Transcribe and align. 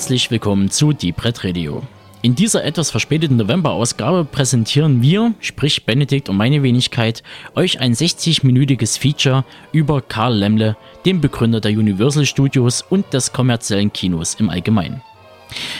Herzlich 0.00 0.30
willkommen 0.30 0.70
zu 0.70 0.94
Deep 0.94 1.22
Red 1.22 1.44
Radio. 1.44 1.82
In 2.22 2.34
dieser 2.34 2.64
etwas 2.64 2.90
verspäteten 2.90 3.36
November-Ausgabe 3.36 4.24
präsentieren 4.24 5.02
wir, 5.02 5.34
sprich 5.40 5.84
Benedikt 5.84 6.30
und 6.30 6.38
meine 6.38 6.62
Wenigkeit, 6.62 7.22
euch 7.54 7.80
ein 7.80 7.92
60-minütiges 7.92 8.98
Feature 8.98 9.44
über 9.72 10.00
Karl 10.00 10.38
Lemle, 10.38 10.74
dem 11.04 11.20
Begründer 11.20 11.60
der 11.60 11.72
Universal 11.72 12.24
Studios 12.24 12.80
und 12.80 13.12
des 13.12 13.34
kommerziellen 13.34 13.92
Kinos 13.92 14.36
im 14.36 14.48
Allgemeinen. 14.48 15.02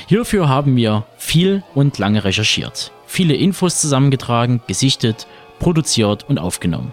Hierfür 0.07 0.51
haben 0.51 0.77
wir 0.77 1.07
viel 1.17 1.63
und 1.75 1.97
lange 1.97 2.23
recherchiert, 2.23 2.93
viele 3.07 3.35
Infos 3.35 3.81
zusammengetragen, 3.81 4.61
gesichtet, 4.67 5.27
produziert 5.61 6.29
und 6.29 6.39
aufgenommen. 6.39 6.93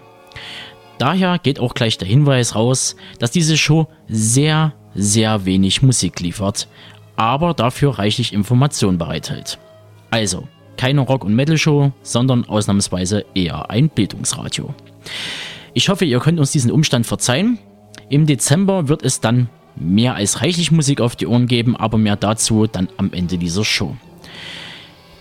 Daher 0.98 1.40
geht 1.40 1.60
auch 1.60 1.74
gleich 1.74 1.98
der 1.98 2.08
Hinweis 2.08 2.56
raus, 2.56 2.96
dass 3.20 3.32
diese 3.32 3.58
Show 3.58 3.88
sehr, 4.08 4.74
sehr 4.96 5.44
wenig 5.44 5.82
Musik 5.82 6.22
liefert, 6.22 6.70
aber 7.18 7.54
dafür 7.54 8.00
reichlich 8.00 8.32
Informationen 8.32 8.98
bereithält. 8.98 9.60
Also, 10.10 10.48
keine 10.78 11.02
Rock- 11.02 11.26
und 11.26 11.36
Metal-Show, 11.36 11.92
sondern 12.02 12.46
ausnahmsweise 12.46 13.26
eher 13.34 13.70
ein 13.70 13.90
Bildungsradio. 13.90 14.74
Ich 15.74 15.90
hoffe, 15.90 16.06
ihr 16.06 16.20
könnt 16.20 16.40
uns 16.40 16.52
diesen 16.52 16.72
Umstand 16.72 17.06
verzeihen. 17.06 17.60
Im 18.10 18.26
Dezember 18.26 18.88
wird 18.88 19.04
es 19.04 19.20
dann 19.20 19.50
mehr 19.76 20.16
als 20.16 20.42
reichlich 20.42 20.72
Musik 20.72 21.02
auf 21.02 21.16
die 21.16 21.28
Ohren 21.28 21.48
geben, 21.48 21.76
aber 21.76 21.98
mehr 21.98 22.16
dazu 22.16 22.68
dann 22.68 22.90
am 22.98 23.12
Ende 23.12 23.38
dieser 23.38 23.66
Show. 23.66 23.96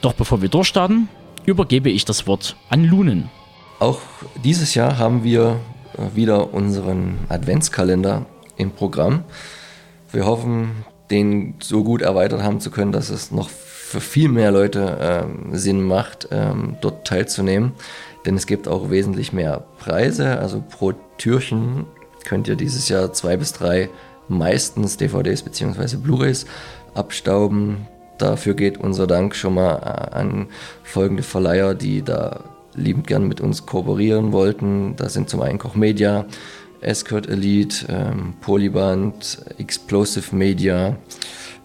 Doch 0.01 0.13
bevor 0.13 0.41
wir 0.43 0.49
durchstarten, 0.49 1.09
übergebe 1.47 1.91
ich 1.91 2.05
das 2.05 2.27
Wort 2.27 2.57
an 2.71 2.85
Lunen. 2.85 3.31
Auch 3.79 4.01
dieses 4.45 4.75
Jahr 4.75 4.99
haben 4.99 5.25
wir 5.25 5.61
äh, 5.97 6.15
wieder 6.15 6.55
unseren 6.55 7.19
Adventskalender 7.29 8.27
im 8.57 8.71
Programm. 8.71 9.25
Wir 10.13 10.25
hoffen, 10.25 10.85
den 11.11 11.55
so 11.61 11.85
gut 11.85 12.03
erweitert 12.03 12.43
haben 12.43 12.61
zu 12.61 12.71
können, 12.71 12.93
dass 12.93 13.11
es 13.11 13.31
noch 13.31 13.49
für 13.49 14.01
viel 14.01 14.29
mehr 14.29 14.51
Leute 14.51 14.99
ähm, 15.01 15.57
Sinn 15.57 15.83
macht, 15.83 16.29
ähm, 16.33 16.77
dort 16.81 17.07
teilzunehmen. 17.07 17.73
Denn 18.25 18.35
es 18.35 18.47
gibt 18.47 18.67
auch 18.67 18.91
wesentlich 18.91 19.33
mehr 19.33 19.65
Preise. 19.79 20.39
Also 20.39 20.63
pro 20.69 20.93
Türchen 21.19 21.87
könnt 22.25 22.49
ihr 22.49 22.57
dieses 22.57 22.89
Jahr 22.89 23.13
zwei 23.13 23.37
bis 23.37 23.53
drei 23.53 23.89
meistens 24.29 24.97
DVDs 24.97 25.43
bzw. 25.43 25.97
Blu-rays 25.97 26.47
abstauben. 26.95 27.87
Dafür 28.19 28.55
geht 28.55 28.79
unser 28.79 29.07
Dank 29.07 29.37
schon 29.37 29.55
mal 29.55 29.77
äh, 29.77 30.15
an 30.17 30.49
folgende 30.83 31.23
Verleiher, 31.23 31.75
die 31.75 32.03
da 32.03 32.41
liebend 32.75 33.07
gern 33.07 33.29
mit 33.29 33.41
uns 33.41 33.67
kooperieren 33.67 34.33
wollten. 34.33 34.97
Das 34.97 35.15
sind 35.15 35.29
zum 35.29 35.43
einen 35.43 35.59
Koch 35.59 35.77
Media, 35.77 36.27
Escort 36.87 37.29
Elite, 37.29 37.87
ähm, 37.89 38.35
Polyband, 38.41 39.45
Explosive 39.59 40.35
Media, 40.35 40.97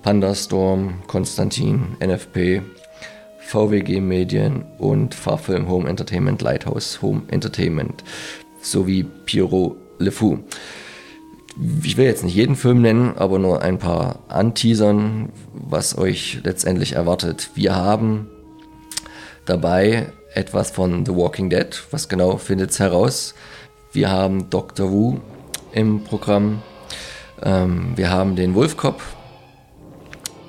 Pandastorm, 0.01 0.95
Konstantin, 1.07 1.95
NFP, 1.99 2.61
VWG 3.39 4.01
Medien 4.01 4.63
und 4.79 5.13
Fahrfilm 5.13 5.69
Home 5.69 5.87
Entertainment, 5.87 6.41
Lighthouse 6.41 7.01
Home 7.01 7.23
Entertainment 7.29 8.03
sowie 8.61 9.03
Pierrot 9.25 9.75
Le 9.99 10.11
Fou. 10.11 10.39
Ich 11.83 11.97
will 11.97 12.05
jetzt 12.05 12.23
nicht 12.23 12.35
jeden 12.35 12.55
Film 12.55 12.81
nennen, 12.81 13.17
aber 13.17 13.38
nur 13.38 13.61
ein 13.61 13.77
paar 13.77 14.23
anteasern, 14.29 15.29
was 15.53 15.97
euch 15.97 16.39
letztendlich 16.43 16.93
erwartet. 16.93 17.51
Wir 17.55 17.75
haben 17.75 18.27
dabei 19.45 20.13
etwas 20.33 20.71
von 20.71 21.05
The 21.05 21.13
Walking 21.13 21.49
Dead. 21.49 21.83
Was 21.91 22.07
genau 22.07 22.38
findet 22.38 22.71
es 22.71 22.79
heraus? 22.79 23.35
Wir 23.94 24.09
haben 24.09 24.50
Dr. 24.50 24.90
Wu 24.90 25.18
im 25.74 26.06
Programm. 26.06 26.62
Ähm, 27.44 27.91
wir 27.97 28.09
haben 28.09 28.38
den 28.38 28.56
Wolfkopf 28.56 29.16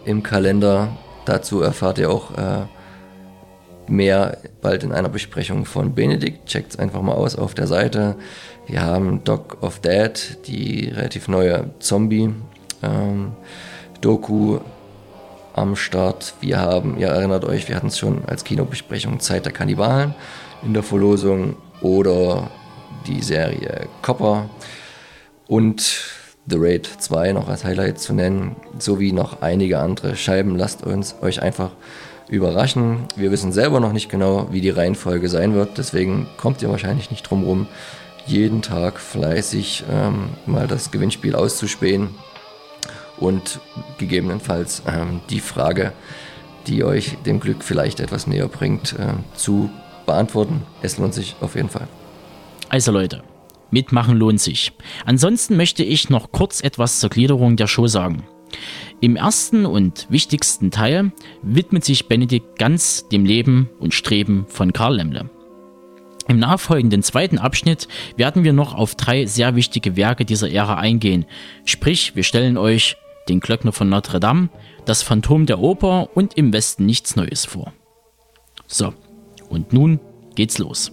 im 0.04 0.22
Kalender. 0.22 0.96
Dazu 1.24 1.60
erfahrt 1.60 1.98
ihr 1.98 2.08
auch 2.08 2.30
äh, 2.38 2.66
mehr 3.88 4.38
bald 4.60 4.84
in 4.84 4.92
einer 4.92 5.08
Besprechung 5.08 5.64
von 5.64 5.92
Benedikt. 5.92 6.46
Checkt 6.46 6.74
es 6.74 6.78
einfach 6.78 7.02
mal 7.02 7.14
aus 7.14 7.34
auf 7.34 7.54
der 7.54 7.66
Seite. 7.66 8.14
Wir 8.68 8.82
haben 8.82 9.24
Dog 9.24 9.58
of 9.60 9.80
Dead, 9.80 10.38
die 10.46 10.90
relativ 10.90 11.26
neue 11.26 11.70
Zombie-Doku 11.80 12.34
ähm, 14.54 14.60
am 15.54 15.74
Start. 15.74 16.34
Wir 16.40 16.60
haben, 16.60 16.96
ihr 16.96 17.08
erinnert 17.08 17.44
euch, 17.44 17.68
wir 17.68 17.74
hatten 17.74 17.88
es 17.88 17.98
schon 17.98 18.24
als 18.24 18.44
Kinobesprechung 18.44 19.18
Zeit 19.18 19.46
der 19.46 19.52
Kannibalen 19.52 20.14
in 20.62 20.74
der 20.74 20.84
Verlosung 20.84 21.56
oder 21.80 22.48
die 23.06 23.22
Serie 23.22 23.88
Copper 24.02 24.48
und 25.46 25.82
The 26.46 26.56
Raid 26.58 26.86
2 26.86 27.32
noch 27.32 27.48
als 27.48 27.64
Highlight 27.64 28.00
zu 28.00 28.12
nennen, 28.14 28.56
sowie 28.78 29.12
noch 29.12 29.42
einige 29.42 29.78
andere 29.78 30.16
Scheiben. 30.16 30.56
Lasst 30.56 30.84
uns 30.84 31.14
euch 31.22 31.40
einfach 31.40 31.70
überraschen. 32.28 33.06
Wir 33.14 33.30
wissen 33.30 33.52
selber 33.52 33.78
noch 33.78 33.92
nicht 33.92 34.08
genau, 34.08 34.48
wie 34.50 34.60
die 34.60 34.70
Reihenfolge 34.70 35.28
sein 35.28 35.54
wird, 35.54 35.78
deswegen 35.78 36.26
kommt 36.38 36.62
ihr 36.62 36.70
wahrscheinlich 36.70 37.10
nicht 37.10 37.28
drum 37.28 37.44
rum, 37.44 37.66
jeden 38.26 38.62
Tag 38.62 39.00
fleißig 39.00 39.84
ähm, 39.90 40.30
mal 40.46 40.66
das 40.66 40.90
Gewinnspiel 40.90 41.34
auszuspähen 41.34 42.10
und 43.18 43.60
gegebenenfalls 43.98 44.82
ähm, 44.86 45.20
die 45.30 45.40
Frage, 45.40 45.92
die 46.66 46.84
euch 46.84 47.18
dem 47.26 47.40
Glück 47.40 47.62
vielleicht 47.62 48.00
etwas 48.00 48.26
näher 48.26 48.48
bringt, 48.48 48.94
äh, 48.94 49.12
zu 49.36 49.70
beantworten. 50.06 50.62
Es 50.82 50.98
lohnt 50.98 51.14
sich 51.14 51.36
auf 51.40 51.54
jeden 51.54 51.68
Fall. 51.68 51.88
Also 52.72 52.90
Leute, 52.90 53.22
mitmachen 53.70 54.16
lohnt 54.16 54.40
sich. 54.40 54.72
Ansonsten 55.04 55.58
möchte 55.58 55.84
ich 55.84 56.08
noch 56.08 56.32
kurz 56.32 56.62
etwas 56.62 57.00
zur 57.00 57.10
Gliederung 57.10 57.56
der 57.56 57.66
Show 57.66 57.86
sagen. 57.86 58.24
Im 59.02 59.14
ersten 59.14 59.66
und 59.66 60.06
wichtigsten 60.08 60.70
Teil 60.70 61.12
widmet 61.42 61.84
sich 61.84 62.08
Benedikt 62.08 62.58
ganz 62.58 63.06
dem 63.08 63.26
Leben 63.26 63.68
und 63.78 63.92
Streben 63.92 64.46
von 64.48 64.72
Karl 64.72 64.96
Lemle. 64.96 65.28
Im 66.28 66.38
nachfolgenden 66.38 67.02
zweiten 67.02 67.38
Abschnitt 67.38 67.88
werden 68.16 68.42
wir 68.42 68.54
noch 68.54 68.74
auf 68.74 68.94
drei 68.94 69.26
sehr 69.26 69.54
wichtige 69.54 69.94
Werke 69.96 70.24
dieser 70.24 70.50
Ära 70.50 70.76
eingehen. 70.76 71.26
Sprich, 71.66 72.16
wir 72.16 72.22
stellen 72.22 72.56
euch 72.56 72.96
den 73.28 73.40
Glöckner 73.40 73.72
von 73.72 73.90
Notre 73.90 74.18
Dame, 74.18 74.48
das 74.86 75.02
Phantom 75.02 75.44
der 75.44 75.58
Oper 75.58 76.08
und 76.14 76.38
im 76.38 76.54
Westen 76.54 76.86
nichts 76.86 77.16
Neues 77.16 77.44
vor. 77.44 77.74
So, 78.66 78.94
und 79.50 79.74
nun 79.74 80.00
geht's 80.36 80.56
los. 80.56 80.90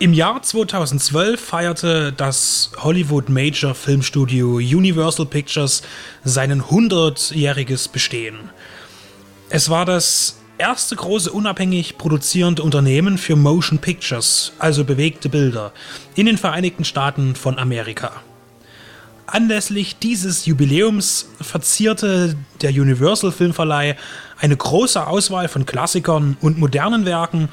Im 0.00 0.12
Jahr 0.12 0.40
2012 0.40 1.40
feierte 1.40 2.12
das 2.12 2.70
Hollywood 2.78 3.28
Major 3.28 3.74
Filmstudio 3.74 4.58
Universal 4.58 5.26
Pictures 5.26 5.82
sein 6.22 6.62
100-jähriges 6.62 7.90
Bestehen. 7.90 8.50
Es 9.50 9.70
war 9.70 9.84
das 9.84 10.38
erste 10.56 10.94
große 10.94 11.32
unabhängig 11.32 11.98
produzierende 11.98 12.62
Unternehmen 12.62 13.18
für 13.18 13.34
Motion 13.34 13.80
Pictures, 13.80 14.52
also 14.60 14.84
bewegte 14.84 15.28
Bilder, 15.28 15.72
in 16.14 16.26
den 16.26 16.38
Vereinigten 16.38 16.84
Staaten 16.84 17.34
von 17.34 17.58
Amerika. 17.58 18.12
Anlässlich 19.26 19.98
dieses 19.98 20.46
Jubiläums 20.46 21.28
verzierte 21.40 22.36
der 22.62 22.70
Universal 22.70 23.32
Filmverleih 23.32 23.96
eine 24.38 24.56
große 24.56 25.04
Auswahl 25.04 25.48
von 25.48 25.66
Klassikern 25.66 26.36
und 26.40 26.56
modernen 26.56 27.04
Werken 27.04 27.48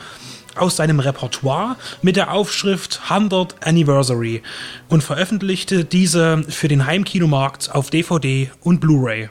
aus 0.55 0.75
seinem 0.75 0.99
Repertoire 0.99 1.75
mit 2.01 2.15
der 2.15 2.31
Aufschrift 2.31 3.01
100 3.09 3.55
Anniversary 3.65 4.41
und 4.89 5.03
veröffentlichte 5.03 5.85
diese 5.85 6.43
für 6.49 6.67
den 6.67 6.85
Heimkinomarkt 6.85 7.73
auf 7.73 7.89
DVD 7.89 8.49
und 8.61 8.79
Blu-ray. 8.79 9.29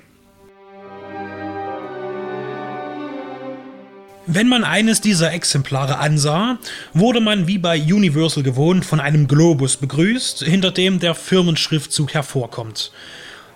Wenn 4.27 4.49
man 4.49 4.65
eines 4.65 5.03
dieser 5.03 5.33
Exemplare 5.33 5.99
ansah, 5.99 6.59
wurde 6.95 7.21
man 7.21 7.47
wie 7.47 7.59
bei 7.59 7.79
Universal 7.79 8.43
gewohnt 8.43 8.87
von 8.87 8.99
einem 8.99 9.29
Globus 9.29 9.77
begrüßt, 9.77 10.45
hinter 10.45 10.71
dem 10.71 10.99
der 10.99 11.15
Firmenschriftzug 11.15 12.15
hervorkommt. 12.15 12.91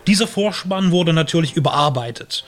Dieser 0.06 0.26
Vorspann 0.26 0.90
wurde 0.90 1.14
natürlich 1.14 1.56
überarbeitet, 1.56 2.44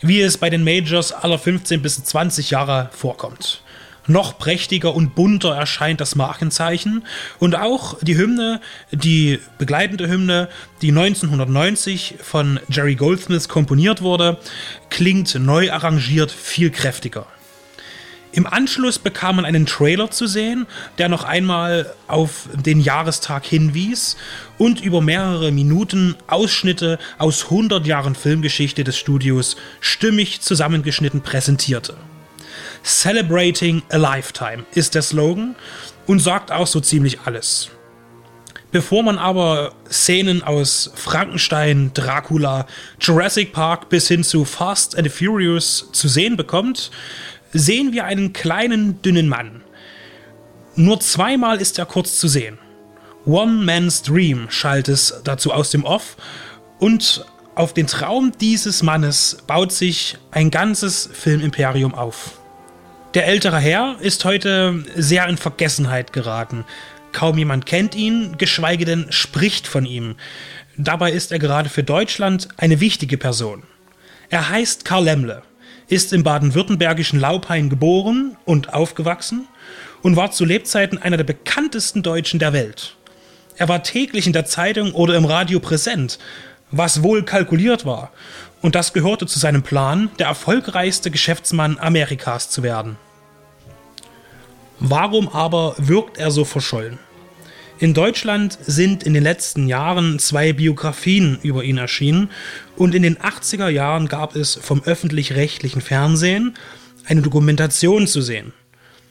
wie 0.00 0.20
es 0.20 0.38
bei 0.38 0.48
den 0.48 0.62
Majors 0.62 1.10
aller 1.12 1.40
15 1.40 1.82
bis 1.82 2.04
20 2.04 2.50
Jahre 2.50 2.88
vorkommt. 2.92 3.62
Noch 4.06 4.38
prächtiger 4.38 4.94
und 4.94 5.14
bunter 5.14 5.54
erscheint 5.54 6.00
das 6.00 6.14
Markenzeichen 6.14 7.04
und 7.38 7.56
auch 7.56 7.98
die 8.02 8.16
Hymne, 8.16 8.60
die 8.92 9.40
begleitende 9.58 10.08
Hymne, 10.08 10.48
die 10.82 10.90
1990 10.90 12.16
von 12.22 12.60
Jerry 12.68 12.94
Goldsmith 12.94 13.48
komponiert 13.48 14.02
wurde, 14.02 14.38
klingt 14.90 15.34
neu 15.34 15.72
arrangiert 15.72 16.30
viel 16.30 16.70
kräftiger. 16.70 17.26
Im 18.36 18.46
Anschluss 18.46 18.98
bekam 18.98 19.36
man 19.36 19.44
einen 19.46 19.64
Trailer 19.64 20.10
zu 20.10 20.26
sehen, 20.26 20.66
der 20.98 21.08
noch 21.08 21.24
einmal 21.24 21.94
auf 22.06 22.50
den 22.52 22.80
Jahrestag 22.80 23.46
hinwies 23.46 24.18
und 24.58 24.82
über 24.82 25.00
mehrere 25.00 25.50
Minuten 25.50 26.16
Ausschnitte 26.26 26.98
aus 27.16 27.44
100 27.44 27.86
Jahren 27.86 28.14
Filmgeschichte 28.14 28.84
des 28.84 28.98
Studios 28.98 29.56
stimmig 29.80 30.42
zusammengeschnitten 30.42 31.22
präsentierte. 31.22 31.96
Celebrating 32.82 33.82
a 33.90 33.96
Lifetime 33.96 34.64
ist 34.74 34.94
der 34.94 35.02
Slogan 35.02 35.56
und 36.06 36.20
sagt 36.20 36.52
auch 36.52 36.66
so 36.66 36.80
ziemlich 36.80 37.20
alles. 37.24 37.70
Bevor 38.72 39.02
man 39.02 39.16
aber 39.16 39.72
Szenen 39.90 40.42
aus 40.42 40.90
Frankenstein, 40.94 41.92
Dracula, 41.94 42.66
Jurassic 43.00 43.52
Park 43.52 43.88
bis 43.88 44.08
hin 44.08 44.24
zu 44.24 44.44
Fast 44.44 44.98
and 44.98 45.10
Furious 45.10 45.88
zu 45.92 46.08
sehen 46.08 46.36
bekommt, 46.36 46.90
sehen 47.52 47.92
wir 47.92 48.04
einen 48.04 48.32
kleinen, 48.32 49.00
dünnen 49.02 49.28
Mann. 49.28 49.62
Nur 50.74 51.00
zweimal 51.00 51.60
ist 51.60 51.78
er 51.78 51.86
kurz 51.86 52.18
zu 52.18 52.28
sehen. 52.28 52.58
One 53.24 53.64
Man's 53.64 54.02
Dream 54.02 54.48
schallt 54.50 54.88
es 54.88 55.20
dazu 55.24 55.52
aus 55.52 55.70
dem 55.70 55.84
Off 55.84 56.16
und 56.78 57.24
auf 57.54 57.72
den 57.72 57.86
Traum 57.86 58.32
dieses 58.38 58.82
Mannes 58.82 59.38
baut 59.46 59.72
sich 59.72 60.18
ein 60.30 60.50
ganzes 60.50 61.08
Filmimperium 61.12 61.94
auf. 61.94 62.38
Der 63.16 63.26
ältere 63.26 63.58
Herr 63.58 63.96
ist 64.00 64.26
heute 64.26 64.84
sehr 64.94 65.26
in 65.26 65.38
Vergessenheit 65.38 66.12
geraten. 66.12 66.66
Kaum 67.12 67.38
jemand 67.38 67.64
kennt 67.64 67.94
ihn, 67.94 68.36
geschweige 68.36 68.84
denn 68.84 69.06
spricht 69.08 69.66
von 69.66 69.86
ihm. 69.86 70.16
Dabei 70.76 71.12
ist 71.12 71.32
er 71.32 71.38
gerade 71.38 71.70
für 71.70 71.82
Deutschland 71.82 72.48
eine 72.58 72.78
wichtige 72.78 73.16
Person. 73.16 73.62
Er 74.28 74.50
heißt 74.50 74.84
Karl 74.84 75.04
Lemmle 75.04 75.40
ist 75.88 76.12
im 76.12 76.24
baden-württembergischen 76.24 77.18
Lauphain 77.18 77.70
geboren 77.70 78.36
und 78.44 78.74
aufgewachsen 78.74 79.48
und 80.02 80.16
war 80.16 80.30
zu 80.30 80.44
Lebzeiten 80.44 81.00
einer 81.00 81.16
der 81.16 81.24
bekanntesten 81.24 82.02
Deutschen 82.02 82.38
der 82.38 82.52
Welt. 82.52 82.96
Er 83.56 83.70
war 83.70 83.82
täglich 83.82 84.26
in 84.26 84.34
der 84.34 84.44
Zeitung 84.44 84.92
oder 84.92 85.14
im 85.14 85.24
Radio 85.24 85.58
präsent, 85.58 86.18
was 86.70 87.02
wohl 87.02 87.22
kalkuliert 87.22 87.86
war, 87.86 88.12
und 88.60 88.74
das 88.74 88.92
gehörte 88.92 89.26
zu 89.26 89.38
seinem 89.38 89.62
Plan, 89.62 90.10
der 90.18 90.26
erfolgreichste 90.26 91.10
Geschäftsmann 91.10 91.78
Amerikas 91.78 92.50
zu 92.50 92.62
werden. 92.62 92.98
Warum 94.78 95.28
aber 95.28 95.74
wirkt 95.78 96.18
er 96.18 96.30
so 96.30 96.44
verschollen? 96.44 96.98
In 97.78 97.92
Deutschland 97.92 98.58
sind 98.64 99.02
in 99.02 99.12
den 99.12 99.22
letzten 99.22 99.68
Jahren 99.68 100.18
zwei 100.18 100.54
Biografien 100.54 101.38
über 101.42 101.62
ihn 101.62 101.76
erschienen 101.76 102.30
und 102.76 102.94
in 102.94 103.02
den 103.02 103.18
80er 103.18 103.68
Jahren 103.68 104.08
gab 104.08 104.34
es 104.34 104.54
vom 104.54 104.82
öffentlich-rechtlichen 104.82 105.82
Fernsehen 105.82 106.54
eine 107.04 107.20
Dokumentation 107.20 108.06
zu 108.06 108.22
sehen. 108.22 108.54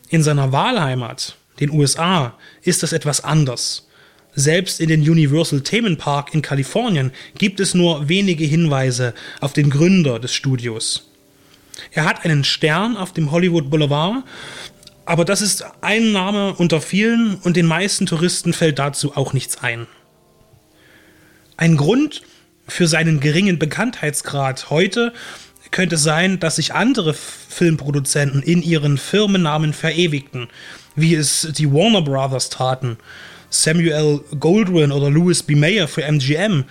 In 0.09 0.23
seiner 0.23 0.51
Wahlheimat, 0.51 1.35
den 1.59 1.69
USA, 1.69 2.38
ist 2.63 2.81
das 2.81 2.91
etwas 2.91 3.23
anders. 3.23 3.88
Selbst 4.33 4.81
in 4.81 4.89
den 4.89 5.01
Universal 5.01 5.62
Themenpark 5.62 6.33
in 6.33 6.41
Kalifornien 6.41 7.12
gibt 7.38 7.59
es 7.59 7.73
nur 7.73 8.09
wenige 8.09 8.45
Hinweise 8.45 9.13
auf 9.41 9.53
den 9.53 9.69
Gründer 9.69 10.19
des 10.19 10.33
Studios. 10.33 11.09
Er 11.91 12.06
hat 12.06 12.25
einen 12.25 12.44
Stern 12.44 12.97
auf 12.97 13.13
dem 13.13 13.31
Hollywood 13.31 13.69
Boulevard 13.69 14.23
aber 15.05 15.25
das 15.25 15.41
ist 15.41 15.65
ein 15.81 16.11
Name 16.11 16.53
unter 16.55 16.81
vielen 16.81 17.35
und 17.35 17.55
den 17.55 17.65
meisten 17.65 18.05
Touristen 18.05 18.53
fällt 18.53 18.79
dazu 18.79 19.15
auch 19.15 19.33
nichts 19.33 19.61
ein. 19.61 19.87
Ein 21.57 21.77
Grund 21.77 22.23
für 22.67 22.87
seinen 22.87 23.19
geringen 23.19 23.59
Bekanntheitsgrad 23.59 24.69
heute 24.69 25.13
könnte 25.71 25.97
sein, 25.97 26.39
dass 26.39 26.57
sich 26.57 26.73
andere 26.73 27.13
Filmproduzenten 27.13 28.41
in 28.41 28.61
ihren 28.61 28.97
Firmennamen 28.97 29.73
verewigten, 29.73 30.47
wie 30.95 31.15
es 31.15 31.49
die 31.51 31.71
Warner 31.71 32.01
Brothers 32.01 32.49
taten. 32.49 32.97
Samuel 33.49 34.21
Goldwyn 34.39 34.91
oder 34.91 35.09
Louis 35.09 35.43
B. 35.43 35.55
Mayer 35.55 35.87
für 35.87 36.03
MGM, 36.03 36.65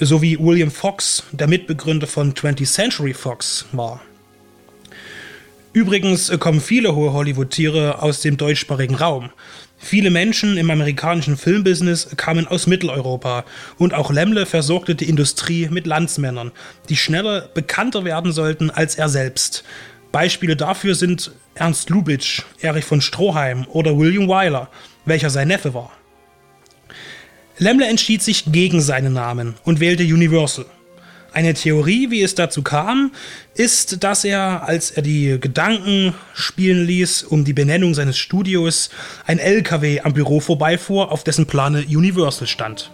sowie 0.00 0.38
William 0.38 0.70
Fox, 0.70 1.24
der 1.32 1.46
Mitbegründer 1.46 2.06
von 2.06 2.34
20th 2.34 2.72
Century 2.72 3.14
Fox 3.14 3.66
war. 3.72 4.00
Übrigens 5.74 6.30
kommen 6.38 6.60
viele 6.60 6.94
hohe 6.94 7.12
Hollywood-Tiere 7.12 8.00
aus 8.00 8.20
dem 8.20 8.36
deutschsprachigen 8.36 8.94
Raum. 8.94 9.30
Viele 9.76 10.08
Menschen 10.08 10.56
im 10.56 10.70
amerikanischen 10.70 11.36
Filmbusiness 11.36 12.10
kamen 12.16 12.46
aus 12.46 12.68
Mitteleuropa 12.68 13.44
und 13.76 13.92
auch 13.92 14.12
Lemmle 14.12 14.46
versorgte 14.46 14.94
die 14.94 15.08
Industrie 15.08 15.68
mit 15.68 15.88
Landsmännern, 15.88 16.52
die 16.88 16.96
schneller 16.96 17.48
bekannter 17.54 18.04
werden 18.04 18.30
sollten 18.30 18.70
als 18.70 18.94
er 18.94 19.08
selbst. 19.08 19.64
Beispiele 20.12 20.54
dafür 20.54 20.94
sind 20.94 21.32
Ernst 21.56 21.90
Lubitsch, 21.90 22.42
Erich 22.60 22.84
von 22.84 23.00
Stroheim 23.00 23.66
oder 23.68 23.98
William 23.98 24.28
Wyler, 24.28 24.70
welcher 25.06 25.28
sein 25.28 25.48
Neffe 25.48 25.74
war. 25.74 25.90
Lemmle 27.58 27.88
entschied 27.88 28.22
sich 28.22 28.44
gegen 28.52 28.80
seinen 28.80 29.12
Namen 29.12 29.56
und 29.64 29.80
wählte 29.80 30.04
Universal. 30.04 30.66
Eine 31.34 31.54
Theorie, 31.54 32.12
wie 32.12 32.22
es 32.22 32.36
dazu 32.36 32.62
kam, 32.62 33.10
ist, 33.56 34.04
dass 34.04 34.24
er, 34.24 34.68
als 34.68 34.92
er 34.92 35.02
die 35.02 35.38
Gedanken 35.40 36.14
spielen 36.32 36.86
ließ 36.86 37.24
um 37.24 37.44
die 37.44 37.52
Benennung 37.52 37.92
seines 37.92 38.16
Studios, 38.16 38.88
ein 39.26 39.40
LKW 39.40 40.00
am 40.02 40.12
Büro 40.12 40.38
vorbeifuhr, 40.38 41.10
auf 41.10 41.24
dessen 41.24 41.46
Plane 41.46 41.84
Universal 41.88 42.46
stand. 42.46 42.92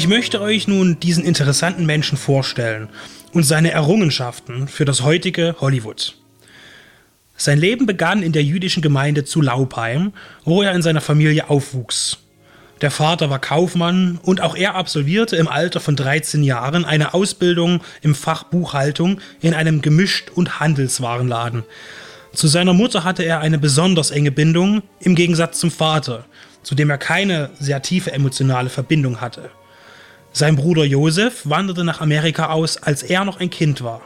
Ich 0.00 0.08
möchte 0.08 0.40
euch 0.40 0.66
nun 0.66 0.98
diesen 0.98 1.26
interessanten 1.26 1.84
Menschen 1.84 2.16
vorstellen 2.16 2.88
und 3.34 3.42
seine 3.42 3.72
Errungenschaften 3.72 4.66
für 4.66 4.86
das 4.86 5.02
heutige 5.02 5.56
Hollywood. 5.60 6.16
Sein 7.36 7.58
Leben 7.58 7.84
begann 7.84 8.22
in 8.22 8.32
der 8.32 8.42
jüdischen 8.42 8.80
Gemeinde 8.80 9.24
zu 9.24 9.42
Laubheim, 9.42 10.14
wo 10.42 10.62
er 10.62 10.72
in 10.72 10.80
seiner 10.80 11.02
Familie 11.02 11.50
aufwuchs. 11.50 12.16
Der 12.80 12.90
Vater 12.90 13.28
war 13.28 13.40
Kaufmann 13.40 14.18
und 14.22 14.40
auch 14.40 14.56
er 14.56 14.74
absolvierte 14.74 15.36
im 15.36 15.48
Alter 15.48 15.80
von 15.80 15.96
13 15.96 16.44
Jahren 16.44 16.86
eine 16.86 17.12
Ausbildung 17.12 17.82
im 18.00 18.14
Fach 18.14 18.44
Buchhaltung 18.44 19.20
in 19.42 19.52
einem 19.52 19.82
Gemischt- 19.82 20.30
und 20.34 20.60
Handelswarenladen. 20.60 21.64
Zu 22.32 22.48
seiner 22.48 22.72
Mutter 22.72 23.04
hatte 23.04 23.22
er 23.22 23.40
eine 23.40 23.58
besonders 23.58 24.12
enge 24.12 24.30
Bindung, 24.30 24.82
im 25.00 25.14
Gegensatz 25.14 25.60
zum 25.60 25.70
Vater, 25.70 26.24
zu 26.62 26.74
dem 26.74 26.88
er 26.88 26.96
keine 26.96 27.50
sehr 27.60 27.82
tiefe 27.82 28.12
emotionale 28.12 28.70
Verbindung 28.70 29.20
hatte. 29.20 29.50
Sein 30.32 30.56
Bruder 30.56 30.84
Josef 30.84 31.42
wanderte 31.44 31.82
nach 31.82 32.00
Amerika 32.00 32.50
aus, 32.50 32.76
als 32.76 33.02
er 33.02 33.24
noch 33.24 33.40
ein 33.40 33.50
Kind 33.50 33.82
war. 33.82 34.00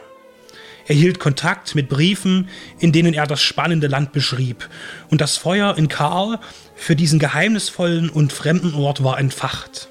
Er 0.87 0.95
hielt 0.95 1.19
Kontakt 1.19 1.75
mit 1.75 1.89
Briefen, 1.89 2.49
in 2.79 2.91
denen 2.91 3.13
er 3.13 3.27
das 3.27 3.41
spannende 3.41 3.87
Land 3.87 4.11
beschrieb, 4.11 4.69
und 5.09 5.21
das 5.21 5.37
Feuer 5.37 5.77
in 5.77 5.87
Karl 5.87 6.39
für 6.75 6.95
diesen 6.95 7.19
geheimnisvollen 7.19 8.09
und 8.09 8.33
fremden 8.33 8.73
Ort 8.73 9.03
war 9.03 9.19
entfacht. 9.19 9.89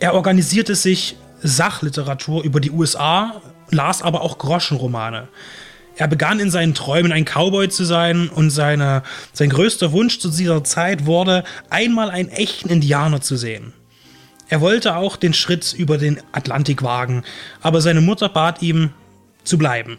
Er 0.00 0.14
organisierte 0.14 0.74
sich 0.74 1.16
Sachliteratur 1.42 2.42
über 2.44 2.60
die 2.60 2.70
USA, 2.70 3.40
las 3.70 4.02
aber 4.02 4.22
auch 4.22 4.38
Groschenromane. 4.38 5.28
Er 5.96 6.08
begann 6.08 6.40
in 6.40 6.50
seinen 6.50 6.74
Träumen 6.74 7.12
ein 7.12 7.24
Cowboy 7.24 7.68
zu 7.68 7.84
sein 7.84 8.28
und 8.28 8.50
seine, 8.50 9.02
sein 9.32 9.50
größter 9.50 9.92
Wunsch 9.92 10.18
zu 10.18 10.30
dieser 10.30 10.62
Zeit 10.62 11.06
wurde, 11.06 11.44
einmal 11.70 12.10
einen 12.10 12.28
echten 12.28 12.68
Indianer 12.68 13.20
zu 13.20 13.36
sehen. 13.36 13.72
Er 14.48 14.60
wollte 14.60 14.96
auch 14.96 15.16
den 15.16 15.34
Schritt 15.34 15.74
über 15.74 15.98
den 15.98 16.20
Atlantik 16.32 16.82
wagen, 16.82 17.22
aber 17.60 17.80
seine 17.80 18.00
Mutter 18.00 18.28
bat 18.28 18.62
ihm 18.62 18.90
zu 19.44 19.58
bleiben. 19.58 19.98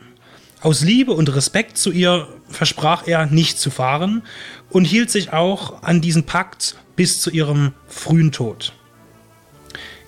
Aus 0.62 0.82
Liebe 0.82 1.14
und 1.14 1.34
Respekt 1.34 1.78
zu 1.78 1.92
ihr 1.92 2.28
versprach 2.50 3.08
er 3.08 3.28
nicht 3.28 3.60
zu 3.60 3.70
fahren 3.70 4.24
und 4.70 4.86
hielt 4.86 5.10
sich 5.10 5.32
auch 5.32 5.84
an 5.84 6.02
diesen 6.02 6.26
Pakt 6.26 6.76
bis 6.96 7.22
zu 7.22 7.30
ihrem 7.30 7.74
frühen 7.88 8.32
Tod. 8.32 8.74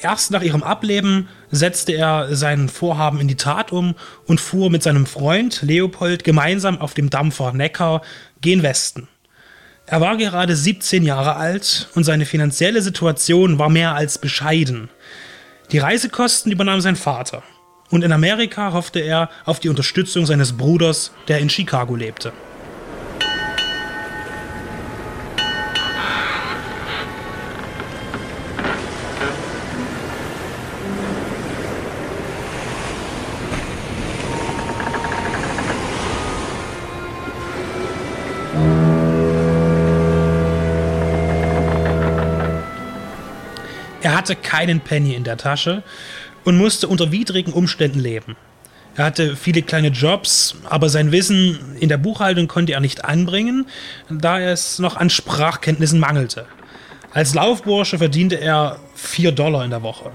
Erst 0.02 0.32
nach 0.32 0.42
ihrem 0.42 0.64
Ableben 0.64 1.30
setzte 1.52 1.94
er 1.94 2.36
sein 2.36 2.68
Vorhaben 2.68 3.20
in 3.20 3.28
die 3.28 3.36
Tat 3.36 3.72
um 3.72 3.94
und 4.26 4.42
fuhr 4.42 4.72
mit 4.72 4.82
seinem 4.82 5.06
Freund 5.06 5.62
Leopold 5.62 6.24
gemeinsam 6.24 6.82
auf 6.82 6.96
dem 6.96 7.12
Dampfer 7.12 7.54
Neckar 7.54 8.02
gen 8.42 8.64
Westen. 8.64 9.08
Er 9.92 10.00
war 10.00 10.16
gerade 10.16 10.56
17 10.56 11.04
Jahre 11.04 11.36
alt 11.36 11.90
und 11.96 12.06
seine 12.06 12.26
finanzielle 12.26 12.82
Situation 12.82 13.60
war 13.60 13.68
mehr 13.68 13.94
als 13.94 14.20
bescheiden. 14.20 14.90
Die 15.74 15.80
Reisekosten 15.80 16.50
übernahm 16.50 16.80
sein 16.80 16.96
Vater. 16.96 17.44
Und 17.90 18.06
in 18.06 18.14
Amerika 18.14 18.72
hoffte 18.72 19.02
er 19.02 19.30
auf 19.44 19.60
die 19.60 19.68
Unterstützung 19.68 20.26
seines 20.26 20.54
Bruders, 20.54 21.12
der 21.28 21.40
in 21.40 21.50
Chicago 21.50 21.94
lebte. 21.94 22.32
Hatte 44.22 44.36
keinen 44.36 44.82
Penny 44.82 45.16
in 45.16 45.24
der 45.24 45.36
Tasche 45.36 45.82
und 46.44 46.56
musste 46.56 46.88
unter 46.88 47.12
widrigen 47.12 47.54
Umständen 47.54 48.00
leben. 48.00 48.36
Er 48.96 49.06
hatte 49.06 49.36
viele 49.36 49.64
kleine 49.64 49.88
Jobs, 49.88 50.58
aber 50.70 50.90
sein 50.90 51.12
Wissen 51.12 51.58
in 51.80 51.90
der 51.90 51.98
Buchhaltung 51.98 52.48
konnte 52.48 52.74
er 52.74 52.82
nicht 52.82 53.04
anbringen, 53.04 53.66
da 54.12 54.40
es 54.40 54.78
noch 54.78 54.96
an 54.96 55.10
Sprachkenntnissen 55.10 56.00
mangelte. 56.00 56.46
Als 57.12 57.34
Laufbursche 57.34 57.98
verdiente 57.98 58.36
er 58.36 58.78
4 58.94 59.32
Dollar 59.32 59.66
in 59.66 59.72
der 59.72 59.82
Woche. 59.82 60.12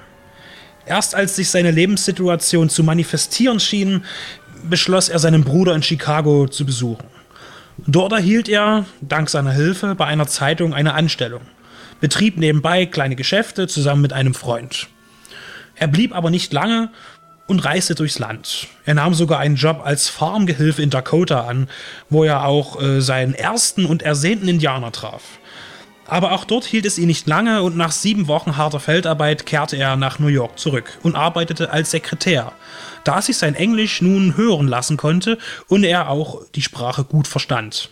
Erst 0.86 1.16
als 1.16 1.34
sich 1.34 1.50
seine 1.50 1.72
Lebenssituation 1.72 2.68
zu 2.68 2.84
manifestieren 2.84 3.58
schien, 3.58 4.04
beschloss 4.62 5.08
er, 5.08 5.18
seinen 5.18 5.42
Bruder 5.42 5.74
in 5.74 5.82
Chicago 5.82 6.46
zu 6.46 6.64
besuchen. 6.64 7.06
Dort 7.88 8.12
erhielt 8.12 8.48
er, 8.48 8.84
dank 9.00 9.30
seiner 9.30 9.52
Hilfe, 9.52 9.96
bei 9.96 10.06
einer 10.06 10.28
Zeitung 10.28 10.74
eine 10.74 10.94
Anstellung 10.94 11.40
betrieb 12.00 12.36
nebenbei 12.36 12.86
kleine 12.86 13.16
Geschäfte 13.16 13.66
zusammen 13.68 14.02
mit 14.02 14.12
einem 14.12 14.34
Freund. 14.34 14.88
Er 15.74 15.88
blieb 15.88 16.14
aber 16.14 16.30
nicht 16.30 16.52
lange 16.52 16.90
und 17.46 17.64
reiste 17.64 17.94
durchs 17.94 18.18
Land. 18.18 18.66
Er 18.84 18.94
nahm 18.94 19.14
sogar 19.14 19.38
einen 19.38 19.56
Job 19.56 19.82
als 19.84 20.08
Farmgehilfe 20.08 20.82
in 20.82 20.90
Dakota 20.90 21.42
an, 21.42 21.68
wo 22.10 22.24
er 22.24 22.44
auch 22.44 22.80
äh, 22.80 23.00
seinen 23.00 23.34
ersten 23.34 23.86
und 23.86 24.02
ersehnten 24.02 24.48
Indianer 24.48 24.92
traf. 24.92 25.22
Aber 26.08 26.32
auch 26.32 26.44
dort 26.44 26.64
hielt 26.64 26.86
es 26.86 26.98
ihn 26.98 27.08
nicht 27.08 27.26
lange 27.26 27.62
und 27.62 27.76
nach 27.76 27.90
sieben 27.90 28.28
Wochen 28.28 28.56
harter 28.56 28.78
Feldarbeit 28.80 29.44
kehrte 29.44 29.76
er 29.76 29.96
nach 29.96 30.18
New 30.18 30.28
York 30.28 30.58
zurück 30.58 30.98
und 31.02 31.16
arbeitete 31.16 31.72
als 31.72 31.90
Sekretär, 31.90 32.52
da 33.04 33.20
sich 33.20 33.36
sein 33.36 33.56
Englisch 33.56 34.02
nun 34.02 34.36
hören 34.36 34.68
lassen 34.68 34.96
konnte 34.96 35.38
und 35.68 35.82
er 35.82 36.08
auch 36.08 36.42
die 36.54 36.62
Sprache 36.62 37.02
gut 37.04 37.26
verstand. 37.26 37.90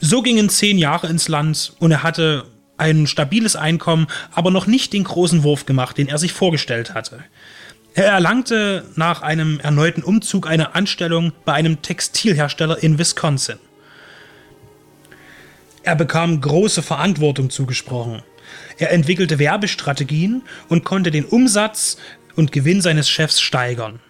So 0.00 0.22
gingen 0.22 0.48
zehn 0.48 0.78
Jahre 0.78 1.08
ins 1.08 1.28
Land 1.28 1.74
und 1.78 1.90
er 1.90 2.02
hatte 2.02 2.46
ein 2.78 3.06
stabiles 3.06 3.54
Einkommen, 3.54 4.06
aber 4.32 4.50
noch 4.50 4.66
nicht 4.66 4.94
den 4.94 5.04
großen 5.04 5.42
Wurf 5.42 5.66
gemacht, 5.66 5.98
den 5.98 6.08
er 6.08 6.16
sich 6.16 6.32
vorgestellt 6.32 6.94
hatte. 6.94 7.22
Er 7.92 8.06
erlangte 8.06 8.86
nach 8.96 9.20
einem 9.20 9.60
erneuten 9.60 10.02
Umzug 10.02 10.46
eine 10.46 10.74
Anstellung 10.74 11.32
bei 11.44 11.52
einem 11.52 11.82
Textilhersteller 11.82 12.82
in 12.82 12.98
Wisconsin. 12.98 13.58
Er 15.82 15.96
bekam 15.96 16.40
große 16.40 16.82
Verantwortung 16.82 17.50
zugesprochen. 17.50 18.22
Er 18.78 18.92
entwickelte 18.92 19.38
Werbestrategien 19.38 20.42
und 20.68 20.84
konnte 20.84 21.10
den 21.10 21.26
Umsatz 21.26 21.98
und 22.36 22.52
Gewinn 22.52 22.80
seines 22.80 23.10
Chefs 23.10 23.40
steigern. 23.40 24.00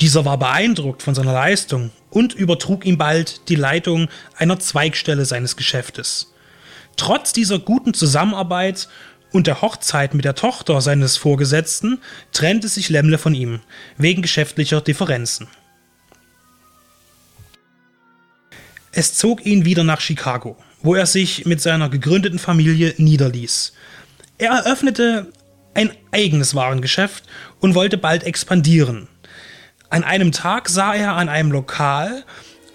Dieser 0.00 0.24
war 0.24 0.38
beeindruckt 0.38 1.02
von 1.02 1.14
seiner 1.14 1.34
Leistung 1.34 1.90
und 2.08 2.32
übertrug 2.32 2.86
ihm 2.86 2.96
bald 2.96 3.48
die 3.50 3.54
Leitung 3.54 4.08
einer 4.36 4.58
Zweigstelle 4.58 5.26
seines 5.26 5.56
Geschäftes. 5.56 6.32
Trotz 6.96 7.32
dieser 7.32 7.58
guten 7.58 7.92
Zusammenarbeit 7.92 8.88
und 9.32 9.46
der 9.46 9.60
Hochzeit 9.60 10.14
mit 10.14 10.24
der 10.24 10.34
Tochter 10.34 10.80
seines 10.80 11.16
Vorgesetzten 11.16 12.00
trennte 12.32 12.68
sich 12.68 12.88
Lemmle 12.88 13.18
von 13.18 13.34
ihm, 13.34 13.60
wegen 13.98 14.22
geschäftlicher 14.22 14.80
Differenzen. 14.80 15.48
Es 18.92 19.14
zog 19.14 19.44
ihn 19.46 19.64
wieder 19.64 19.84
nach 19.84 20.00
Chicago, 20.00 20.56
wo 20.82 20.94
er 20.94 21.06
sich 21.06 21.44
mit 21.44 21.60
seiner 21.60 21.90
gegründeten 21.90 22.38
Familie 22.38 22.94
niederließ. 22.96 23.72
Er 24.38 24.52
eröffnete 24.52 25.30
ein 25.74 25.92
eigenes 26.10 26.54
Warengeschäft 26.54 27.24
und 27.60 27.74
wollte 27.74 27.98
bald 27.98 28.24
expandieren. 28.24 29.06
An 29.90 30.04
einem 30.04 30.30
Tag 30.30 30.68
sah 30.68 30.94
er 30.94 31.16
an 31.16 31.28
einem 31.28 31.50
Lokal 31.50 32.24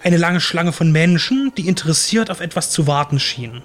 eine 0.02 0.18
lange 0.18 0.40
Schlange 0.40 0.72
von 0.72 0.92
Menschen, 0.92 1.50
die 1.56 1.66
interessiert 1.66 2.30
auf 2.30 2.40
etwas 2.40 2.70
zu 2.70 2.86
warten 2.86 3.18
schienen. 3.18 3.62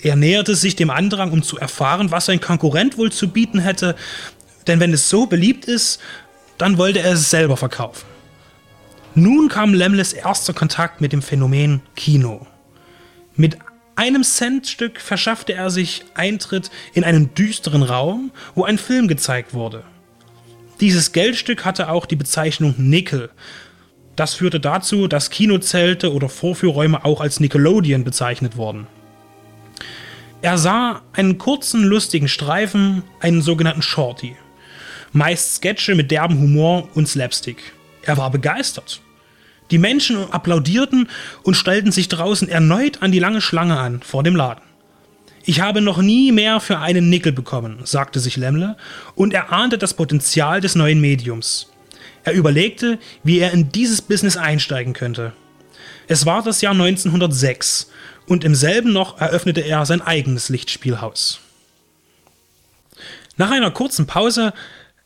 Er 0.00 0.16
näherte 0.16 0.54
sich 0.54 0.76
dem 0.76 0.90
Andrang, 0.90 1.32
um 1.32 1.42
zu 1.42 1.58
erfahren, 1.58 2.10
was 2.10 2.26
sein 2.26 2.42
Konkurrent 2.42 2.98
wohl 2.98 3.10
zu 3.10 3.28
bieten 3.28 3.58
hätte, 3.58 3.96
denn 4.66 4.80
wenn 4.80 4.92
es 4.92 5.08
so 5.08 5.24
beliebt 5.24 5.64
ist, 5.64 5.98
dann 6.58 6.76
wollte 6.76 7.00
er 7.00 7.14
es 7.14 7.30
selber 7.30 7.56
verkaufen. 7.56 8.04
Nun 9.14 9.48
kam 9.48 9.72
Lemles 9.72 10.12
erster 10.12 10.52
Kontakt 10.52 11.00
mit 11.00 11.12
dem 11.12 11.22
Phänomen 11.22 11.80
Kino. 11.96 12.46
Mit 13.34 13.56
einem 13.96 14.24
Centstück 14.24 15.00
verschaffte 15.00 15.54
er 15.54 15.70
sich 15.70 16.04
Eintritt 16.14 16.70
in 16.92 17.04
einen 17.04 17.34
düsteren 17.34 17.82
Raum, 17.82 18.30
wo 18.54 18.64
ein 18.64 18.76
Film 18.76 19.08
gezeigt 19.08 19.54
wurde. 19.54 19.84
Dieses 20.80 21.12
Geldstück 21.12 21.64
hatte 21.64 21.88
auch 21.88 22.06
die 22.06 22.16
Bezeichnung 22.16 22.74
Nickel. 22.78 23.30
Das 24.16 24.34
führte 24.34 24.60
dazu, 24.60 25.08
dass 25.08 25.30
Kinozelte 25.30 26.12
oder 26.12 26.28
Vorführräume 26.28 27.04
auch 27.04 27.20
als 27.20 27.40
Nickelodeon 27.40 28.04
bezeichnet 28.04 28.56
wurden. 28.56 28.86
Er 30.42 30.58
sah 30.58 31.02
einen 31.12 31.38
kurzen, 31.38 31.84
lustigen 31.84 32.28
Streifen, 32.28 33.02
einen 33.20 33.40
sogenannten 33.40 33.82
Shorty. 33.82 34.36
Meist 35.12 35.54
Sketche 35.54 35.94
mit 35.94 36.10
derbem 36.10 36.38
Humor 36.40 36.88
und 36.94 37.08
Slapstick. 37.08 37.72
Er 38.02 38.18
war 38.18 38.30
begeistert. 38.30 39.00
Die 39.70 39.78
Menschen 39.78 40.30
applaudierten 40.30 41.08
und 41.44 41.56
stellten 41.56 41.92
sich 41.92 42.08
draußen 42.08 42.48
erneut 42.48 43.00
an 43.00 43.12
die 43.12 43.20
lange 43.20 43.40
Schlange 43.40 43.78
an 43.78 44.02
vor 44.02 44.22
dem 44.22 44.36
Laden. 44.36 44.63
Ich 45.46 45.60
habe 45.60 45.82
noch 45.82 45.98
nie 45.98 46.32
mehr 46.32 46.58
für 46.58 46.78
einen 46.78 47.10
Nickel 47.10 47.32
bekommen, 47.32 47.80
sagte 47.84 48.18
sich 48.18 48.36
Lemmle, 48.36 48.76
und 49.14 49.34
er 49.34 49.52
ahnte 49.52 49.76
das 49.76 49.92
Potenzial 49.92 50.62
des 50.62 50.74
neuen 50.74 51.02
Mediums. 51.02 51.70
Er 52.24 52.32
überlegte, 52.32 52.98
wie 53.22 53.40
er 53.40 53.52
in 53.52 53.70
dieses 53.70 54.00
Business 54.00 54.38
einsteigen 54.38 54.94
könnte. 54.94 55.34
Es 56.08 56.24
war 56.24 56.42
das 56.42 56.62
Jahr 56.62 56.72
1906 56.72 57.90
und 58.26 58.42
im 58.42 58.54
selben 58.54 58.94
noch 58.94 59.20
eröffnete 59.20 59.60
er 59.60 59.84
sein 59.84 60.00
eigenes 60.00 60.48
Lichtspielhaus. 60.48 61.40
Nach 63.36 63.50
einer 63.50 63.70
kurzen 63.70 64.06
Pause 64.06 64.54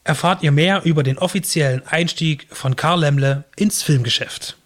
erfahrt 0.05 0.45
ihr 0.45 0.53
mehr 0.53 0.83
über 0.85 1.03
den 1.03 1.19
offiziellen 1.19 1.85
Einstieg 1.87 2.47
von 2.51 2.77
Karl 2.77 3.01
Lemle 3.01 3.45
ins 3.57 3.83
Filmgeschäft. 3.83 4.57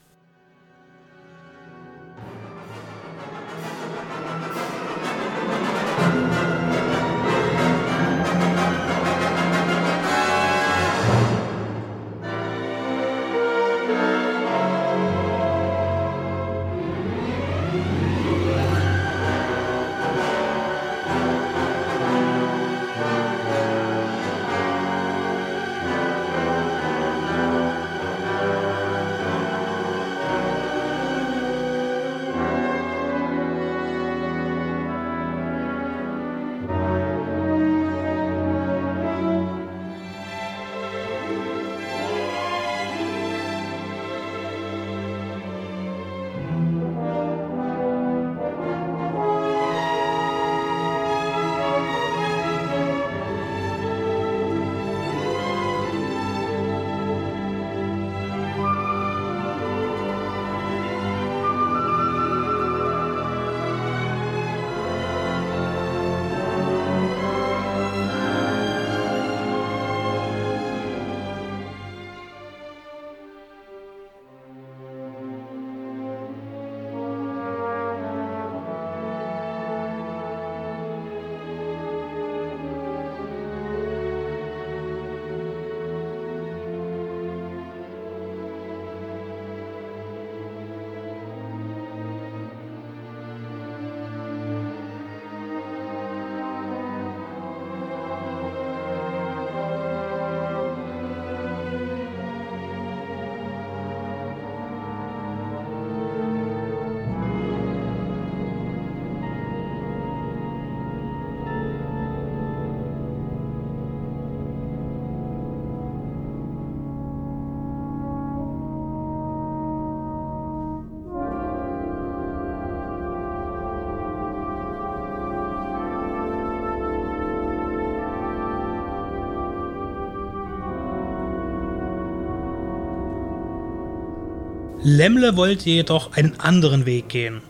Lemmle 134.85 135.37
wollte 135.37 135.71
jedoch 135.71 136.13
einen 136.15 136.41
anderen 136.41 136.87
Weg 136.87 137.09
gehen. 137.09 137.41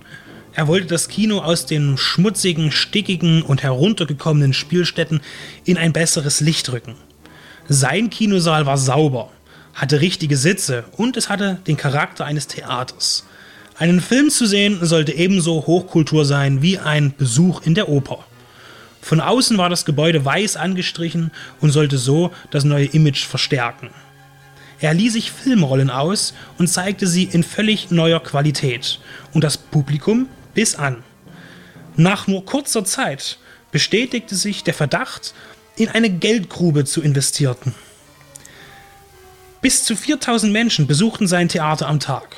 Er 0.52 0.68
wollte 0.68 0.88
das 0.88 1.08
Kino 1.08 1.38
aus 1.38 1.64
den 1.64 1.96
schmutzigen, 1.96 2.70
stickigen 2.70 3.40
und 3.40 3.62
heruntergekommenen 3.62 4.52
Spielstätten 4.52 5.22
in 5.64 5.78
ein 5.78 5.94
besseres 5.94 6.40
Licht 6.40 6.70
rücken. 6.72 6.94
Sein 7.68 8.10
Kinosaal 8.10 8.66
war 8.66 8.76
sauber, 8.76 9.30
hatte 9.72 10.02
richtige 10.02 10.36
Sitze 10.36 10.84
und 10.92 11.16
es 11.16 11.30
hatte 11.30 11.58
den 11.66 11.78
Charakter 11.78 12.26
eines 12.26 12.48
Theaters. 12.48 13.24
Einen 13.78 14.02
Film 14.02 14.28
zu 14.28 14.44
sehen 14.44 14.84
sollte 14.84 15.12
ebenso 15.12 15.66
Hochkultur 15.66 16.26
sein 16.26 16.60
wie 16.60 16.78
ein 16.78 17.14
Besuch 17.16 17.62
in 17.62 17.74
der 17.74 17.88
Oper. 17.88 18.26
Von 19.00 19.22
außen 19.22 19.56
war 19.56 19.70
das 19.70 19.86
Gebäude 19.86 20.22
weiß 20.22 20.58
angestrichen 20.58 21.30
und 21.62 21.70
sollte 21.70 21.96
so 21.96 22.30
das 22.50 22.64
neue 22.64 22.84
Image 22.84 23.24
verstärken. 23.24 23.88
Er 24.82 24.94
lieh 24.94 25.10
sich 25.10 25.30
Filmrollen 25.30 25.90
aus 25.90 26.34
und 26.58 26.66
zeigte 26.66 27.06
sie 27.06 27.22
in 27.22 27.44
völlig 27.44 27.92
neuer 27.92 28.20
Qualität 28.20 28.98
und 29.32 29.44
das 29.44 29.56
Publikum 29.56 30.28
bis 30.54 30.74
an. 30.74 31.04
Nach 31.96 32.26
nur 32.26 32.44
kurzer 32.44 32.84
Zeit 32.84 33.38
bestätigte 33.70 34.34
sich 34.34 34.64
der 34.64 34.74
Verdacht, 34.74 35.34
in 35.76 35.88
eine 35.88 36.10
Geldgrube 36.10 36.84
zu 36.84 37.00
investieren. 37.00 37.74
Bis 39.60 39.84
zu 39.84 39.94
4000 39.94 40.52
Menschen 40.52 40.88
besuchten 40.88 41.28
sein 41.28 41.48
Theater 41.48 41.86
am 41.86 42.00
Tag. 42.00 42.36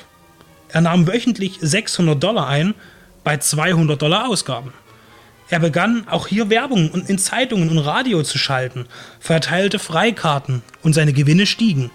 Er 0.69 0.83
nahm 0.83 1.07
wöchentlich 1.07 1.59
600 1.63 2.23
Dollar 2.23 2.47
ein 2.47 2.75
bei 3.25 3.39
200 3.39 4.01
Dollar 4.01 4.29
Ausgaben. 4.29 4.75
Er 5.49 5.61
begann 5.61 6.07
auch 6.09 6.27
hier 6.27 6.51
Werbung 6.51 7.07
in 7.07 7.19
Zeitungen 7.19 7.71
und 7.71 7.79
Radio 7.79 8.23
zu 8.23 8.37
schalten, 8.37 8.87
verteilte 9.19 9.79
Freikarten 9.79 10.63
und 10.83 10.93
seine 10.93 11.15
Gewinne 11.15 11.47
stiegen. 11.47 11.91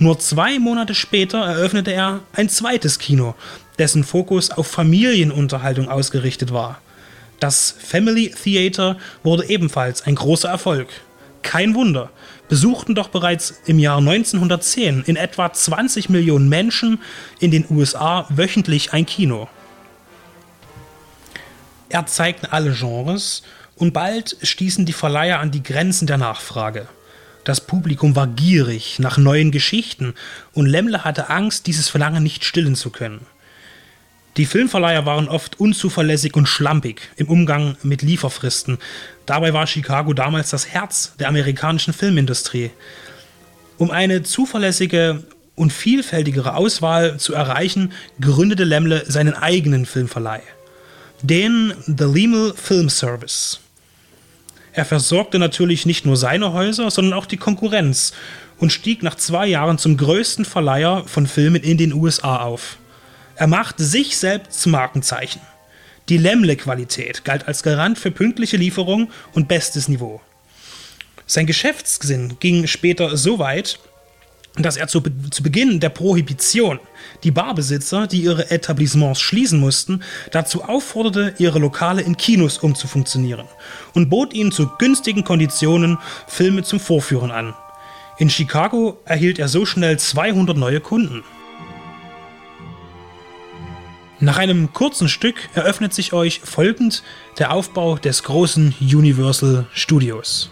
Nur 0.00 0.18
zwei 0.18 0.58
Monate 0.58 0.94
später 0.94 1.44
eröffnete 1.44 1.92
er 1.92 2.20
ein 2.32 2.48
zweites 2.48 2.98
Kino, 2.98 3.34
dessen 3.78 4.02
Fokus 4.02 4.50
auf 4.50 4.66
Familienunterhaltung 4.66 5.90
ausgerichtet 5.90 6.54
war. 6.54 6.80
Das 7.38 7.76
Family 7.78 8.30
Theater 8.30 8.96
wurde 9.22 9.44
ebenfalls 9.50 10.00
ein 10.06 10.14
großer 10.14 10.48
Erfolg. 10.48 10.88
Kein 11.42 11.74
Wunder, 11.74 12.08
besuchten 12.48 12.94
doch 12.94 13.08
bereits 13.08 13.60
im 13.66 13.78
Jahr 13.78 13.98
1910 13.98 15.04
in 15.06 15.16
etwa 15.16 15.52
20 15.52 16.08
Millionen 16.08 16.48
Menschen 16.48 16.98
in 17.38 17.50
den 17.50 17.66
USA 17.68 18.26
wöchentlich 18.30 18.94
ein 18.94 19.04
Kino. 19.04 19.48
Er 21.90 22.06
zeigte 22.06 22.54
alle 22.54 22.72
Genres 22.72 23.42
und 23.76 23.92
bald 23.92 24.38
stießen 24.40 24.86
die 24.86 24.94
Verleiher 24.94 25.40
an 25.40 25.50
die 25.50 25.62
Grenzen 25.62 26.06
der 26.06 26.16
Nachfrage. 26.16 26.88
Das 27.44 27.60
Publikum 27.60 28.16
war 28.16 28.26
gierig 28.26 28.98
nach 28.98 29.16
neuen 29.16 29.50
Geschichten 29.50 30.14
und 30.52 30.66
Lemmler 30.66 31.04
hatte 31.04 31.30
Angst, 31.30 31.66
dieses 31.66 31.88
Verlangen 31.88 32.22
nicht 32.22 32.44
stillen 32.44 32.74
zu 32.74 32.90
können. 32.90 33.26
Die 34.36 34.46
Filmverleiher 34.46 35.06
waren 35.06 35.28
oft 35.28 35.58
unzuverlässig 35.58 36.34
und 36.36 36.46
schlampig 36.46 37.00
im 37.16 37.28
Umgang 37.28 37.76
mit 37.82 38.02
Lieferfristen. 38.02 38.78
Dabei 39.26 39.52
war 39.52 39.66
Chicago 39.66 40.12
damals 40.12 40.50
das 40.50 40.68
Herz 40.68 41.14
der 41.18 41.28
amerikanischen 41.28 41.92
Filmindustrie. 41.92 42.70
Um 43.76 43.90
eine 43.90 44.22
zuverlässige 44.22 45.24
und 45.56 45.72
vielfältigere 45.72 46.54
Auswahl 46.54 47.18
zu 47.18 47.34
erreichen, 47.34 47.92
gründete 48.20 48.64
Lemle 48.64 49.04
seinen 49.06 49.34
eigenen 49.34 49.84
Filmverleih, 49.84 50.42
den 51.22 51.74
The 51.86 52.04
Lemel 52.04 52.54
Film 52.54 52.88
Service. 52.88 53.60
Er 54.72 54.84
versorgte 54.84 55.38
natürlich 55.38 55.84
nicht 55.86 56.06
nur 56.06 56.16
seine 56.16 56.52
Häuser, 56.52 56.90
sondern 56.90 57.14
auch 57.14 57.26
die 57.26 57.36
Konkurrenz 57.36 58.12
und 58.58 58.72
stieg 58.72 59.02
nach 59.02 59.16
zwei 59.16 59.46
Jahren 59.46 59.78
zum 59.78 59.96
größten 59.96 60.44
Verleiher 60.44 61.04
von 61.06 61.26
Filmen 61.26 61.62
in 61.62 61.78
den 61.78 61.92
USA 61.92 62.36
auf. 62.42 62.78
Er 63.36 63.46
machte 63.46 63.82
sich 63.82 64.16
selbst 64.16 64.60
zum 64.60 64.72
Markenzeichen. 64.72 65.40
Die 66.08 66.18
Lemle-Qualität 66.18 67.24
galt 67.24 67.48
als 67.48 67.62
Garant 67.62 67.98
für 67.98 68.10
pünktliche 68.10 68.56
Lieferung 68.56 69.10
und 69.32 69.48
bestes 69.48 69.88
Niveau. 69.88 70.20
Sein 71.26 71.46
Geschäftssinn 71.46 72.36
ging 72.40 72.66
später 72.66 73.16
so 73.16 73.38
weit, 73.38 73.78
dass 74.56 74.76
er 74.76 74.88
zu, 74.88 75.00
zu, 75.30 75.42
Beginn 75.42 75.80
der 75.80 75.90
Prohibition 75.90 76.80
die 77.22 77.30
Barbesitzer, 77.30 78.06
die 78.06 78.22
ihre 78.22 78.50
Etablissements 78.50 79.20
schließen 79.20 79.60
mussten, 79.60 80.02
dazu 80.32 80.64
aufforderte, 80.64 81.34
ihre 81.38 81.58
Lokale 81.58 82.02
in 82.02 82.16
Kinos 82.16 82.58
umzufunktionieren 82.58 83.46
und 83.94 84.10
bot 84.10 84.34
ihnen 84.34 84.52
zu 84.52 84.68
günstigen 84.78 85.24
Konditionen 85.24 85.98
Filme 86.26 86.62
zum 86.62 86.80
Vorführen 86.80 87.30
an. 87.30 87.54
In 88.18 88.28
Chicago 88.28 88.98
erhielt 89.04 89.38
er 89.38 89.48
so 89.48 89.64
schnell 89.64 89.98
200 89.98 90.56
neue 90.56 90.80
Kunden. 90.80 91.22
Nach 94.18 94.36
einem 94.36 94.74
kurzen 94.74 95.08
Stück 95.08 95.36
eröffnet 95.54 95.94
sich 95.94 96.12
euch 96.12 96.40
folgend 96.40 97.02
der 97.38 97.54
Aufbau 97.54 97.96
des 97.96 98.22
großen 98.22 98.74
Universal 98.80 99.66
Studios. 99.72 100.50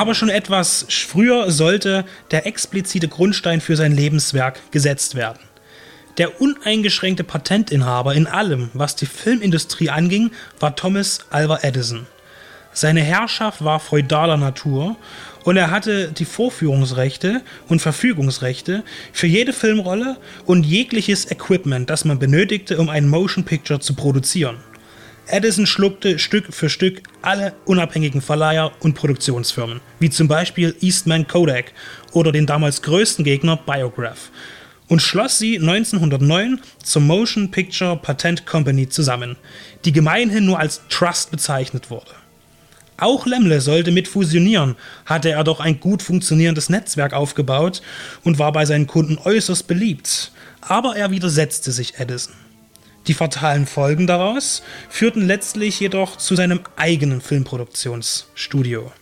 Aber 0.00 0.14
schon 0.14 0.30
etwas 0.30 0.86
früher 0.88 1.50
sollte 1.50 2.06
der 2.30 2.46
explizite 2.46 3.06
Grundstein 3.06 3.60
für 3.60 3.76
sein 3.76 3.92
Lebenswerk 3.92 4.58
gesetzt 4.70 5.14
werden. 5.14 5.40
Der 6.16 6.40
uneingeschränkte 6.40 7.22
Patentinhaber 7.22 8.14
in 8.14 8.26
allem, 8.26 8.70
was 8.72 8.96
die 8.96 9.04
Filmindustrie 9.04 9.90
anging, 9.90 10.30
war 10.58 10.74
Thomas 10.74 11.26
Alva 11.28 11.58
Edison. 11.60 12.06
Seine 12.72 13.02
Herrschaft 13.02 13.62
war 13.62 13.78
feudaler 13.78 14.38
Natur 14.38 14.96
und 15.44 15.58
er 15.58 15.70
hatte 15.70 16.12
die 16.12 16.24
Vorführungsrechte 16.24 17.42
und 17.68 17.82
Verfügungsrechte 17.82 18.84
für 19.12 19.26
jede 19.26 19.52
Filmrolle 19.52 20.16
und 20.46 20.64
jegliches 20.64 21.30
Equipment, 21.30 21.90
das 21.90 22.06
man 22.06 22.18
benötigte, 22.18 22.78
um 22.78 22.88
einen 22.88 23.10
Motion 23.10 23.44
Picture 23.44 23.80
zu 23.80 23.92
produzieren. 23.92 24.56
Edison 25.32 25.66
schluckte 25.66 26.18
Stück 26.18 26.52
für 26.52 26.68
Stück 26.68 27.02
alle 27.22 27.54
unabhängigen 27.64 28.20
Verleiher 28.20 28.72
und 28.80 28.94
Produktionsfirmen, 28.94 29.80
wie 29.98 30.10
zum 30.10 30.28
Beispiel 30.28 30.74
Eastman 30.80 31.26
Kodak 31.26 31.72
oder 32.12 32.32
den 32.32 32.46
damals 32.46 32.82
größten 32.82 33.24
Gegner 33.24 33.56
Biograph, 33.56 34.30
und 34.88 35.00
schloss 35.00 35.38
sie 35.38 35.58
1909 35.58 36.60
zur 36.82 37.02
Motion 37.02 37.50
Picture 37.50 37.96
Patent 37.96 38.44
Company 38.44 38.88
zusammen, 38.88 39.36
die 39.84 39.92
gemeinhin 39.92 40.44
nur 40.44 40.58
als 40.58 40.82
Trust 40.88 41.30
bezeichnet 41.30 41.90
wurde. 41.90 42.10
Auch 42.96 43.24
Lemle 43.24 43.60
sollte 43.60 43.92
mit 43.92 44.08
fusionieren, 44.08 44.76
hatte 45.06 45.30
er 45.30 45.44
doch 45.44 45.60
ein 45.60 45.80
gut 45.80 46.02
funktionierendes 46.02 46.68
Netzwerk 46.68 47.14
aufgebaut 47.14 47.80
und 48.24 48.38
war 48.38 48.52
bei 48.52 48.66
seinen 48.66 48.86
Kunden 48.86 49.16
äußerst 49.16 49.66
beliebt. 49.66 50.32
Aber 50.60 50.96
er 50.96 51.10
widersetzte 51.10 51.72
sich 51.72 51.98
Edison. 51.98 52.34
Die 53.06 53.14
fatalen 53.14 53.66
Folgen 53.66 54.06
daraus 54.06 54.62
führten 54.88 55.26
letztlich 55.26 55.80
jedoch 55.80 56.16
zu 56.16 56.34
seinem 56.36 56.60
eigenen 56.76 57.20
Filmproduktionsstudio. 57.20 58.92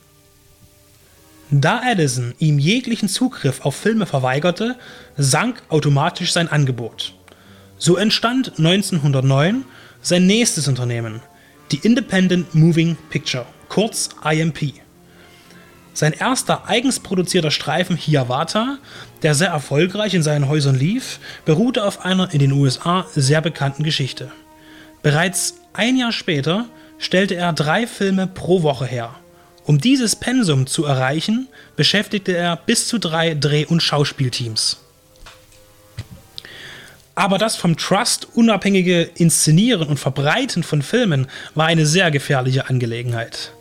Da 1.51 1.81
Edison 1.91 2.35
ihm 2.39 2.59
jeglichen 2.59 3.09
Zugriff 3.09 3.63
auf 3.63 3.75
Filme 3.75 4.07
verweigerte, 4.07 4.77
sank 5.17 5.63
automatisch 5.69 6.33
sein 6.33 6.49
Angebot. 6.49 7.15
So 7.79 7.97
entstand 7.97 8.59
1909 8.59 9.65
sein 10.03 10.27
nächstes 10.27 10.69
Unternehmen, 10.69 11.21
die 11.73 11.79
Independent 11.79 12.55
Moving 12.55 12.97
Picture 13.09 13.47
kurz 13.69 14.11
IMP. 14.25 14.75
Sein 15.95 16.13
erster 16.13 16.69
eigens 16.69 17.01
produzierter 17.01 17.51
Streifen 17.51 17.97
Hiawatha, 17.97 18.79
der 19.23 19.35
sehr 19.35 19.49
erfolgreich 19.49 20.15
in 20.15 20.23
seinen 20.23 20.49
Häusern 20.49 20.77
lief, 20.77 21.19
beruhte 21.45 21.85
auf 21.85 22.05
einer 22.05 22.33
in 22.33 22.39
den 22.39 22.53
USA 22.53 23.07
sehr 23.15 23.41
bekannten 23.41 23.83
Geschichte. 23.83 24.31
Bereits 25.03 25.55
ein 25.73 25.97
Jahr 25.97 26.13
später 26.13 26.67
stellte 26.99 27.35
er 27.37 27.53
drei 27.53 27.87
Filme 27.87 28.27
pro 28.27 28.63
Woche 28.63 28.87
her. 28.87 29.15
Um 29.65 29.79
dieses 29.79 30.17
Pensum 30.17 30.67
zu 30.67 30.85
erreichen, 30.85 31.49
beschäftigte 31.77 32.37
er 32.37 32.57
bis 32.57 32.89
zu 32.89 32.99
drei 32.99 33.35
Dreh- 33.35 33.67
und 33.67 33.83
Schauspielteams. 33.83 34.79
Aber 37.15 37.37
das 37.37 37.57
vom 37.57 37.77
Trust 37.77 38.29
unabhängige 38.35 39.03
Inszenieren 39.03 39.89
und 39.89 39.99
Verbreiten 39.99 40.63
von 40.63 40.83
Filmen 40.83 41.27
war 41.55 41.67
eine 41.67 41.85
sehr 41.85 42.11
gefährliche 42.11 42.69
Angelegenheit. 42.69 43.53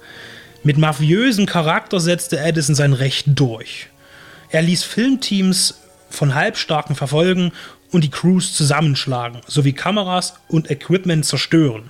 Mit 0.63 0.78
mafiösen 0.78 1.46
Charakter 1.46 2.00
setzte 2.00 2.39
Edison 2.39 2.76
sein 2.76 2.93
Recht 2.93 3.26
durch. 3.28 3.89
Er 4.49 4.62
ließ 4.62 4.83
Filmteams 4.83 5.81
von 6.10 6.36
Halbstarken 6.36 6.95
verfolgen 6.95 7.51
und 7.91 8.03
die 8.03 8.10
Crews 8.10 8.53
zusammenschlagen, 8.53 9.41
sowie 9.47 9.73
Kameras 9.73 10.36
und 10.47 10.71
Equipment 10.71 11.25
zerstören. 11.25 11.89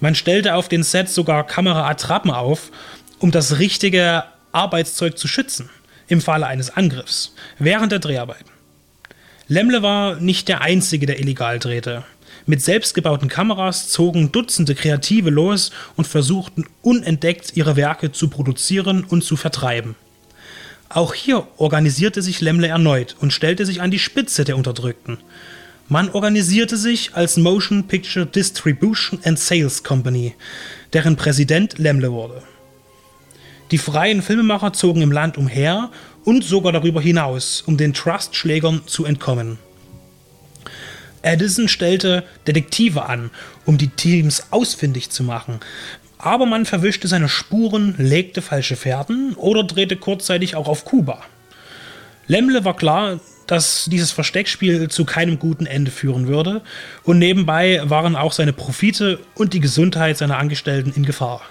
Man 0.00 0.14
stellte 0.14 0.54
auf 0.54 0.68
den 0.68 0.82
Sets 0.82 1.14
sogar 1.14 1.46
Kameraattrappen 1.46 2.30
auf, 2.30 2.70
um 3.18 3.30
das 3.30 3.58
richtige 3.58 4.24
Arbeitszeug 4.50 5.16
zu 5.16 5.28
schützen, 5.28 5.70
im 6.08 6.20
Falle 6.20 6.46
eines 6.46 6.70
Angriffs, 6.70 7.34
während 7.58 7.92
der 7.92 8.00
Dreharbeiten. 8.00 8.50
Lemle 9.48 9.82
war 9.82 10.16
nicht 10.16 10.48
der 10.48 10.60
Einzige, 10.60 11.06
der 11.06 11.20
illegal 11.20 11.58
drehte. 11.58 12.04
Mit 12.46 12.60
selbstgebauten 12.60 13.28
Kameras 13.28 13.88
zogen 13.88 14.32
Dutzende 14.32 14.74
Kreative 14.74 15.30
los 15.30 15.70
und 15.96 16.06
versuchten 16.06 16.66
unentdeckt 16.82 17.56
ihre 17.56 17.76
Werke 17.76 18.10
zu 18.10 18.28
produzieren 18.28 19.04
und 19.04 19.22
zu 19.22 19.36
vertreiben. 19.36 19.94
Auch 20.94 21.14
hier 21.14 21.46
organisierte 21.56 22.20
sich 22.20 22.42
Lemle 22.42 22.68
erneut 22.68 23.16
und 23.18 23.32
stellte 23.32 23.64
sich 23.64 23.80
an 23.80 23.90
die 23.90 23.98
Spitze 23.98 24.44
der 24.44 24.58
Unterdrückten. 24.58 25.16
Man 25.88 26.10
organisierte 26.10 26.76
sich 26.76 27.14
als 27.14 27.38
Motion 27.38 27.86
Picture 27.86 28.26
Distribution 28.26 29.18
and 29.24 29.38
Sales 29.38 29.82
Company, 29.82 30.34
deren 30.92 31.16
Präsident 31.16 31.78
Lemle 31.78 32.12
wurde. 32.12 32.42
Die 33.70 33.78
freien 33.78 34.20
Filmemacher 34.20 34.74
zogen 34.74 35.00
im 35.00 35.12
Land 35.12 35.38
umher 35.38 35.90
und 36.24 36.44
sogar 36.44 36.72
darüber 36.72 37.00
hinaus, 37.00 37.62
um 37.64 37.78
den 37.78 37.94
Trustschlägern 37.94 38.82
zu 38.84 39.06
entkommen. 39.06 39.58
Edison 41.22 41.68
stellte 41.68 42.24
Detektive 42.46 43.06
an, 43.06 43.30
um 43.64 43.78
die 43.78 43.88
Teams 43.88 44.44
ausfindig 44.50 45.08
zu 45.08 45.22
machen. 45.22 45.60
Aber 46.22 46.46
man 46.46 46.66
verwischte 46.66 47.08
seine 47.08 47.28
Spuren, 47.28 47.96
legte 47.98 48.42
falsche 48.42 48.76
Fährten 48.76 49.34
oder 49.34 49.64
drehte 49.64 49.96
kurzzeitig 49.96 50.54
auch 50.54 50.68
auf 50.68 50.84
Kuba. 50.84 51.20
Lemle 52.28 52.64
war 52.64 52.76
klar, 52.76 53.18
dass 53.48 53.86
dieses 53.90 54.12
Versteckspiel 54.12 54.88
zu 54.88 55.04
keinem 55.04 55.40
guten 55.40 55.66
Ende 55.66 55.90
führen 55.90 56.28
würde 56.28 56.62
und 57.02 57.18
nebenbei 57.18 57.80
waren 57.84 58.14
auch 58.14 58.30
seine 58.30 58.52
Profite 58.52 59.18
und 59.34 59.52
die 59.52 59.58
Gesundheit 59.58 60.16
seiner 60.16 60.38
Angestellten 60.38 60.92
in 60.94 61.04
Gefahr. 61.04 61.42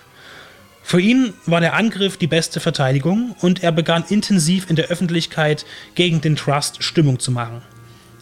Für 0.83 1.01
ihn 1.01 1.33
war 1.45 1.59
der 1.59 1.73
Angriff 1.73 2.15
die 2.15 2.27
beste 2.27 2.61
Verteidigung 2.61 3.35
und 3.41 3.63
er 3.63 3.73
begann 3.73 4.05
intensiv 4.07 4.69
in 4.69 4.77
der 4.77 4.87
Öffentlichkeit 4.87 5.65
gegen 5.95 6.21
den 6.21 6.37
Trust 6.37 6.81
Stimmung 6.81 7.19
zu 7.19 7.31
machen. 7.31 7.61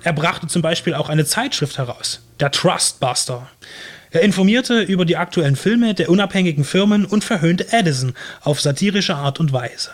Er 0.01 0.13
brachte 0.13 0.47
zum 0.47 0.63
Beispiel 0.63 0.95
auch 0.95 1.09
eine 1.09 1.25
Zeitschrift 1.25 1.77
heraus, 1.77 2.21
der 2.39 2.49
Trustbuster. 2.49 3.47
Er 4.11 4.21
informierte 4.21 4.81
über 4.81 5.05
die 5.05 5.17
aktuellen 5.17 5.55
Filme 5.55 5.93
der 5.93 6.09
unabhängigen 6.09 6.63
Firmen 6.63 7.05
und 7.05 7.23
verhöhnte 7.23 7.71
Edison 7.71 8.13
auf 8.41 8.59
satirische 8.59 9.15
Art 9.15 9.39
und 9.39 9.53
Weise. 9.53 9.91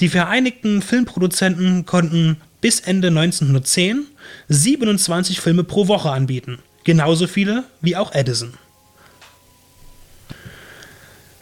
Die 0.00 0.08
Vereinigten 0.08 0.82
Filmproduzenten 0.82 1.86
konnten 1.86 2.38
bis 2.60 2.80
Ende 2.80 3.08
1910 3.08 4.06
27 4.48 5.40
Filme 5.40 5.64
pro 5.64 5.86
Woche 5.86 6.10
anbieten, 6.10 6.60
genauso 6.84 7.26
viele 7.26 7.64
wie 7.82 7.96
auch 7.96 8.14
Edison. 8.14 8.54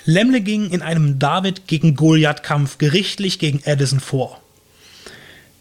Lemle 0.05 0.41
ging 0.41 0.71
in 0.71 0.83
einem 0.83 1.21
David 1.21 1.69
gegen 1.69 1.95
Goliath 1.95 2.43
Kampf 2.43 2.79
gerichtlich 2.79 3.39
gegen 3.39 3.61
Edison 3.65 4.01
vor. 4.01 4.41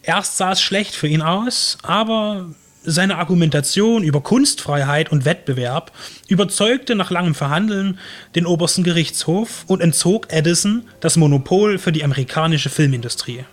Erst 0.02 0.38
sah 0.38 0.54
es 0.54 0.62
schlecht 0.62 0.96
für 0.96 1.08
ihn 1.08 1.22
aus, 1.22 1.78
aber 1.84 2.50
seine 2.84 3.18
Argumentation 3.18 4.04
über 4.04 4.22
Kunstfreiheit 4.22 5.12
und 5.12 5.26
Wettbewerb 5.26 5.92
überzeugte 6.28 6.96
nach 6.96 7.12
langem 7.12 7.36
Verhandeln 7.36 8.00
den 8.36 8.46
obersten 8.46 8.84
Gerichtshof 8.84 9.66
und 9.68 9.82
entzog 9.82 10.32
Edison 10.32 10.88
das 11.00 11.18
Monopol 11.18 11.78
für 11.78 11.92
die 11.92 12.04
amerikanische 12.04 12.70
Filmindustrie. 12.70 13.46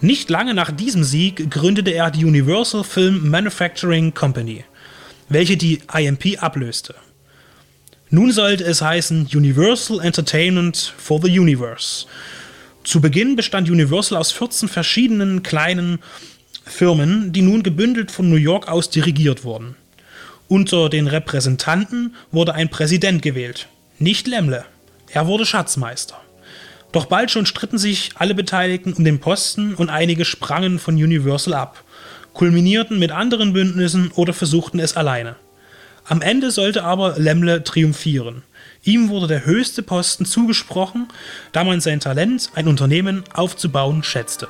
Nicht 0.00 0.30
lange 0.30 0.54
nach 0.54 0.72
diesem 0.72 1.04
Sieg 1.04 1.50
gründete 1.50 1.92
er 1.92 2.10
die 2.10 2.24
Universal 2.24 2.82
Film 2.82 3.30
Manufacturing 3.30 4.12
Company, 4.12 4.64
welche 5.28 5.56
die 5.56 5.80
IMP 5.96 6.42
ablöste. 6.42 6.96
Nun 8.10 8.32
sollte 8.32 8.64
es 8.64 8.82
heißen 8.82 9.28
Universal 9.32 10.00
Entertainment 10.00 10.92
for 10.98 11.20
the 11.22 11.38
Universe 11.38 12.06
zu 12.84 13.00
Beginn 13.00 13.36
bestand 13.36 13.70
Universal 13.70 14.18
aus 14.18 14.32
14 14.32 14.68
verschiedenen 14.68 15.42
kleinen 15.42 16.00
Firmen, 16.64 17.32
die 17.32 17.42
nun 17.42 17.62
gebündelt 17.62 18.10
von 18.10 18.28
New 18.28 18.36
York 18.36 18.68
aus 18.68 18.90
dirigiert 18.90 19.44
wurden. 19.44 19.76
Unter 20.48 20.88
den 20.88 21.06
Repräsentanten 21.06 22.14
wurde 22.30 22.54
ein 22.54 22.68
Präsident 22.68 23.22
gewählt, 23.22 23.68
nicht 23.98 24.26
Lemle. 24.26 24.64
Er 25.10 25.26
wurde 25.26 25.46
Schatzmeister. 25.46 26.20
Doch 26.92 27.06
bald 27.06 27.30
schon 27.30 27.46
stritten 27.46 27.78
sich 27.78 28.10
alle 28.16 28.34
Beteiligten 28.34 28.92
um 28.92 29.04
den 29.04 29.18
Posten 29.18 29.74
und 29.74 29.88
einige 29.88 30.24
sprangen 30.24 30.78
von 30.78 30.94
Universal 30.94 31.54
ab, 31.54 31.82
kulminierten 32.34 32.98
mit 32.98 33.10
anderen 33.10 33.54
Bündnissen 33.54 34.10
oder 34.14 34.34
versuchten 34.34 34.78
es 34.78 34.96
alleine. 34.96 35.36
Am 36.04 36.20
Ende 36.20 36.50
sollte 36.50 36.84
aber 36.84 37.18
Lemle 37.18 37.64
triumphieren. 37.64 38.42
Ihm 38.84 39.08
wurde 39.08 39.28
der 39.28 39.46
höchste 39.46 39.82
Posten 39.82 40.26
zugesprochen, 40.26 41.08
da 41.52 41.64
man 41.64 41.80
sein 41.80 42.00
Talent, 42.00 42.50
ein 42.54 42.68
Unternehmen 42.68 43.24
aufzubauen, 43.32 44.02
schätzte. 44.02 44.48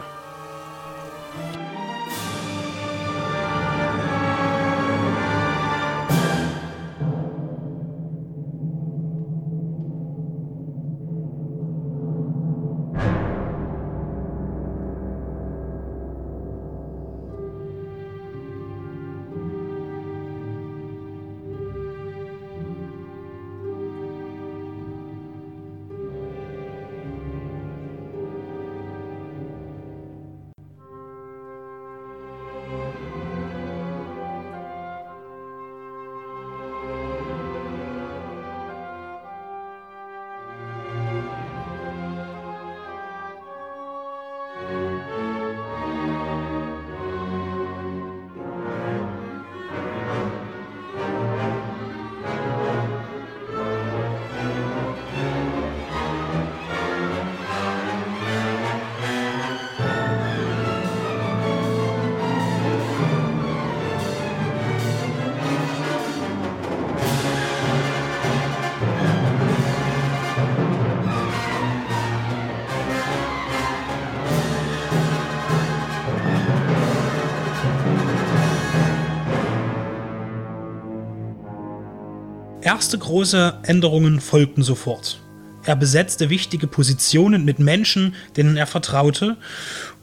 Erste 82.63 82.97
große 82.97 83.59
Änderungen 83.65 84.21
folgten 84.21 84.63
sofort. 84.63 85.21
Er 85.65 85.75
besetzte 85.75 86.31
wichtige 86.31 86.69
Positionen 86.69 87.45
mit 87.45 87.59
Menschen, 87.59 88.15
denen 88.37 88.57
er 88.57 88.69
vertraute, 88.69 89.37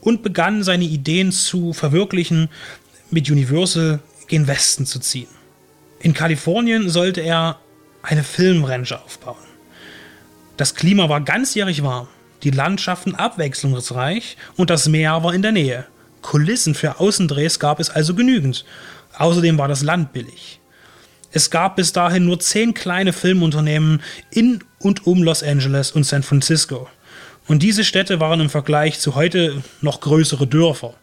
und 0.01 0.23
begann 0.23 0.61
seine 0.63 0.83
Ideen 0.83 1.31
zu 1.31 1.71
verwirklichen, 1.71 2.49
mit 3.11 3.29
Universal 3.31 3.99
gen 4.27 4.47
Westen 4.47 4.85
zu 4.85 4.99
ziehen. 4.99 5.29
In 6.01 6.13
Kalifornien 6.13 6.89
sollte 6.89 7.21
er 7.21 7.59
eine 8.01 8.25
Filmrange 8.25 8.99
aufbauen. 9.05 9.37
Das 10.57 10.75
Klima 10.75 11.07
war 11.07 11.21
ganzjährig 11.21 11.81
warm, 11.81 12.07
die 12.43 12.51
Landschaften 12.51 13.15
abwechslungsreich 13.15 14.35
und 14.57 14.69
das 14.69 14.89
Meer 14.89 15.23
war 15.23 15.33
in 15.33 15.41
der 15.41 15.53
Nähe. 15.53 15.85
Kulissen 16.21 16.75
für 16.75 16.99
Außendrehs 16.99 17.59
gab 17.59 17.79
es 17.79 17.89
also 17.89 18.13
genügend. 18.15 18.65
Außerdem 19.17 19.57
war 19.57 19.69
das 19.69 19.81
Land 19.81 20.11
billig. 20.11 20.59
Es 21.31 21.51
gab 21.51 21.75
bis 21.75 21.93
dahin 21.93 22.25
nur 22.25 22.39
zehn 22.39 22.73
kleine 22.73 23.13
Filmunternehmen 23.13 24.01
in 24.31 24.63
und 24.79 25.05
um 25.05 25.21
Los 25.21 25.43
Angeles 25.43 25.91
und 25.91 26.03
San 26.03 26.23
Francisco. 26.23 26.89
Und 27.47 27.63
diese 27.63 27.83
Städte 27.83 28.19
waren 28.19 28.39
im 28.41 28.49
Vergleich 28.49 28.99
zu 28.99 29.15
heute 29.15 29.63
noch 29.81 30.01
größere 30.01 30.47
Dörfer. 30.47 30.95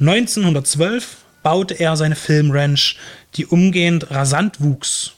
1912 0.00 1.16
baute 1.42 1.74
er 1.74 1.96
seine 1.96 2.16
Filmranch, 2.16 2.98
die 3.36 3.46
umgehend 3.46 4.10
rasant 4.10 4.60
wuchs. 4.60 5.12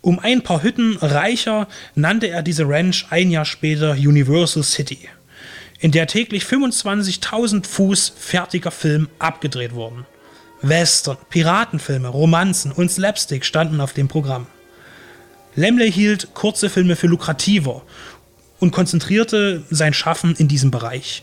Um 0.00 0.18
ein 0.18 0.42
paar 0.42 0.62
Hütten 0.62 0.96
reicher 0.98 1.66
nannte 1.94 2.28
er 2.28 2.42
diese 2.42 2.68
Ranch 2.68 3.06
ein 3.10 3.30
Jahr 3.30 3.44
später 3.44 3.92
Universal 3.92 4.62
City, 4.62 5.08
in 5.80 5.92
der 5.92 6.06
täglich 6.06 6.44
25.000 6.44 7.66
Fuß 7.66 8.12
fertiger 8.16 8.70
Film 8.70 9.08
abgedreht 9.18 9.72
wurden. 9.72 10.06
Western, 10.68 11.16
Piratenfilme, 11.28 12.08
Romanzen 12.08 12.72
und 12.72 12.90
Slapstick 12.90 13.44
standen 13.44 13.80
auf 13.80 13.92
dem 13.92 14.08
Programm. 14.08 14.46
Lemley 15.56 15.92
hielt 15.92 16.34
kurze 16.34 16.68
Filme 16.68 16.96
für 16.96 17.06
lukrativer 17.06 17.82
und 18.60 18.70
konzentrierte 18.70 19.62
sein 19.70 19.94
Schaffen 19.94 20.34
in 20.36 20.48
diesem 20.48 20.70
Bereich. 20.70 21.22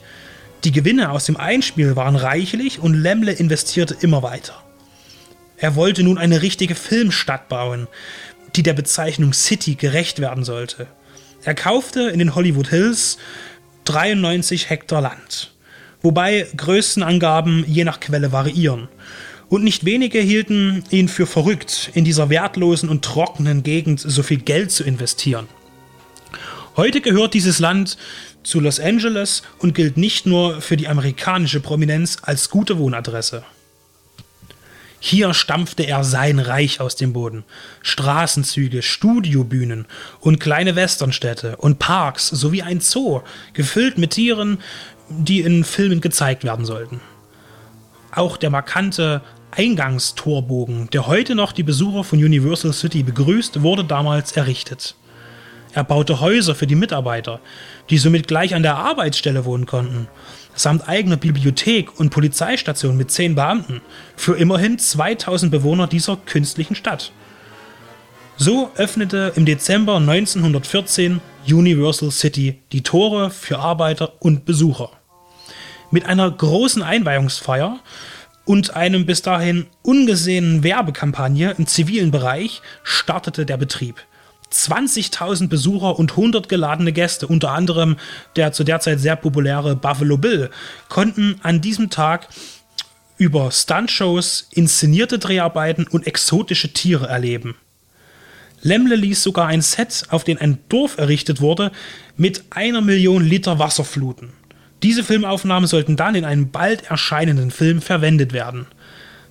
Die 0.63 0.71
Gewinne 0.71 1.10
aus 1.10 1.25
dem 1.25 1.38
Einspiel 1.38 1.95
waren 1.95 2.15
reichlich 2.15 2.80
und 2.80 2.93
Lemle 2.93 3.32
investierte 3.32 3.97
immer 3.99 4.21
weiter. 4.21 4.62
Er 5.58 5.75
wollte 5.75 6.04
nun 6.04 6.17
eine 6.17 6.41
richtige 6.41 6.75
Filmstadt 6.75 7.49
bauen, 7.49 7.88
die 8.56 8.63
der 8.63 8.73
Bezeichnung 8.73 9.34
City 9.34 9.75
gerecht 9.75 10.19
werden 10.19 10.43
sollte. 10.43 10.88
Er 11.43 11.56
kaufte 11.56 12.10
in 12.10 12.19
den 12.19 12.36
Hollywood 12.36 12.69
Hills 12.69 13.17
93 13.86 14.69
Hektar 14.69 15.01
Land, 15.01 15.51
wobei 16.01 16.47
Größenangaben 16.56 17.65
je 17.67 17.84
nach 17.84 17.99
Quelle 17.99 18.32
variieren. 18.32 18.88
Und 19.51 19.65
nicht 19.65 19.83
wenige 19.83 20.19
hielten 20.21 20.81
ihn 20.91 21.09
für 21.09 21.27
verrückt, 21.27 21.91
in 21.93 22.05
dieser 22.05 22.29
wertlosen 22.29 22.87
und 22.87 23.03
trockenen 23.03 23.63
Gegend 23.63 23.99
so 23.99 24.23
viel 24.23 24.37
Geld 24.37 24.71
zu 24.71 24.85
investieren. 24.85 25.49
Heute 26.77 27.01
gehört 27.01 27.33
dieses 27.33 27.59
Land 27.59 27.97
zu 28.43 28.61
Los 28.61 28.79
Angeles 28.79 29.43
und 29.59 29.75
gilt 29.75 29.97
nicht 29.97 30.25
nur 30.25 30.61
für 30.61 30.77
die 30.77 30.87
amerikanische 30.87 31.59
Prominenz 31.59 32.19
als 32.21 32.49
gute 32.49 32.77
Wohnadresse. 32.77 33.43
Hier 35.01 35.33
stampfte 35.33 35.83
er 35.83 36.05
sein 36.05 36.39
Reich 36.39 36.79
aus 36.79 36.95
dem 36.95 37.11
Boden. 37.11 37.43
Straßenzüge, 37.81 38.81
Studiobühnen 38.81 39.85
und 40.21 40.39
kleine 40.39 40.77
Westernstädte 40.77 41.57
und 41.57 41.77
Parks 41.77 42.29
sowie 42.29 42.61
ein 42.61 42.79
Zoo, 42.79 43.19
gefüllt 43.51 43.97
mit 43.97 44.11
Tieren, 44.11 44.59
die 45.09 45.41
in 45.41 45.65
Filmen 45.65 45.99
gezeigt 45.99 46.45
werden 46.45 46.65
sollten. 46.65 47.01
Auch 48.13 48.37
der 48.37 48.49
markante 48.49 49.21
Eingangstorbogen, 49.51 50.89
der 50.91 51.07
heute 51.07 51.35
noch 51.35 51.51
die 51.51 51.63
Besucher 51.63 52.03
von 52.03 52.19
Universal 52.19 52.73
City 52.73 53.03
begrüßt, 53.03 53.61
wurde 53.61 53.83
damals 53.83 54.31
errichtet. 54.31 54.95
Er 55.73 55.83
baute 55.83 56.19
Häuser 56.19 56.55
für 56.55 56.67
die 56.67 56.75
Mitarbeiter, 56.75 57.39
die 57.89 57.97
somit 57.97 58.27
gleich 58.27 58.55
an 58.55 58.63
der 58.63 58.75
Arbeitsstelle 58.75 59.45
wohnen 59.45 59.65
konnten, 59.65 60.07
samt 60.53 60.87
eigener 60.87 61.17
Bibliothek 61.17 61.99
und 61.99 62.09
Polizeistation 62.09 62.97
mit 62.97 63.11
zehn 63.11 63.35
Beamten 63.35 63.81
für 64.15 64.35
immerhin 64.35 64.79
2000 64.79 65.51
Bewohner 65.51 65.87
dieser 65.87 66.17
künstlichen 66.17 66.75
Stadt. 66.75 67.11
So 68.37 68.71
öffnete 68.75 69.33
im 69.35 69.45
Dezember 69.45 69.97
1914 69.97 71.21
Universal 71.47 72.11
City 72.11 72.59
die 72.71 72.83
Tore 72.83 73.29
für 73.29 73.59
Arbeiter 73.59 74.13
und 74.19 74.45
Besucher. 74.45 74.91
Mit 75.89 76.05
einer 76.05 76.29
großen 76.29 76.81
Einweihungsfeier 76.83 77.79
und 78.45 78.75
einem 78.75 79.06
bis 79.06 79.21
dahin 79.21 79.67
ungesehenen 79.82 80.63
Werbekampagne 80.63 81.56
im 81.58 81.67
zivilen 81.67 82.12
Bereich 82.12 82.62
startete 82.84 83.45
der 83.45 83.58
Betrieb. 83.58 84.01
20.000 84.51 85.47
Besucher 85.47 85.97
und 85.97 86.12
100 86.12 86.49
geladene 86.49 86.91
Gäste, 86.91 87.27
unter 87.27 87.51
anderem 87.51 87.97
der 88.36 88.51
zu 88.51 88.63
der 88.63 88.80
Zeit 88.82 88.99
sehr 88.99 89.15
populäre 89.15 89.75
Buffalo 89.75 90.17
Bill, 90.17 90.49
konnten 90.89 91.36
an 91.41 91.62
diesem 91.62 91.89
Tag 91.89 92.27
über 93.17 93.51
Stuntshows, 93.51 94.47
inszenierte 94.51 95.19
Dreharbeiten 95.19 95.88
und 95.88 96.08
exotische 96.08 96.73
Tiere 96.73 97.08
erleben. 97.08 97.56
Lemle 98.62 98.95
ließ 98.95 99.23
sogar 99.23 99.47
ein 99.47 99.62
Set, 99.62 100.06
auf 100.10 100.23
dem 100.23 100.38
ein 100.38 100.60
Dorf 100.69 100.97
errichtet 100.97 101.41
wurde, 101.41 101.71
mit 102.17 102.43
einer 102.49 102.82
Million 102.82 103.23
Liter 103.23 103.58
Wasser 103.58 103.84
fluten. 103.84 104.34
Diese 104.84 105.04
Filmaufnahmen 105.04 105.67
sollten 105.67 105.96
dann 105.96 106.15
in 106.15 106.26
einem 106.26 106.50
bald 106.50 106.84
erscheinenden 106.84 107.52
Film 107.52 107.82
verwendet 107.82 108.34
werden. 108.34 108.65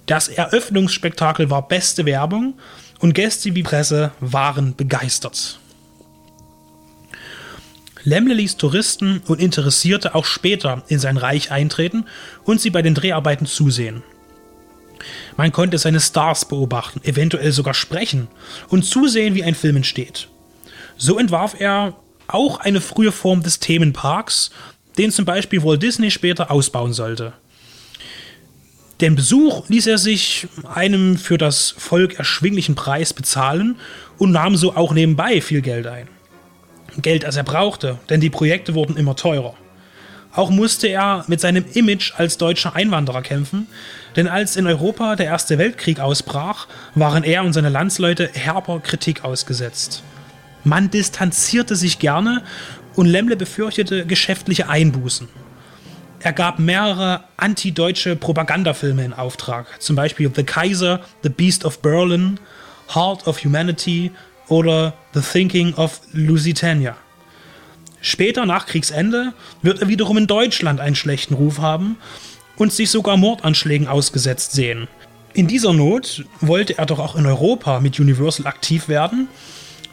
Das 0.07 0.29
Eröffnungsspektakel 0.29 1.51
war 1.51 1.67
beste 1.67 2.05
Werbung 2.05 2.55
und 3.01 3.15
Gäste 3.15 3.55
wie 3.55 3.63
Presse 3.63 4.13
waren 4.21 4.77
begeistert. 4.77 5.59
Lemle 8.03 8.35
ließ 8.35 8.57
Touristen 8.57 9.23
und 9.27 9.41
Interessierte 9.41 10.15
auch 10.15 10.25
später 10.25 10.85
in 10.89 10.99
sein 10.99 11.17
Reich 11.17 11.51
eintreten 11.51 12.07
und 12.45 12.61
sie 12.61 12.71
bei 12.71 12.83
den 12.83 12.95
Dreharbeiten 12.95 13.47
zusehen. 13.47 14.03
Man 15.37 15.53
konnte 15.53 15.79
seine 15.79 16.01
Stars 16.01 16.47
beobachten, 16.47 17.01
eventuell 17.05 17.53
sogar 17.53 17.75
sprechen 17.75 18.29
und 18.69 18.85
zusehen, 18.85 19.35
wie 19.35 19.45
ein 19.45 19.55
Film 19.55 19.77
entsteht. 19.77 20.29
So 20.97 21.19
entwarf 21.19 21.57
er 21.59 21.95
auch 22.27 22.61
eine 22.61 22.81
frühe 22.81 23.13
Form 23.13 23.43
des 23.43 23.61
Themenparks, 23.61 24.51
den 25.01 25.11
zum 25.11 25.25
Beispiel 25.25 25.65
Walt 25.65 25.83
Disney 25.83 26.11
später 26.11 26.51
ausbauen 26.51 26.93
sollte. 26.93 27.33
Den 29.01 29.17
Besuch 29.17 29.67
ließ 29.71 29.87
er 29.87 29.97
sich 29.97 30.47
einem 30.75 31.17
für 31.17 31.39
das 31.39 31.71
Volk 31.71 32.19
erschwinglichen 32.19 32.75
Preis 32.75 33.15
bezahlen 33.15 33.77
und 34.19 34.31
nahm 34.31 34.57
so 34.57 34.77
auch 34.77 34.93
nebenbei 34.93 35.41
viel 35.41 35.63
Geld 35.63 35.87
ein. 35.87 36.07
Geld, 37.01 37.23
das 37.23 37.37
er 37.37 37.45
brauchte, 37.45 37.99
denn 38.11 38.21
die 38.21 38.29
Projekte 38.29 38.75
wurden 38.75 38.99
immer 38.99 39.17
teurer. 39.17 39.55
Auch 40.33 40.51
musste 40.51 40.87
er 40.87 41.25
mit 41.29 41.41
seinem 41.41 41.65
Image 41.73 42.13
als 42.19 42.37
deutscher 42.37 42.77
Einwanderer 42.77 43.23
kämpfen, 43.23 43.69
denn 44.17 44.29
als 44.29 44.57
in 44.57 44.67
Europa 44.67 45.17
der 45.17 45.27
Erste 45.27 45.57
Weltkrieg 45.57 45.99
ausbrach, 45.99 46.67
waren 46.95 47.25
er 47.25 47.43
und 47.43 47.55
seine 47.55 47.71
Landsleute 47.71 48.29
herber 48.35 48.81
Kritik 48.81 49.25
ausgesetzt. 49.25 50.03
Man 50.63 50.91
distanzierte 50.91 51.75
sich 51.75 51.99
gerne 51.99 52.43
und 53.01 53.07
Lemle 53.07 53.35
befürchtete 53.35 54.05
geschäftliche 54.05 54.69
Einbußen. 54.69 55.27
Er 56.19 56.35
gab 56.35 56.59
mehrere 56.59 57.25
antideutsche 57.39 58.15
Propagandafilme 58.15 59.03
in 59.03 59.15
Auftrag, 59.15 59.81
zum 59.81 59.97
Beispiel 59.97 60.31
The 60.37 60.43
Kaiser, 60.43 61.01
The 61.23 61.31
Beast 61.31 61.65
of 61.65 61.81
Berlin, 61.81 62.39
Heart 62.95 63.27
of 63.27 63.43
Humanity 63.43 64.11
oder 64.49 64.93
The 65.15 65.23
Thinking 65.23 65.73
of 65.77 66.03
Lusitania. 66.13 66.95
Später, 68.03 68.45
nach 68.45 68.67
Kriegsende, 68.67 69.33
wird 69.63 69.81
er 69.81 69.89
wiederum 69.89 70.19
in 70.19 70.27
Deutschland 70.27 70.79
einen 70.79 70.95
schlechten 70.95 71.33
Ruf 71.33 71.59
haben 71.59 71.97
und 72.57 72.71
sich 72.71 72.91
sogar 72.91 73.17
Mordanschlägen 73.17 73.89
ausgesetzt 73.89 74.53
sehen. 74.53 74.89
In 75.33 75.47
dieser 75.47 75.73
Not 75.73 76.27
wollte 76.43 76.77
er 76.77 76.85
doch 76.85 76.99
auch 76.99 77.17
in 77.17 77.25
Europa 77.25 77.81
mit 77.81 77.99
Universal 77.99 78.47
aktiv 78.47 78.89
werden, 78.89 79.29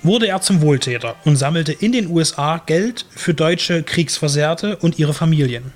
wurde 0.04 0.28
er 0.28 0.42
zum 0.42 0.62
Wohltäter 0.62 1.16
und 1.26 1.36
sammelte 1.36 1.74
in 1.74 1.92
den 1.92 2.10
USA 2.10 2.62
Geld 2.66 3.06
für 3.10 3.34
deutsche 3.34 3.84
Kriegsversehrte 3.84 4.78
und 4.78 5.00
ihre 5.00 5.14
Familien. 5.14 5.74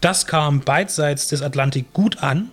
Das 0.00 0.26
kam 0.26 0.60
beidseits 0.60 1.28
des 1.28 1.42
Atlantik 1.42 1.92
gut 1.92 2.22
an 2.22 2.50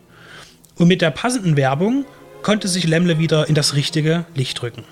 und 0.77 0.87
mit 0.87 1.01
der 1.01 1.11
passenden 1.11 1.55
Werbung 1.57 2.05
konnte 2.41 2.67
sich 2.67 2.85
Lemle 2.85 3.19
wieder 3.19 3.47
in 3.47 3.55
das 3.55 3.75
richtige 3.75 4.25
Licht 4.35 4.61
rücken. 4.61 4.83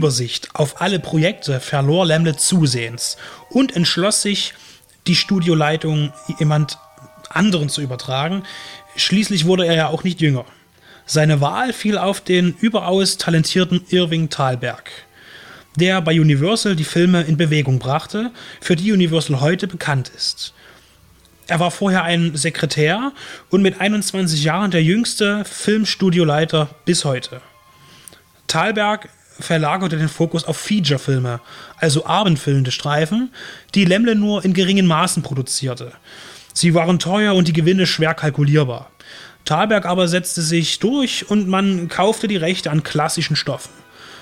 Übersicht 0.00 0.48
auf 0.54 0.80
alle 0.80 0.98
Projekte 0.98 1.60
verlor 1.60 2.06
Lemle 2.06 2.34
zusehends 2.34 3.18
und 3.50 3.76
entschloss 3.76 4.22
sich, 4.22 4.54
die 5.06 5.14
Studioleitung 5.14 6.14
jemand 6.38 6.78
anderen 7.28 7.68
zu 7.68 7.82
übertragen. 7.82 8.44
Schließlich 8.96 9.44
wurde 9.44 9.66
er 9.66 9.74
ja 9.74 9.88
auch 9.88 10.02
nicht 10.02 10.22
jünger. 10.22 10.46
Seine 11.04 11.42
Wahl 11.42 11.74
fiel 11.74 11.98
auf 11.98 12.22
den 12.22 12.56
überaus 12.60 13.18
talentierten 13.18 13.84
Irving 13.90 14.30
Thalberg, 14.30 14.90
der 15.76 16.00
bei 16.00 16.18
Universal 16.18 16.76
die 16.76 16.84
Filme 16.84 17.20
in 17.20 17.36
Bewegung 17.36 17.78
brachte, 17.78 18.30
für 18.62 18.76
die 18.76 18.92
Universal 18.92 19.42
heute 19.42 19.66
bekannt 19.66 20.10
ist. 20.16 20.54
Er 21.46 21.60
war 21.60 21.70
vorher 21.70 22.04
ein 22.04 22.34
Sekretär 22.36 23.12
und 23.50 23.60
mit 23.60 23.82
21 23.82 24.44
Jahren 24.44 24.70
der 24.70 24.82
jüngste 24.82 25.44
Filmstudioleiter 25.44 26.70
bis 26.86 27.04
heute. 27.04 27.42
Thalberg 28.46 29.10
verlagerte 29.40 29.96
den 29.96 30.08
Fokus 30.08 30.44
auf 30.44 30.56
Feature-Filme, 30.56 31.40
also 31.76 32.06
abendfüllende 32.06 32.70
Streifen, 32.70 33.30
die 33.74 33.84
Lemle 33.84 34.14
nur 34.14 34.44
in 34.44 34.52
geringen 34.52 34.86
Maßen 34.86 35.22
produzierte. 35.22 35.92
Sie 36.52 36.74
waren 36.74 36.98
teuer 36.98 37.34
und 37.34 37.48
die 37.48 37.52
Gewinne 37.52 37.86
schwer 37.86 38.14
kalkulierbar. 38.14 38.90
Thalberg 39.44 39.86
aber 39.86 40.08
setzte 40.08 40.42
sich 40.42 40.78
durch 40.78 41.28
und 41.30 41.48
man 41.48 41.88
kaufte 41.88 42.28
die 42.28 42.36
Rechte 42.36 42.70
an 42.70 42.82
klassischen 42.82 43.36
Stoffen. 43.36 43.72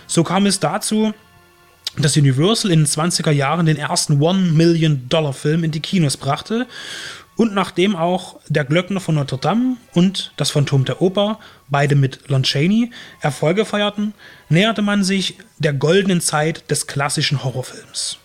So 0.07 0.25
kam 0.25 0.47
es 0.47 0.61
dazu, 0.61 1.12
dass 1.97 2.16
Universal 2.16 2.71
in 2.71 2.81
den 2.81 2.87
20er 2.87 3.31
Jahren 3.31 3.66
den 3.66 3.77
ersten 3.77 4.21
One-Million-Dollar-Film 4.21 5.64
in 5.64 5.71
die 5.71 5.81
Kinos 5.81 6.16
brachte 6.16 6.66
und 7.39 7.55
nachdem 7.55 7.95
auch 7.95 8.41
Der 8.49 8.64
Glöckner 8.64 9.01
von 9.01 9.14
Notre 9.14 9.39
Dame 9.39 9.76
und 9.95 10.32
Das 10.36 10.51
Phantom 10.51 10.84
der 10.84 11.01
Oper, 11.01 11.39
beide 11.68 11.95
mit 11.95 12.28
Lon 12.28 12.43
Chaney, 12.43 12.91
Erfolge 13.20 13.64
feierten, 13.64 14.12
näherte 14.49 14.82
man 14.82 15.05
sich 15.05 15.39
der 15.57 15.72
goldenen 15.72 16.20
Zeit 16.20 16.68
des 16.68 16.89
klassischen 16.89 17.45
Horrorfilms. 17.45 18.18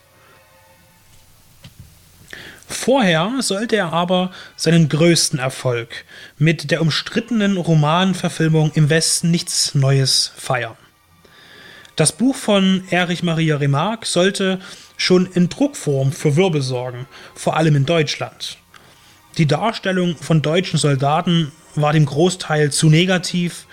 Vorher 2.67 3.31
sollte 3.41 3.75
er 3.75 3.93
aber 3.93 4.31
seinen 4.55 4.89
größten 4.89 5.37
Erfolg 5.37 6.05
mit 6.39 6.71
der 6.71 6.81
umstrittenen 6.81 7.57
Romanverfilmung 7.57 8.71
Im 8.73 8.89
Westen 8.89 9.29
nichts 9.29 9.75
Neues 9.75 10.31
feiern. 10.35 10.75
Das 11.95 12.13
Buch 12.13 12.35
von 12.35 12.83
Erich 12.89 13.21
Maria 13.21 13.57
Remarque 13.57 14.07
sollte 14.07 14.59
schon 14.97 15.27
in 15.27 15.49
Druckform 15.49 16.11
für 16.11 16.35
Wirbel 16.35 16.63
sorgen, 16.63 17.05
vor 17.35 17.55
allem 17.57 17.75
in 17.75 17.85
Deutschland. 17.85 18.57
Die 19.37 19.47
Darstellung 19.47 20.15
von 20.15 20.43
deutschen 20.43 20.77
Soldaten 20.77 21.51
war 21.73 21.91
dem 21.91 22.05
Großteil 22.05 22.71
zu 22.71 22.89
negativ 22.89 23.65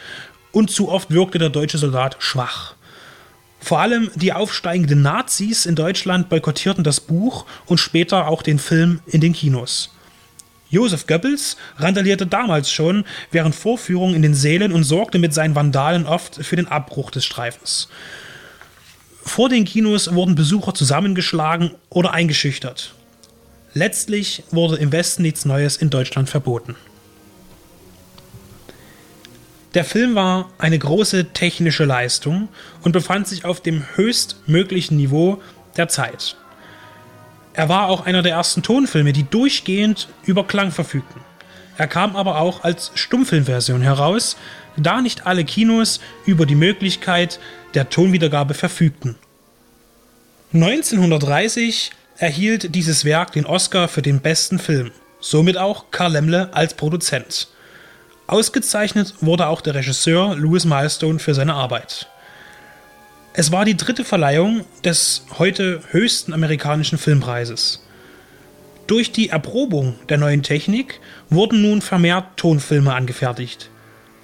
und 0.53 0.71
zu 0.71 0.89
oft 0.89 1.11
wirkte 1.11 1.39
der 1.39 1.51
deutsche 1.51 1.77
Soldat 1.77 2.17
schwach. 2.19 2.75
Vor 3.61 3.79
allem 3.79 4.11
die 4.15 4.33
aufsteigenden 4.33 5.03
Nazis 5.03 5.67
in 5.67 5.75
Deutschland 5.75 6.31
boykottierten 6.31 6.83
das 6.83 7.01
Buch 7.01 7.45
und 7.67 7.77
später 7.77 8.27
auch 8.27 8.41
den 8.41 8.59
Film 8.59 9.01
in 9.07 9.21
den 9.21 9.35
Kinos. 9.35 9.95
Josef 10.71 11.07
Goebbels 11.07 11.59
randalierte 11.77 12.27
damals 12.27 12.73
schon 12.73 13.05
während 13.31 13.55
Vorführungen 13.55 14.15
in 14.15 14.23
den 14.23 14.35
Sälen 14.35 14.73
und 14.73 14.85
sorgte 14.85 15.19
mit 15.19 15.35
seinen 15.35 15.55
Vandalen 15.55 16.07
oft 16.07 16.37
für 16.37 16.57
den 16.57 16.69
Abbruch 16.69 17.11
des 17.11 17.27
Streifens. 17.27 17.89
Vor 19.23 19.51
den 19.51 19.67
Kinos 19.67 20.15
wurden 20.15 20.37
Besucher 20.37 20.73
zusammengeschlagen 20.73 21.73
oder 21.91 22.13
eingeschüchtert. 22.13 22.95
Letztlich 23.73 24.43
wurde 24.51 24.77
im 24.77 24.91
Westen 24.93 25.23
nichts 25.23 25.45
Neues 25.45 25.77
in 25.77 25.91
Deutschland 25.91 26.29
verboten. 26.29 26.75
Der 29.75 29.85
Film 29.85 30.17
war 30.17 30.51
eine 30.59 30.79
große 30.79 31.27
technische 31.33 31.85
Leistung 31.85 32.49
und 32.83 32.91
befand 32.91 33.29
sich 33.29 33.45
auf 33.45 33.61
dem 33.61 33.85
höchstmöglichen 33.95 34.97
Niveau 34.97 35.41
der 35.77 35.89
Zeit. 35.89 36.37
Er 37.53 37.69
war 37.69 37.89
auch 37.89 38.05
einer 38.05 38.23
der 38.23 38.33
ersten 38.33 38.63
Tonfilme, 38.63 39.13
die 39.13 39.23
durchgehend 39.23 40.09
über 40.25 40.45
Klang 40.45 40.73
verfügten. 40.73 41.21
Er 41.79 41.87
kam 41.87 42.17
aber 42.17 42.41
auch 42.41 42.65
als 42.65 42.91
Stummfilmversion 42.95 43.81
heraus, 43.81 44.37
da 44.77 45.01
nicht 45.01 45.27
alle 45.27 45.45
Kinos 45.45 46.01
über 46.27 46.47
die 46.47 46.55
Möglichkeit 46.57 47.39
der 47.75 47.89
Tonwiedergabe 47.89 48.55
verfügten. 48.55 49.17
1930 50.53 51.93
erhielt 52.21 52.75
dieses 52.75 53.07
Werk 53.07 53.33
den 53.33 53.47
Oscar 53.47 53.89
für 53.89 54.03
den 54.03 54.21
besten 54.21 54.59
Film, 54.59 54.91
somit 55.21 55.57
auch 55.57 55.87
Karl 55.91 56.13
Lemle 56.13 56.51
als 56.53 56.75
Produzent. 56.75 57.49
Ausgezeichnet 58.27 59.15
wurde 59.23 59.47
auch 59.47 59.63
der 59.63 59.75
Regisseur 59.75 60.37
Louis 60.37 60.67
Milestone 60.67 61.19
für 61.19 61.35
seine 61.35 61.55
Arbeit. 61.55 62.09
Es 63.33 63.51
war 63.53 63.65
die 63.65 63.77
dritte 63.77 64.05
Verleihung 64.05 64.67
des 64.85 65.25
heute 65.39 65.81
höchsten 65.91 66.35
amerikanischen 66.35 66.99
Filmpreises. 66.99 67.83
Durch 68.87 69.13
die 69.13 69.31
Erprobung 69.31 69.95
der 70.11 70.19
neuen 70.19 70.43
Technik 70.43 71.01
wurden 71.31 71.63
nun 71.63 71.81
vermehrt 71.81 72.37
Tonfilme 72.37 72.93
angefertigt. 72.93 73.71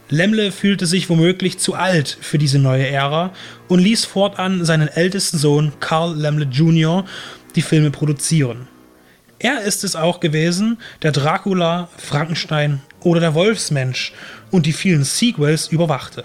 Lemle 0.08 0.52
fühlte 0.52 0.86
sich 0.86 1.08
womöglich 1.08 1.58
zu 1.58 1.74
alt 1.74 2.16
für 2.20 2.38
diese 2.38 2.58
neue 2.60 2.86
Ära 2.86 3.32
und 3.68 3.80
ließ 3.80 4.04
fortan 4.04 4.64
seinen 4.64 4.88
ältesten 4.88 5.38
Sohn 5.38 5.72
Carl 5.80 6.16
Lemle 6.16 6.44
Jr. 6.44 7.04
die 7.56 7.62
Filme 7.62 7.90
produzieren. 7.90 8.68
Er 9.38 9.62
ist 9.62 9.84
es 9.84 9.96
auch 9.96 10.20
gewesen, 10.20 10.78
der 11.02 11.12
Dracula, 11.12 11.88
Frankenstein 11.96 12.80
oder 13.00 13.20
der 13.20 13.34
Wolfsmensch 13.34 14.12
und 14.50 14.66
die 14.66 14.72
vielen 14.72 15.04
Sequels 15.04 15.68
überwachte, 15.68 16.24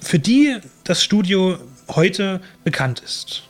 für 0.00 0.18
die 0.18 0.58
das 0.84 1.02
Studio 1.02 1.58
heute 1.88 2.40
bekannt 2.62 3.00
ist. 3.00 3.42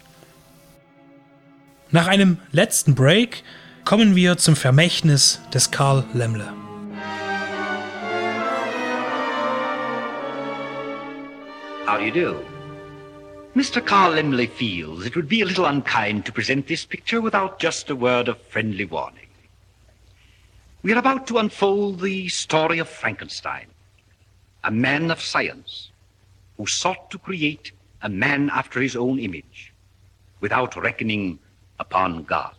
Nach 1.91 2.07
einem 2.07 2.39
letzten 2.53 2.95
Break 2.95 3.43
kommen 3.85 4.15
wir 4.15 4.37
zum 4.37 4.57
Vermächtnis 4.57 5.41
des 5.53 5.71
Karl 5.71 6.05
Lemmle. 6.13 6.53
How 11.87 11.99
do 11.99 12.05
you 12.05 12.13
do? 12.13 12.48
Mr. 13.59 13.85
Carl 13.85 14.13
Lemley 14.13 14.49
feels 14.49 15.05
it 15.05 15.17
would 15.17 15.29
be 15.29 15.41
a 15.41 15.45
little 15.45 15.67
unkind 15.67 16.25
to 16.25 16.31
present 16.31 16.69
this 16.69 16.85
picture 16.85 17.21
without 17.21 17.59
just 17.59 17.91
a 17.91 17.97
word 17.97 18.29
of 18.29 18.41
friendly 18.43 18.85
warning. 18.85 19.27
We 20.85 20.93
are 20.93 20.99
about 20.99 21.27
to 21.27 21.39
unfold 21.39 21.99
the 21.99 22.29
story 22.29 22.79
of 22.79 22.89
Frankenstein, 22.89 23.67
a 24.63 24.71
man 24.71 25.11
of 25.11 25.21
science 25.21 25.91
who 26.57 26.69
sought 26.69 27.11
to 27.11 27.19
create 27.19 27.73
a 28.01 28.09
man 28.09 28.49
after 28.51 28.81
his 28.81 28.95
own 28.95 29.19
image 29.19 29.73
without 30.39 30.77
reckoning 30.77 31.41
upon 31.81 32.23
God. 32.23 32.55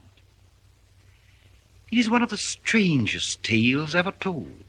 It 1.93 1.97
is 1.97 2.09
one 2.09 2.23
of 2.23 2.29
the 2.29 2.37
strangest 2.37 3.41
tales 3.41 3.95
ever 3.95 4.11
told. 4.11 4.65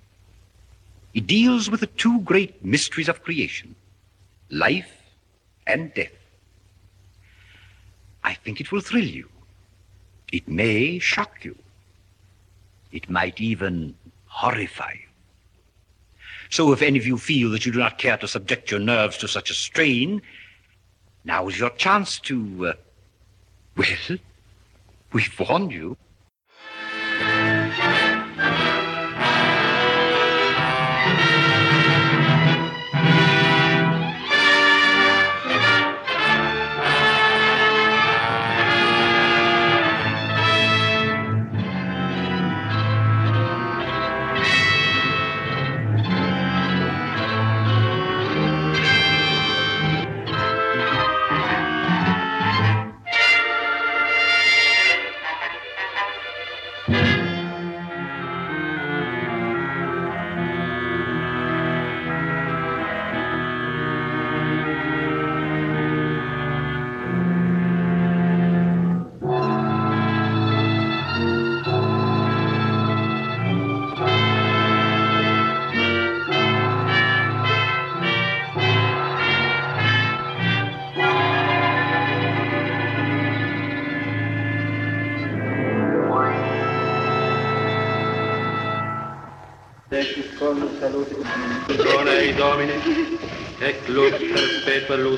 It 1.12 1.26
deals 1.26 1.68
with 1.68 1.80
the 1.80 1.88
two 1.88 2.20
great 2.20 2.64
mysteries 2.64 3.08
of 3.08 3.24
creation, 3.24 3.74
life 4.48 4.92
and 5.66 5.92
death. 5.92 6.19
I 8.22 8.34
think 8.34 8.60
it 8.60 8.70
will 8.70 8.80
thrill 8.80 9.04
you. 9.04 9.28
It 10.32 10.48
may 10.48 10.98
shock 10.98 11.44
you. 11.44 11.56
It 12.92 13.08
might 13.08 13.40
even 13.40 13.94
horrify 14.26 14.92
you. 14.92 15.08
So 16.50 16.72
if 16.72 16.82
any 16.82 16.98
of 16.98 17.06
you 17.06 17.16
feel 17.16 17.50
that 17.50 17.64
you 17.64 17.72
do 17.72 17.78
not 17.78 17.98
care 17.98 18.16
to 18.16 18.26
subject 18.26 18.70
your 18.70 18.80
nerves 18.80 19.16
to 19.18 19.28
such 19.28 19.50
a 19.50 19.54
strain, 19.54 20.20
now 21.24 21.48
is 21.48 21.58
your 21.58 21.70
chance 21.70 22.18
to, 22.20 22.68
uh, 22.68 22.72
well, 23.76 24.18
we've 25.12 25.40
warned 25.40 25.72
you. 25.72 25.96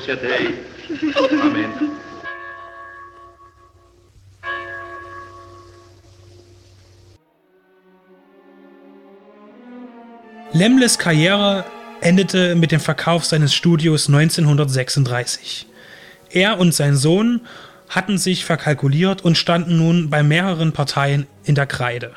Lucia 0.03 0.15
Dei. 0.15 0.53
Amen. 1.41 1.71
Lemles 10.51 10.99
Karriere 10.99 11.65
endete 12.01 12.55
mit 12.55 12.71
dem 12.71 12.79
Verkauf 12.79 13.25
seines 13.25 13.53
Studios 13.53 14.07
1936. 14.07 15.67
Er 16.29 16.59
und 16.59 16.73
sein 16.73 16.95
Sohn 16.95 17.41
hatten 17.89 18.17
sich 18.17 18.43
verkalkuliert 18.45 19.23
und 19.23 19.37
standen 19.37 19.77
nun 19.77 20.09
bei 20.09 20.21
mehreren 20.21 20.73
Parteien 20.73 21.27
in 21.43 21.55
der 21.55 21.65
Kreide. 21.65 22.11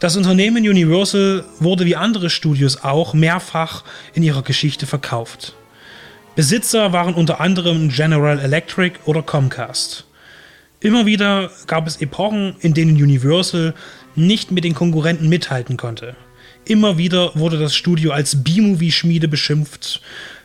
Das 0.00 0.16
Unternehmen 0.16 0.68
Universal 0.68 1.44
wurde 1.58 1.84
wie 1.86 1.96
andere 1.96 2.30
Studios 2.30 2.84
auch 2.84 3.14
mehrfach 3.14 3.84
in 4.14 4.22
ihrer 4.22 4.42
Geschichte 4.42 4.86
verkauft. 4.86 5.54
Besitzer 6.38 6.92
waren 6.92 7.14
unter 7.14 7.40
anderem 7.40 7.88
General 7.88 8.38
Electric 8.38 9.00
oder 9.06 9.22
Comcast. 9.22 10.04
Immer 10.78 11.04
wieder 11.04 11.50
gab 11.66 11.88
es 11.88 11.96
Epochen, 11.96 12.54
in 12.60 12.74
denen 12.74 12.94
Universal 12.94 13.74
nicht 14.14 14.52
mit 14.52 14.62
den 14.62 14.72
Konkurrenten 14.72 15.28
mithalten 15.28 15.76
konnte. 15.76 16.14
Immer 16.64 16.96
wieder 16.96 17.32
wurde 17.34 17.58
das 17.58 17.74
Studio 17.74 18.12
als 18.12 18.44
B-Movie-Schmiede 18.44 19.26
beschimpft. 19.26 20.00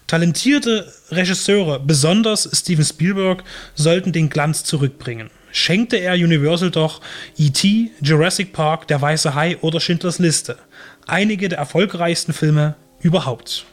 Talentierte 0.08 0.92
Regisseure, 1.12 1.80
besonders 1.80 2.50
Steven 2.52 2.84
Spielberg, 2.84 3.44
sollten 3.76 4.12
den 4.12 4.32
Glanz 4.32 4.64
zurückbringen 4.64 5.30
schenkte 5.56 5.98
er 5.98 6.16
Universal 6.16 6.72
doch 6.72 7.00
E.T., 7.38 7.92
Jurassic 8.02 8.54
Park, 8.54 8.88
Der 8.88 9.00
Weiße 9.00 9.36
Hai 9.36 9.60
oder 9.62 9.80
Schindlers 9.80 10.18
Liste. 10.18 10.58
Einige 11.06 11.48
der 11.48 11.60
erfolgreichsten 11.60 12.34
Filme 12.34 12.74
überhaupt. 13.02 13.68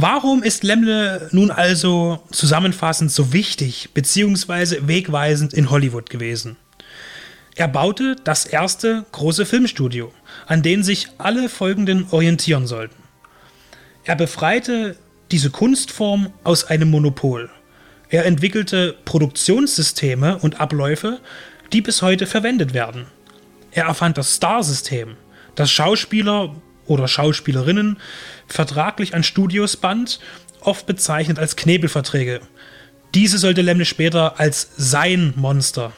Warum 0.00 0.44
ist 0.44 0.62
Lemle 0.62 1.28
nun 1.32 1.50
also 1.50 2.22
zusammenfassend 2.30 3.10
so 3.10 3.32
wichtig 3.32 3.88
bzw. 3.94 4.86
wegweisend 4.86 5.52
in 5.52 5.70
Hollywood 5.70 6.08
gewesen? 6.08 6.56
Er 7.56 7.66
baute 7.66 8.14
das 8.22 8.44
erste 8.44 9.06
große 9.10 9.44
Filmstudio, 9.44 10.12
an 10.46 10.62
dem 10.62 10.84
sich 10.84 11.08
alle 11.18 11.48
folgenden 11.48 12.06
orientieren 12.12 12.68
sollten. 12.68 12.94
Er 14.04 14.14
befreite 14.14 14.96
diese 15.32 15.50
Kunstform 15.50 16.32
aus 16.44 16.62
einem 16.62 16.92
Monopol. 16.92 17.50
Er 18.08 18.24
entwickelte 18.24 18.96
Produktionssysteme 19.04 20.38
und 20.38 20.60
Abläufe, 20.60 21.18
die 21.72 21.80
bis 21.80 22.02
heute 22.02 22.26
verwendet 22.26 22.72
werden. 22.72 23.06
Er 23.72 23.86
erfand 23.86 24.16
das 24.16 24.34
Star-System, 24.34 25.16
das 25.56 25.72
Schauspieler 25.72 26.54
oder 26.88 27.06
Schauspielerinnen 27.06 27.98
vertraglich 28.46 29.14
an 29.14 29.22
Studios 29.22 29.76
band, 29.76 30.20
oft 30.60 30.86
bezeichnet 30.86 31.38
als 31.38 31.56
Knebelverträge. 31.56 32.40
Diese 33.14 33.38
sollte 33.38 33.62
Lemle 33.62 33.84
später 33.84 34.38
als 34.40 34.70
sein 34.76 35.32
Monster 35.36 35.92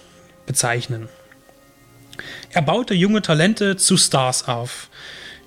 bezeichnen. 0.47 1.09
Er 2.51 2.63
baute 2.63 2.95
junge 2.95 3.23
Talente 3.23 3.77
zu 3.77 3.97
Stars 3.97 4.47
auf, 4.49 4.89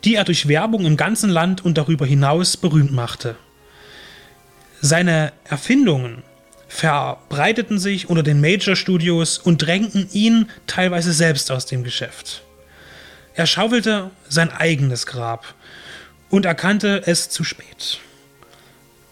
die 0.04 0.16
er 0.16 0.24
durch 0.24 0.48
Werbung 0.48 0.86
im 0.86 0.98
ganzen 0.98 1.30
Land 1.30 1.64
und 1.64 1.78
darüber 1.78 2.06
hinaus 2.06 2.58
berühmt 2.58 2.92
machte. 2.92 3.36
Seine 4.82 5.32
Erfindungen 5.46 6.24
verbreiteten 6.68 7.80
sich 7.80 8.10
unter 8.10 8.24
den 8.24 8.42
Major-Studios 8.42 9.38
und 9.38 9.62
drängten 9.62 10.10
ihn 10.12 10.50
teilweise 10.68 11.14
selbst 11.14 11.52
aus 11.52 11.66
dem 11.66 11.84
Geschäft. 11.84 12.43
Er 13.36 13.48
schaufelte 13.48 14.12
sein 14.30 14.52
eigenes 14.52 15.08
Grab 15.08 15.56
und 16.30 16.46
erkannte 16.46 17.04
es 17.08 17.30
zu 17.30 17.44
spät. 17.44 18.00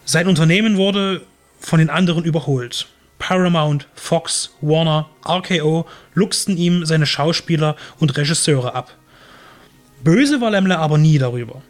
Sein 0.06 0.28
Unternehmen 0.28 0.78
wurde 0.78 1.22
von 1.60 1.80
den 1.80 1.90
anderen 1.90 2.24
überholt. 2.24 2.88
Paramount, 3.18 3.88
Fox, 3.96 4.52
Warner, 4.62 5.10
RKO 5.28 5.88
luchsten 6.14 6.58
ihm 6.58 6.86
seine 6.86 7.06
Schauspieler 7.06 7.76
und 8.00 8.18
Regisseure 8.18 8.76
ab. 8.76 8.96
Böse 10.04 10.42
war 10.42 10.52
Lemmler 10.52 10.80
aber 10.80 10.98
nie 10.98 11.18
darüber. 11.18 11.62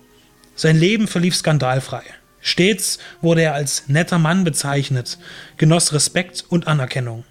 Sein 0.55 0.77
Leben 0.77 1.07
verlief 1.07 1.35
skandalfrei. 1.35 2.03
Stets 2.41 2.99
wurde 3.21 3.41
er 3.41 3.53
als 3.53 3.87
netter 3.87 4.17
Mann 4.17 4.43
bezeichnet, 4.43 5.17
genoss 5.57 5.93
Respekt 5.93 6.45
und 6.49 6.67
Anerkennung. 6.67 7.23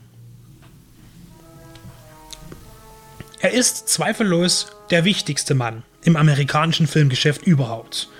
Er 3.43 3.53
ist 3.53 3.89
zweifellos 3.89 4.67
der 4.91 5.07
wichtigste 5.07 5.55
Mann 5.55 5.83
im 6.05 6.17
amerikanischen 6.17 6.87
Filmgeschäft 6.87 7.43
überhaupt, 7.43 8.11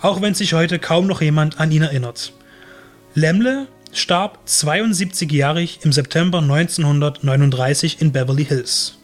auch 0.00 0.22
wenn 0.22 0.32
sich 0.32 0.54
heute 0.54 0.78
kaum 0.78 1.06
noch 1.06 1.20
jemand 1.20 1.60
an 1.60 1.70
ihn 1.70 1.82
erinnert. 1.82 2.32
Lemle 3.14 3.68
starb 3.92 4.38
72-jährig 4.46 5.80
im 5.82 5.92
September 5.92 6.38
1939 6.38 8.00
in 8.00 8.12
Beverly 8.12 8.46
Hills. 8.46 8.98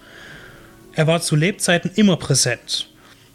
Er 0.95 1.07
war 1.07 1.21
zu 1.21 1.37
Lebzeiten 1.37 1.91
immer 1.95 2.17
präsent, 2.17 2.89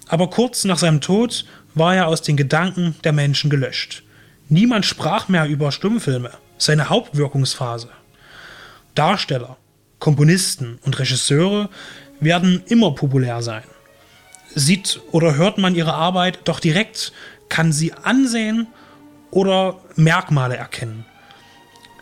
aber 0.07 0.31
kurz 0.31 0.63
nach 0.63 0.79
seinem 0.79 1.01
Tod 1.01 1.45
war 1.75 1.95
er 1.95 2.07
aus 2.07 2.23
den 2.23 2.36
Gedanken 2.36 2.95
der 3.03 3.13
Menschen 3.13 3.51
gelöscht. 3.51 4.01
Niemand 4.49 4.88
sprach 4.88 5.29
mehr 5.29 5.45
über 5.45 5.71
Stummfilme, 5.71 6.31
seine 6.57 6.89
Hauptwirkungsphase. 6.89 7.89
Darsteller, 8.95 9.57
Komponisten 9.99 10.79
und 10.84 10.97
Regisseure 10.97 11.69
werden 12.24 12.63
immer 12.67 12.91
populär 12.91 13.41
sein. 13.41 13.63
Sieht 14.55 15.01
oder 15.11 15.36
hört 15.36 15.57
man 15.57 15.76
ihre 15.76 15.93
Arbeit 15.93 16.39
doch 16.45 16.59
direkt, 16.59 17.11
kann 17.49 17.71
sie 17.71 17.93
ansehen 17.93 18.67
oder 19.32 19.80
Merkmale 19.95 20.57
erkennen. 20.57 21.05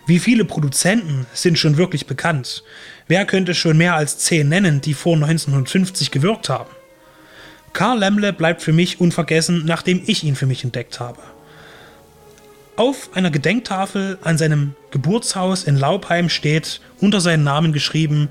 Wie 0.06 0.20
viele 0.20 0.46
Produzenten 0.46 1.26
sind 1.34 1.58
schon 1.58 1.78
wirklich 1.78 2.08
bekannt? 2.08 2.64
Wer 3.08 3.26
könnte 3.26 3.54
schon 3.54 3.78
mehr 3.78 3.96
als 3.96 4.18
zehn 4.18 4.50
nennen, 4.50 4.82
die 4.82 4.94
vor 4.94 5.16
1950 5.16 6.12
gewirkt 6.12 6.50
haben? 6.50 6.70
Karl 7.74 8.00
Lemle 8.00 8.34
bleibt 8.34 8.62
für 8.62 8.74
mich 8.74 9.00
unvergessen, 9.00 9.64
nachdem 9.66 10.02
ich 10.06 10.24
ihn 10.24 10.36
für 10.36 10.46
mich 10.46 10.64
entdeckt 10.64 11.00
habe. 11.00 11.20
Auf 12.76 13.10
einer 13.14 13.32
Gedenktafel 13.32 14.18
an 14.24 14.38
seinem 14.38 14.76
Geburtshaus 14.92 15.64
in 15.64 15.78
Laubheim 15.78 16.30
steht 16.30 16.82
unter 17.00 17.22
seinem 17.22 17.44
Namen 17.44 17.74
geschrieben 17.74 18.30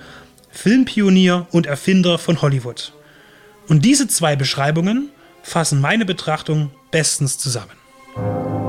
Filmpionier 0.51 1.47
und 1.51 1.67
Erfinder 1.67 2.19
von 2.19 2.43
Hollywood. 2.43 2.93
Und 3.69 3.85
diese 3.85 4.09
zwei 4.09 4.37
Beschreibungen 4.37 5.11
fassen 5.43 5.81
meine 5.81 6.05
Betrachtung 6.05 6.71
bestens 6.91 7.39
zusammen. 7.39 8.60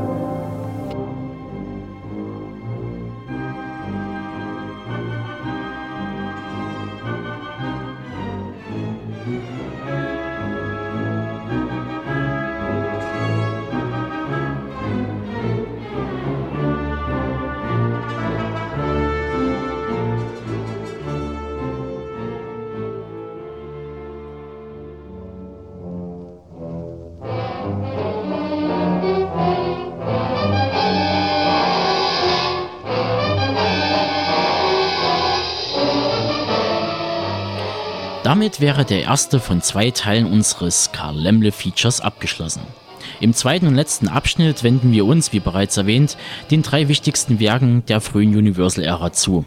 Damit 38.41 38.59
wäre 38.59 38.85
der 38.85 39.03
erste 39.03 39.39
von 39.39 39.61
zwei 39.61 39.91
Teilen 39.91 40.25
unseres 40.25 40.91
Karl 40.91 41.15
Lemle 41.15 41.51
Features 41.51 42.01
abgeschlossen. 42.01 42.63
Im 43.19 43.35
zweiten 43.35 43.67
und 43.67 43.75
letzten 43.75 44.07
Abschnitt 44.07 44.63
wenden 44.63 44.91
wir 44.91 45.05
uns, 45.05 45.31
wie 45.31 45.39
bereits 45.39 45.77
erwähnt, 45.77 46.17
den 46.49 46.63
drei 46.63 46.87
wichtigsten 46.87 47.39
Werken 47.39 47.85
der 47.85 48.01
frühen 48.01 48.35
Universal-Ära 48.35 49.13
zu, 49.13 49.45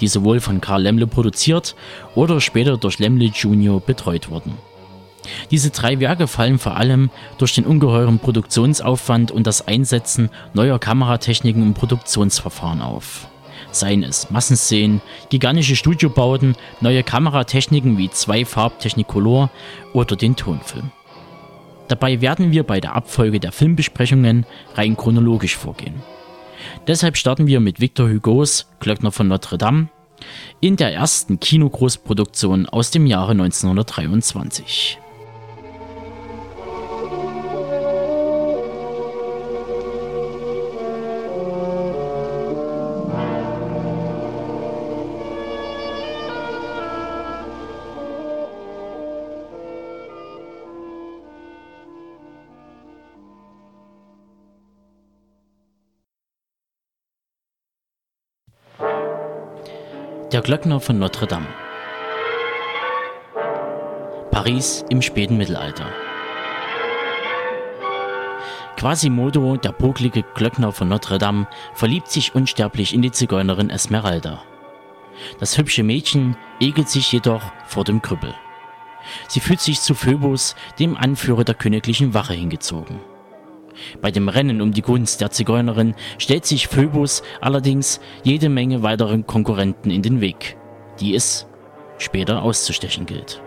die 0.00 0.08
sowohl 0.08 0.40
von 0.40 0.60
Karl 0.60 0.82
Lemle 0.82 1.06
produziert 1.06 1.76
oder 2.16 2.40
später 2.40 2.78
durch 2.78 2.98
Lemle 2.98 3.26
Jr. 3.26 3.80
betreut 3.80 4.28
wurden. 4.28 4.54
Diese 5.52 5.70
drei 5.70 6.00
Werke 6.00 6.26
fallen 6.26 6.58
vor 6.58 6.76
allem 6.76 7.10
durch 7.38 7.54
den 7.54 7.64
ungeheuren 7.64 8.18
Produktionsaufwand 8.18 9.30
und 9.30 9.46
das 9.46 9.68
Einsetzen 9.68 10.30
neuer 10.52 10.80
Kameratechniken 10.80 11.62
und 11.62 11.74
Produktionsverfahren 11.74 12.82
auf 12.82 13.28
seien 13.72 14.02
es 14.02 14.30
Massenszenen, 14.30 15.00
gigantische 15.30 15.76
Studiobauten, 15.76 16.56
neue 16.80 17.02
Kameratechniken 17.02 17.98
wie 17.98 18.10
Zwei-Farb-Technicolor 18.10 19.50
oder 19.92 20.16
den 20.16 20.36
Tonfilm. 20.36 20.90
Dabei 21.88 22.20
werden 22.20 22.52
wir 22.52 22.62
bei 22.62 22.80
der 22.80 22.94
Abfolge 22.94 23.40
der 23.40 23.52
Filmbesprechungen 23.52 24.46
rein 24.74 24.96
chronologisch 24.96 25.56
vorgehen. 25.56 26.02
Deshalb 26.86 27.16
starten 27.16 27.46
wir 27.46 27.60
mit 27.60 27.80
Victor 27.80 28.08
Hugos 28.08 28.66
Glöckner 28.80 29.12
von 29.12 29.28
Notre 29.28 29.58
Dame, 29.58 29.88
In 30.60 30.76
der 30.76 30.94
ersten 30.94 31.40
Kinogroßproduktion 31.40 32.66
aus 32.66 32.92
dem 32.92 33.06
Jahre 33.06 33.32
1923. 33.32 35.01
Der 60.32 60.40
Glöckner 60.40 60.80
von 60.80 60.98
Notre 60.98 61.26
Dame. 61.26 61.46
Paris 64.30 64.82
im 64.88 65.02
späten 65.02 65.36
Mittelalter. 65.36 65.84
Quasimodo, 68.78 69.58
der 69.58 69.72
bucklige 69.72 70.22
Glöckner 70.34 70.72
von 70.72 70.88
Notre 70.88 71.18
Dame, 71.18 71.46
verliebt 71.74 72.10
sich 72.10 72.34
unsterblich 72.34 72.94
in 72.94 73.02
die 73.02 73.12
Zigeunerin 73.12 73.68
Esmeralda. 73.68 74.42
Das 75.38 75.58
hübsche 75.58 75.82
Mädchen 75.82 76.38
ekelt 76.60 76.88
sich 76.88 77.12
jedoch 77.12 77.52
vor 77.66 77.84
dem 77.84 78.00
Krüppel. 78.00 78.34
Sie 79.28 79.40
fühlt 79.40 79.60
sich 79.60 79.82
zu 79.82 79.94
Phoebus, 79.94 80.56
dem 80.78 80.96
Anführer 80.96 81.44
der 81.44 81.56
königlichen 81.56 82.14
Wache, 82.14 82.32
hingezogen. 82.32 83.00
Bei 84.00 84.10
dem 84.10 84.28
Rennen 84.28 84.60
um 84.60 84.72
die 84.72 84.82
Gunst 84.82 85.20
der 85.20 85.30
Zigeunerin 85.30 85.94
stellt 86.18 86.46
sich 86.46 86.68
Phoebus 86.68 87.22
allerdings 87.40 88.00
jede 88.22 88.48
Menge 88.48 88.82
weiteren 88.82 89.26
Konkurrenten 89.26 89.90
in 89.90 90.02
den 90.02 90.20
Weg, 90.20 90.56
die 91.00 91.14
es 91.14 91.46
später 91.98 92.42
auszustechen 92.42 93.06
gilt. 93.06 93.42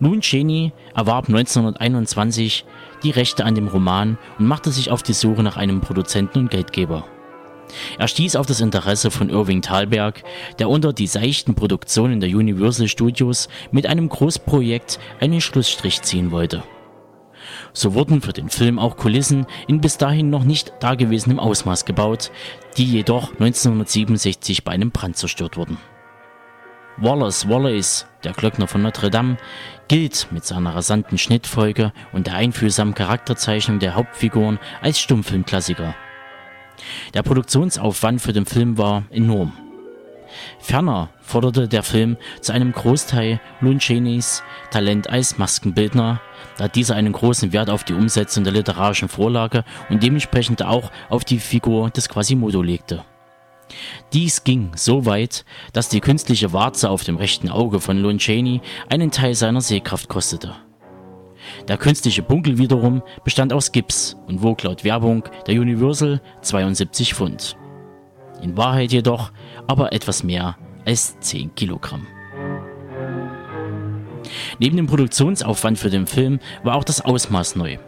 Lun 0.00 0.20
Cheney 0.20 0.72
erwarb 0.94 1.28
1921 1.28 2.64
die 3.02 3.10
Rechte 3.10 3.44
an 3.44 3.54
dem 3.54 3.68
Roman 3.68 4.18
und 4.38 4.46
machte 4.46 4.70
sich 4.70 4.90
auf 4.90 5.02
die 5.02 5.14
Suche 5.14 5.42
nach 5.42 5.56
einem 5.56 5.80
Produzenten 5.80 6.40
und 6.40 6.50
Geldgeber. 6.50 7.04
Er 7.98 8.08
stieß 8.08 8.36
auf 8.36 8.46
das 8.46 8.60
Interesse 8.60 9.10
von 9.10 9.30
Irving 9.30 9.62
Thalberg, 9.62 10.22
der 10.58 10.68
unter 10.68 10.92
die 10.92 11.06
seichten 11.06 11.54
Produktionen 11.54 12.20
der 12.20 12.28
Universal 12.28 12.88
Studios 12.88 13.48
mit 13.70 13.86
einem 13.86 14.08
Großprojekt 14.08 14.98
einen 15.20 15.40
Schlussstrich 15.40 16.02
ziehen 16.02 16.30
wollte. 16.30 16.62
So 17.74 17.94
wurden 17.94 18.20
für 18.20 18.32
den 18.32 18.50
Film 18.50 18.78
auch 18.78 18.96
Kulissen 18.96 19.46
in 19.66 19.80
bis 19.80 19.96
dahin 19.96 20.28
noch 20.30 20.44
nicht 20.44 20.72
dagewesenem 20.80 21.38
Ausmaß 21.38 21.84
gebaut, 21.84 22.30
die 22.76 22.84
jedoch 22.84 23.30
1967 23.32 24.64
bei 24.64 24.72
einem 24.72 24.90
Brand 24.90 25.16
zerstört 25.16 25.56
wurden. 25.56 25.78
Wallace 26.98 27.48
Wallace, 27.48 28.06
der 28.22 28.32
Glöckner 28.32 28.68
von 28.68 28.82
Notre 28.82 29.10
Dame, 29.10 29.38
gilt 29.88 30.28
mit 30.30 30.44
seiner 30.44 30.74
rasanten 30.74 31.16
Schnittfolge 31.16 31.92
und 32.12 32.26
der 32.26 32.34
einfühlsamen 32.34 32.94
Charakterzeichnung 32.94 33.78
der 33.78 33.94
Hauptfiguren 33.94 34.58
als 34.82 35.00
Stummfilmklassiker. 35.00 35.94
Der 37.14 37.22
Produktionsaufwand 37.22 38.20
für 38.20 38.32
den 38.32 38.44
Film 38.44 38.76
war 38.76 39.04
enorm. 39.10 39.52
Ferner 40.58 41.10
forderte 41.20 41.68
der 41.68 41.82
Film 41.82 42.16
zu 42.40 42.52
einem 42.52 42.72
Großteil 42.72 43.40
Lon 43.60 43.78
Cheneys 43.78 44.42
Talent 44.70 45.08
als 45.08 45.38
Maskenbildner, 45.38 46.20
da 46.56 46.68
dieser 46.68 46.94
einen 46.94 47.12
großen 47.12 47.52
Wert 47.52 47.70
auf 47.70 47.84
die 47.84 47.94
Umsetzung 47.94 48.44
der 48.44 48.52
literarischen 48.52 49.08
Vorlage 49.08 49.64
und 49.88 50.02
dementsprechend 50.02 50.62
auch 50.62 50.90
auf 51.08 51.24
die 51.24 51.38
Figur 51.38 51.90
des 51.90 52.08
Quasimodo 52.08 52.62
legte. 52.62 53.04
Dies 54.12 54.44
ging 54.44 54.72
so 54.76 55.06
weit, 55.06 55.44
dass 55.72 55.88
die 55.88 56.00
künstliche 56.00 56.52
Warze 56.52 56.90
auf 56.90 57.04
dem 57.04 57.16
rechten 57.16 57.48
Auge 57.48 57.80
von 57.80 57.98
Lon 57.98 58.18
Chaney 58.18 58.60
einen 58.88 59.10
Teil 59.10 59.34
seiner 59.34 59.60
Sehkraft 59.60 60.08
kostete. 60.08 60.54
Der 61.68 61.76
künstliche 61.76 62.22
Bunkel 62.22 62.58
wiederum 62.58 63.02
bestand 63.24 63.52
aus 63.52 63.72
Gips 63.72 64.16
und 64.26 64.42
wog 64.42 64.62
laut 64.62 64.84
Werbung 64.84 65.24
der 65.46 65.60
Universal 65.60 66.20
72 66.42 67.14
Pfund. 67.14 67.56
In 68.42 68.56
Wahrheit 68.56 68.92
jedoch 68.92 69.32
aber 69.66 69.92
etwas 69.92 70.22
mehr 70.22 70.56
als 70.84 71.18
10 71.20 71.54
Kilogramm. 71.54 72.06
Neben 74.58 74.76
dem 74.76 74.86
Produktionsaufwand 74.86 75.78
für 75.78 75.90
den 75.90 76.06
Film 76.06 76.40
war 76.62 76.76
auch 76.76 76.84
das 76.84 77.00
Ausmaß 77.00 77.56
neu, 77.56 77.78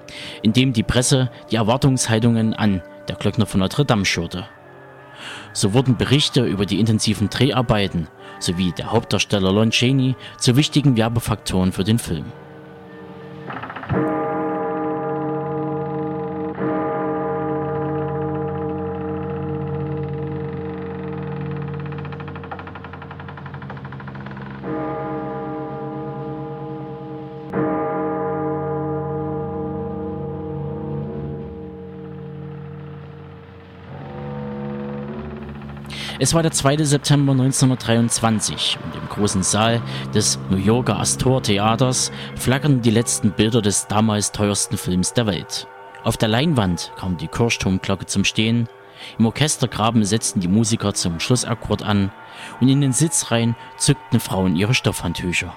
indem 0.42 0.72
die 0.72 0.82
Presse 0.82 1.30
die 1.50 1.56
Erwartungshaltungen 1.56 2.54
an 2.54 2.82
Der 3.08 3.16
Glöckner 3.16 3.46
von 3.46 3.60
Notre 3.60 3.84
Dame 3.84 4.04
schürte. 4.04 4.46
So 5.52 5.72
wurden 5.72 5.96
Berichte 5.96 6.44
über 6.44 6.66
die 6.66 6.80
intensiven 6.80 7.28
Dreharbeiten 7.28 8.08
sowie 8.38 8.72
der 8.72 8.92
Hauptdarsteller 8.92 9.52
Lon 9.52 9.70
Chaney 9.70 10.16
zu 10.38 10.56
wichtigen 10.56 10.96
Werbefaktoren 10.96 11.72
für 11.72 11.84
den 11.84 11.98
Film. 11.98 12.26
Es 36.24 36.32
war 36.32 36.42
der 36.42 36.52
2. 36.52 36.78
September 36.84 37.32
1923 37.32 38.78
und 38.82 38.94
im 38.94 39.06
großen 39.10 39.42
Saal 39.42 39.82
des 40.14 40.38
New 40.48 40.56
Yorker 40.56 40.98
Astor 40.98 41.42
Theaters 41.42 42.10
flackerten 42.34 42.80
die 42.80 42.92
letzten 42.92 43.32
Bilder 43.32 43.60
des 43.60 43.88
damals 43.88 44.32
teuersten 44.32 44.78
Films 44.78 45.12
der 45.12 45.26
Welt. 45.26 45.66
Auf 46.02 46.16
der 46.16 46.30
Leinwand 46.30 46.92
kam 46.96 47.18
die 47.18 47.28
Kirchturmglocke 47.28 48.06
zum 48.06 48.24
Stehen, 48.24 48.70
im 49.18 49.26
Orchestergraben 49.26 50.02
setzten 50.02 50.40
die 50.40 50.48
Musiker 50.48 50.94
zum 50.94 51.20
Schlussakkord 51.20 51.82
an 51.82 52.10
und 52.58 52.70
in 52.70 52.80
den 52.80 52.94
Sitzreihen 52.94 53.54
zückten 53.76 54.18
Frauen 54.18 54.56
ihre 54.56 54.72
Stoffhandtücher. 54.72 55.52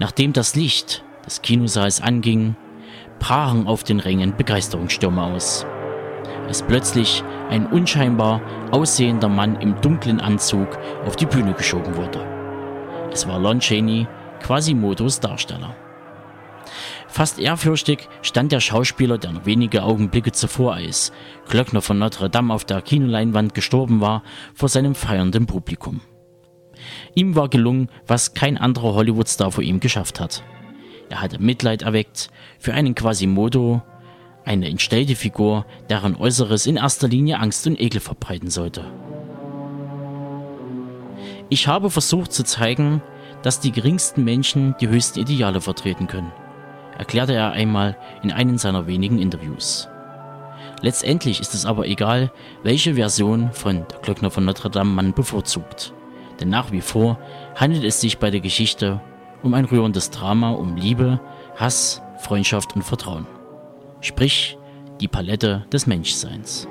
Nachdem 0.00 0.32
das 0.32 0.56
Licht 0.56 1.04
des 1.24 1.40
Kinosaals 1.40 2.00
anging, 2.00 2.56
brachen 3.20 3.68
auf 3.68 3.84
den 3.84 4.00
Rängen 4.00 4.36
Begeisterungsstürme 4.36 5.22
aus 5.22 5.64
als 6.48 6.62
plötzlich 6.62 7.22
ein 7.50 7.66
unscheinbar 7.66 8.40
aussehender 8.72 9.28
Mann 9.28 9.60
im 9.60 9.80
dunklen 9.80 10.20
Anzug 10.20 10.78
auf 11.06 11.14
die 11.14 11.26
Bühne 11.26 11.52
geschoben 11.52 11.96
wurde. 11.96 12.26
Es 13.12 13.28
war 13.28 13.38
Lon 13.38 13.60
Chaney, 13.60 14.08
Quasimodos 14.40 15.20
Darsteller. 15.20 15.76
Fast 17.06 17.38
ehrfürchtig 17.38 18.08
stand 18.22 18.52
der 18.52 18.60
Schauspieler, 18.60 19.18
der 19.18 19.32
nur 19.32 19.46
wenige 19.46 19.82
Augenblicke 19.82 20.32
zuvor 20.32 20.74
als 20.74 21.12
Glöckner 21.48 21.80
von 21.80 21.98
Notre 21.98 22.28
Dame 22.28 22.52
auf 22.52 22.64
der 22.64 22.82
Kinoleinwand 22.82 23.54
gestorben 23.54 24.00
war, 24.00 24.22
vor 24.54 24.68
seinem 24.68 24.94
feiernden 24.94 25.46
Publikum. 25.46 26.00
Ihm 27.14 27.34
war 27.34 27.48
gelungen, 27.48 27.88
was 28.06 28.34
kein 28.34 28.58
anderer 28.58 28.94
Hollywoodstar 28.94 29.50
vor 29.50 29.64
ihm 29.64 29.80
geschafft 29.80 30.20
hat. 30.20 30.42
Er 31.08 31.22
hatte 31.22 31.42
Mitleid 31.42 31.82
erweckt 31.82 32.30
für 32.58 32.74
einen 32.74 32.94
Quasimodo, 32.94 33.82
eine 34.48 34.68
entstellte 34.68 35.14
Figur, 35.14 35.66
deren 35.90 36.16
Äußeres 36.16 36.66
in 36.66 36.76
erster 36.76 37.06
Linie 37.06 37.38
Angst 37.38 37.66
und 37.66 37.78
Ekel 37.78 38.00
verbreiten 38.00 38.48
sollte. 38.48 38.82
Ich 41.50 41.68
habe 41.68 41.90
versucht 41.90 42.32
zu 42.32 42.44
zeigen, 42.44 43.02
dass 43.42 43.60
die 43.60 43.72
geringsten 43.72 44.24
Menschen 44.24 44.74
die 44.80 44.88
höchsten 44.88 45.20
Ideale 45.20 45.60
vertreten 45.60 46.06
können, 46.06 46.32
erklärte 46.96 47.34
er 47.34 47.52
einmal 47.52 47.96
in 48.22 48.32
einem 48.32 48.56
seiner 48.56 48.86
wenigen 48.86 49.18
Interviews. 49.18 49.88
Letztendlich 50.80 51.40
ist 51.40 51.54
es 51.54 51.66
aber 51.66 51.86
egal, 51.86 52.32
welche 52.62 52.94
Version 52.94 53.52
von 53.52 53.84
Der 53.90 54.00
Glöckner 54.00 54.30
von 54.30 54.44
Notre 54.44 54.70
Dame 54.70 54.90
man 54.90 55.12
bevorzugt. 55.12 55.92
Denn 56.40 56.48
nach 56.48 56.72
wie 56.72 56.80
vor 56.80 57.18
handelt 57.54 57.84
es 57.84 58.00
sich 58.00 58.18
bei 58.18 58.30
der 58.30 58.40
Geschichte 58.40 59.00
um 59.42 59.54
ein 59.54 59.66
rührendes 59.66 60.10
Drama 60.10 60.50
um 60.50 60.76
Liebe, 60.76 61.20
Hass, 61.56 62.02
Freundschaft 62.18 62.74
und 62.74 62.82
Vertrauen 62.82 63.26
sprich 64.00 64.58
die 65.00 65.08
Palette 65.08 65.64
des 65.72 65.86
Menschseins. 65.86 66.68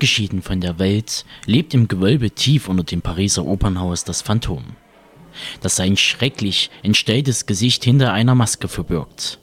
Abgeschieden 0.00 0.40
von 0.40 0.62
der 0.62 0.78
Welt 0.78 1.26
lebt 1.44 1.74
im 1.74 1.86
Gewölbe 1.86 2.30
tief 2.30 2.70
unter 2.70 2.84
dem 2.84 3.02
Pariser 3.02 3.44
Opernhaus 3.44 4.02
das 4.02 4.22
Phantom, 4.22 4.64
das 5.60 5.76
sein 5.76 5.98
schrecklich 5.98 6.70
entstelltes 6.82 7.44
Gesicht 7.44 7.84
hinter 7.84 8.10
einer 8.14 8.34
Maske 8.34 8.68
verbirgt. 8.68 9.40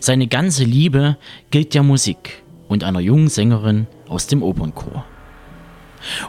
Seine 0.00 0.26
ganze 0.26 0.64
Liebe 0.64 1.18
gilt 1.50 1.74
der 1.74 1.82
Musik 1.82 2.42
und 2.66 2.82
einer 2.82 3.00
jungen 3.00 3.28
Sängerin 3.28 3.88
aus 4.08 4.26
dem 4.26 4.42
Opernchor. 4.42 5.04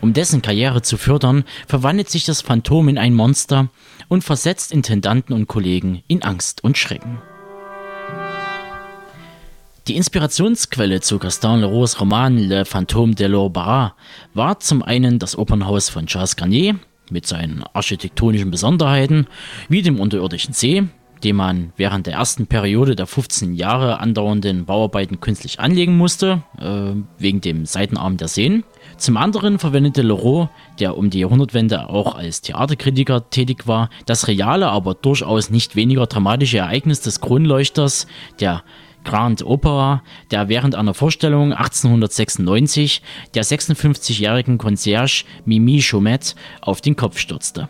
Um 0.02 0.12
dessen 0.12 0.42
Karriere 0.42 0.82
zu 0.82 0.98
fördern, 0.98 1.46
verwandelt 1.66 2.10
sich 2.10 2.26
das 2.26 2.42
Phantom 2.42 2.90
in 2.90 2.98
ein 2.98 3.14
Monster 3.14 3.70
und 4.10 4.26
versetzt 4.26 4.74
Intendanten 4.74 5.34
und 5.34 5.48
Kollegen 5.48 6.04
in 6.10 6.24
Angst 6.24 6.62
und 6.62 6.78
Schrecken. 6.78 7.22
Die 9.88 9.96
Inspirationsquelle 9.96 11.02
zu 11.02 11.18
Gaston 11.18 11.62
Leroux's 11.62 12.00
Roman 12.00 12.38
Le 12.38 12.66
Fantôme 12.66 13.16
de 13.16 13.26
l'Orbarat 13.26 13.94
war 14.36 14.60
zum 14.60 14.84
einen 14.84 15.18
das 15.18 15.36
Opernhaus 15.36 15.90
von 15.90 16.06
Charles 16.06 16.36
Garnier 16.36 16.76
mit 17.10 17.26
seinen 17.26 17.64
architektonischen 17.74 18.52
Besonderheiten 18.52 19.26
wie 19.70 19.82
dem 19.82 20.00
unterirdischen 20.00 20.54
See, 20.54 20.84
den 21.24 21.36
man 21.36 21.74
während 21.78 22.06
der 22.06 22.14
ersten 22.14 22.46
Periode 22.46 22.96
der 22.96 23.08
15 23.08 23.56
Jahre 23.56 24.00
andauernden 24.00 24.66
Bauarbeiten 24.66 25.20
künstlich 25.20 25.60
anlegen 25.60 25.98
musste, 25.98 26.44
äh, 26.60 26.94
wegen 27.18 27.42
dem 27.42 27.66
Seitenarm 27.66 28.18
der 28.18 28.28
Seen. 28.28 28.64
Zum 28.98 29.18
anderen 29.18 29.58
verwendete 29.58 30.04
Leroux, 30.04 30.48
der 30.80 30.96
um 30.96 31.10
die 31.10 31.22
Jahrhundertwende 31.22 31.90
auch 31.90 32.14
als 32.14 32.42
Theaterkritiker 32.42 33.32
tätig 33.32 33.66
war, 33.66 33.90
das 34.06 34.28
reale, 34.28 34.68
aber 34.68 34.94
durchaus 34.94 35.50
nicht 35.50 35.76
weniger 35.76 36.06
dramatische 36.06 36.60
Ereignis 36.60 37.02
des 37.02 37.20
Kronleuchters, 37.20 38.06
der 38.40 38.64
Grand 39.04 39.44
Opera, 39.44 40.04
der 40.32 40.50
während 40.50 40.76
einer 40.76 40.94
Vorstellung 40.94 41.54
1896 41.54 43.02
der 43.34 43.44
56-jährigen 43.44 44.58
Concierge 44.58 45.26
Mimi 45.46 45.82
Chaumet 45.82 46.36
auf 46.62 46.82
den 46.82 46.96
Kopf 46.96 47.18
stürzte. 47.18 47.70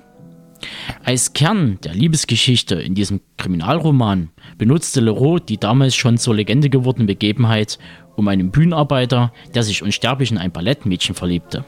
Als 1.04 1.34
Kern 1.34 1.80
der 1.84 1.94
Liebesgeschichte 1.94 2.76
in 2.76 2.94
diesem 2.94 3.22
Kriminalroman 3.38 4.30
benutzte 4.58 5.02
Leroux 5.02 5.40
die 5.40 5.58
damals 5.58 5.96
schon 5.96 6.18
zur 6.18 6.36
Legende 6.36 6.70
gewordene 6.70 7.08
Begebenheit 7.08 7.80
um 8.16 8.28
einen 8.28 8.52
Bühnenarbeiter, 8.52 9.34
der 9.56 9.64
sich 9.64 9.82
unsterblich 9.82 10.32
in 10.32 10.38
ein 10.38 10.52
Ballettmädchen 10.52 11.16
verliebte. 11.16 11.66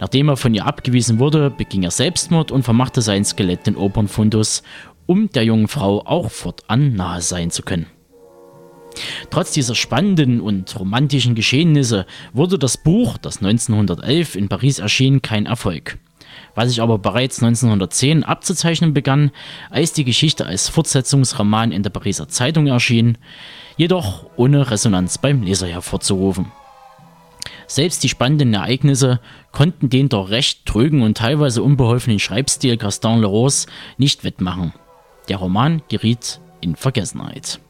Nachdem 0.00 0.28
er 0.28 0.36
von 0.36 0.54
ihr 0.54 0.66
abgewiesen 0.66 1.18
wurde, 1.18 1.50
beging 1.50 1.82
er 1.82 1.90
Selbstmord 1.90 2.50
und 2.50 2.62
vermachte 2.62 3.02
sein 3.02 3.24
Skelett 3.24 3.66
den 3.66 3.76
Opernfundus, 3.76 4.62
um 5.06 5.30
der 5.30 5.44
jungen 5.44 5.68
Frau 5.68 6.04
auch 6.04 6.30
fortan 6.30 6.94
nahe 6.94 7.20
sein 7.20 7.50
zu 7.50 7.62
können. 7.62 7.86
Trotz 9.30 9.52
dieser 9.52 9.74
spannenden 9.74 10.40
und 10.40 10.78
romantischen 10.78 11.34
Geschehnisse 11.34 12.06
wurde 12.32 12.58
das 12.58 12.76
Buch, 12.76 13.18
das 13.18 13.38
1911 13.38 14.36
in 14.36 14.48
Paris 14.48 14.78
erschien, 14.78 15.22
kein 15.22 15.46
Erfolg. 15.46 15.98
Was 16.54 16.68
sich 16.68 16.82
aber 16.82 16.98
bereits 16.98 17.42
1910 17.42 18.24
abzuzeichnen 18.24 18.92
begann, 18.92 19.30
als 19.70 19.92
die 19.92 20.04
Geschichte 20.04 20.46
als 20.46 20.68
Fortsetzungsroman 20.68 21.72
in 21.72 21.82
der 21.82 21.90
Pariser 21.90 22.28
Zeitung 22.28 22.66
erschien, 22.66 23.16
jedoch 23.76 24.26
ohne 24.36 24.70
Resonanz 24.70 25.18
beim 25.18 25.42
Leser 25.42 25.66
hervorzurufen. 25.66 26.52
Selbst 27.66 28.02
die 28.02 28.10
spannenden 28.10 28.52
Ereignisse 28.52 29.20
konnten 29.50 29.88
den 29.88 30.10
doch 30.10 30.28
recht 30.28 30.66
trögen 30.66 31.00
und 31.00 31.16
teilweise 31.16 31.62
unbeholfenen 31.62 32.18
Schreibstil 32.18 32.76
Gaston 32.76 33.20
Leroux 33.20 33.66
nicht 33.96 34.24
wettmachen. 34.24 34.74
Der 35.28 35.38
Roman 35.38 35.80
geriet 35.88 36.40
in 36.60 36.76
Vergessenheit. 36.76 37.60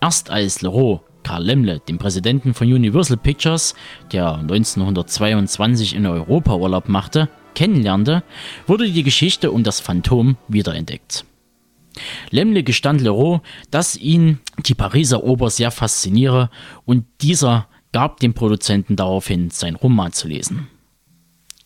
Erst 0.00 0.30
als 0.30 0.62
Leroux 0.62 1.00
Karl 1.22 1.44
Lemle, 1.44 1.80
dem 1.80 1.98
Präsidenten 1.98 2.54
von 2.54 2.66
Universal 2.66 3.16
Pictures, 3.16 3.74
der 4.12 4.34
1922 4.36 5.94
in 5.94 6.06
Europa 6.06 6.54
Urlaub 6.54 6.88
machte, 6.88 7.28
kennenlernte, 7.54 8.22
wurde 8.66 8.90
die 8.90 9.02
Geschichte 9.02 9.52
um 9.52 9.62
das 9.62 9.80
Phantom 9.80 10.36
wiederentdeckt. 10.48 11.24
Lemle 12.30 12.62
gestand 12.62 13.00
Leroux, 13.00 13.40
dass 13.70 13.96
ihn 13.96 14.38
die 14.64 14.74
Pariser 14.74 15.24
Oper 15.24 15.50
sehr 15.50 15.70
fasziniere 15.70 16.50
und 16.84 17.04
dieser 17.20 17.66
gab 17.92 18.20
dem 18.20 18.34
Produzenten 18.34 18.96
daraufhin, 18.96 19.50
sein 19.50 19.74
Roman 19.74 20.12
zu 20.12 20.28
lesen. 20.28 20.68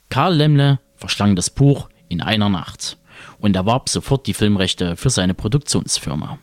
Karl 0.08 0.34
Lemle 0.34 0.80
verschlang 0.96 1.36
das 1.36 1.50
Buch 1.50 1.88
in 2.08 2.22
einer 2.22 2.48
Nacht 2.48 2.96
und 3.38 3.54
erwarb 3.54 3.88
sofort 3.88 4.26
die 4.26 4.34
Filmrechte 4.34 4.96
für 4.96 5.10
seine 5.10 5.34
Produktionsfirma. 5.34 6.38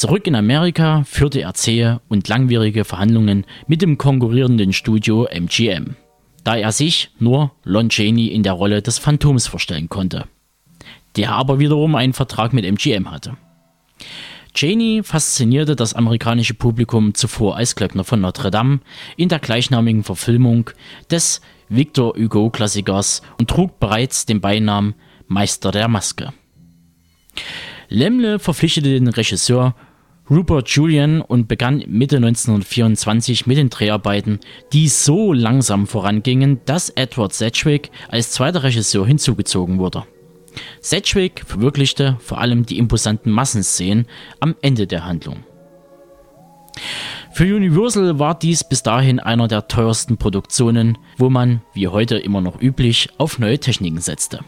Zurück 0.00 0.26
in 0.26 0.34
Amerika 0.34 1.04
führte 1.04 1.42
er 1.42 1.52
zähe 1.52 2.00
und 2.08 2.26
langwierige 2.26 2.86
Verhandlungen 2.86 3.44
mit 3.66 3.82
dem 3.82 3.98
konkurrierenden 3.98 4.72
Studio 4.72 5.26
MGM, 5.30 5.94
da 6.42 6.56
er 6.56 6.72
sich 6.72 7.10
nur 7.18 7.52
Lon 7.64 7.90
Chaney 7.90 8.28
in 8.28 8.42
der 8.42 8.54
Rolle 8.54 8.80
des 8.80 8.98
Phantoms 8.98 9.46
vorstellen 9.46 9.90
konnte, 9.90 10.24
der 11.16 11.32
aber 11.32 11.58
wiederum 11.58 11.96
einen 11.96 12.14
Vertrag 12.14 12.54
mit 12.54 12.64
MGM 12.64 13.10
hatte. 13.10 13.36
Chaney 14.54 15.02
faszinierte 15.04 15.76
das 15.76 15.92
amerikanische 15.92 16.54
Publikum 16.54 17.12
zuvor 17.12 17.56
als 17.56 17.76
Glöckner 17.76 18.04
von 18.04 18.22
Notre 18.22 18.50
Dame 18.50 18.80
in 19.18 19.28
der 19.28 19.38
gleichnamigen 19.38 20.02
Verfilmung 20.02 20.70
des 21.10 21.42
Victor 21.68 22.14
Hugo-Klassikers 22.16 23.20
und 23.38 23.50
trug 23.50 23.78
bereits 23.78 24.24
den 24.24 24.40
Beinamen 24.40 24.94
Meister 25.28 25.70
der 25.72 25.88
Maske. 25.88 26.32
Lemle 27.90 28.38
verpflichtete 28.38 28.94
den 28.94 29.08
Regisseur 29.08 29.74
Rupert 30.30 30.68
Julian 30.68 31.22
und 31.22 31.48
begann 31.48 31.82
Mitte 31.88 32.16
1924 32.16 33.48
mit 33.48 33.56
den 33.56 33.68
Dreharbeiten, 33.68 34.38
die 34.72 34.86
so 34.86 35.32
langsam 35.32 35.88
vorangingen, 35.88 36.60
dass 36.66 36.90
Edward 36.90 37.32
Sedgwick 37.32 37.90
als 38.08 38.30
zweiter 38.30 38.62
Regisseur 38.62 39.04
hinzugezogen 39.04 39.78
wurde. 39.78 40.04
Sedgwick 40.80 41.42
verwirklichte 41.44 42.16
vor 42.20 42.40
allem 42.40 42.64
die 42.64 42.78
imposanten 42.78 43.32
Massenszenen 43.32 44.06
am 44.38 44.54
Ende 44.62 44.86
der 44.86 45.04
Handlung. 45.04 45.38
Für 47.32 47.56
Universal 47.56 48.20
war 48.20 48.38
dies 48.38 48.62
bis 48.62 48.84
dahin 48.84 49.18
einer 49.18 49.48
der 49.48 49.66
teuersten 49.66 50.16
Produktionen, 50.16 50.98
wo 51.16 51.28
man, 51.28 51.62
wie 51.74 51.88
heute 51.88 52.18
immer 52.18 52.40
noch 52.40 52.60
üblich, 52.60 53.08
auf 53.18 53.40
neue 53.40 53.58
Techniken 53.58 54.00
setzte. 54.00 54.40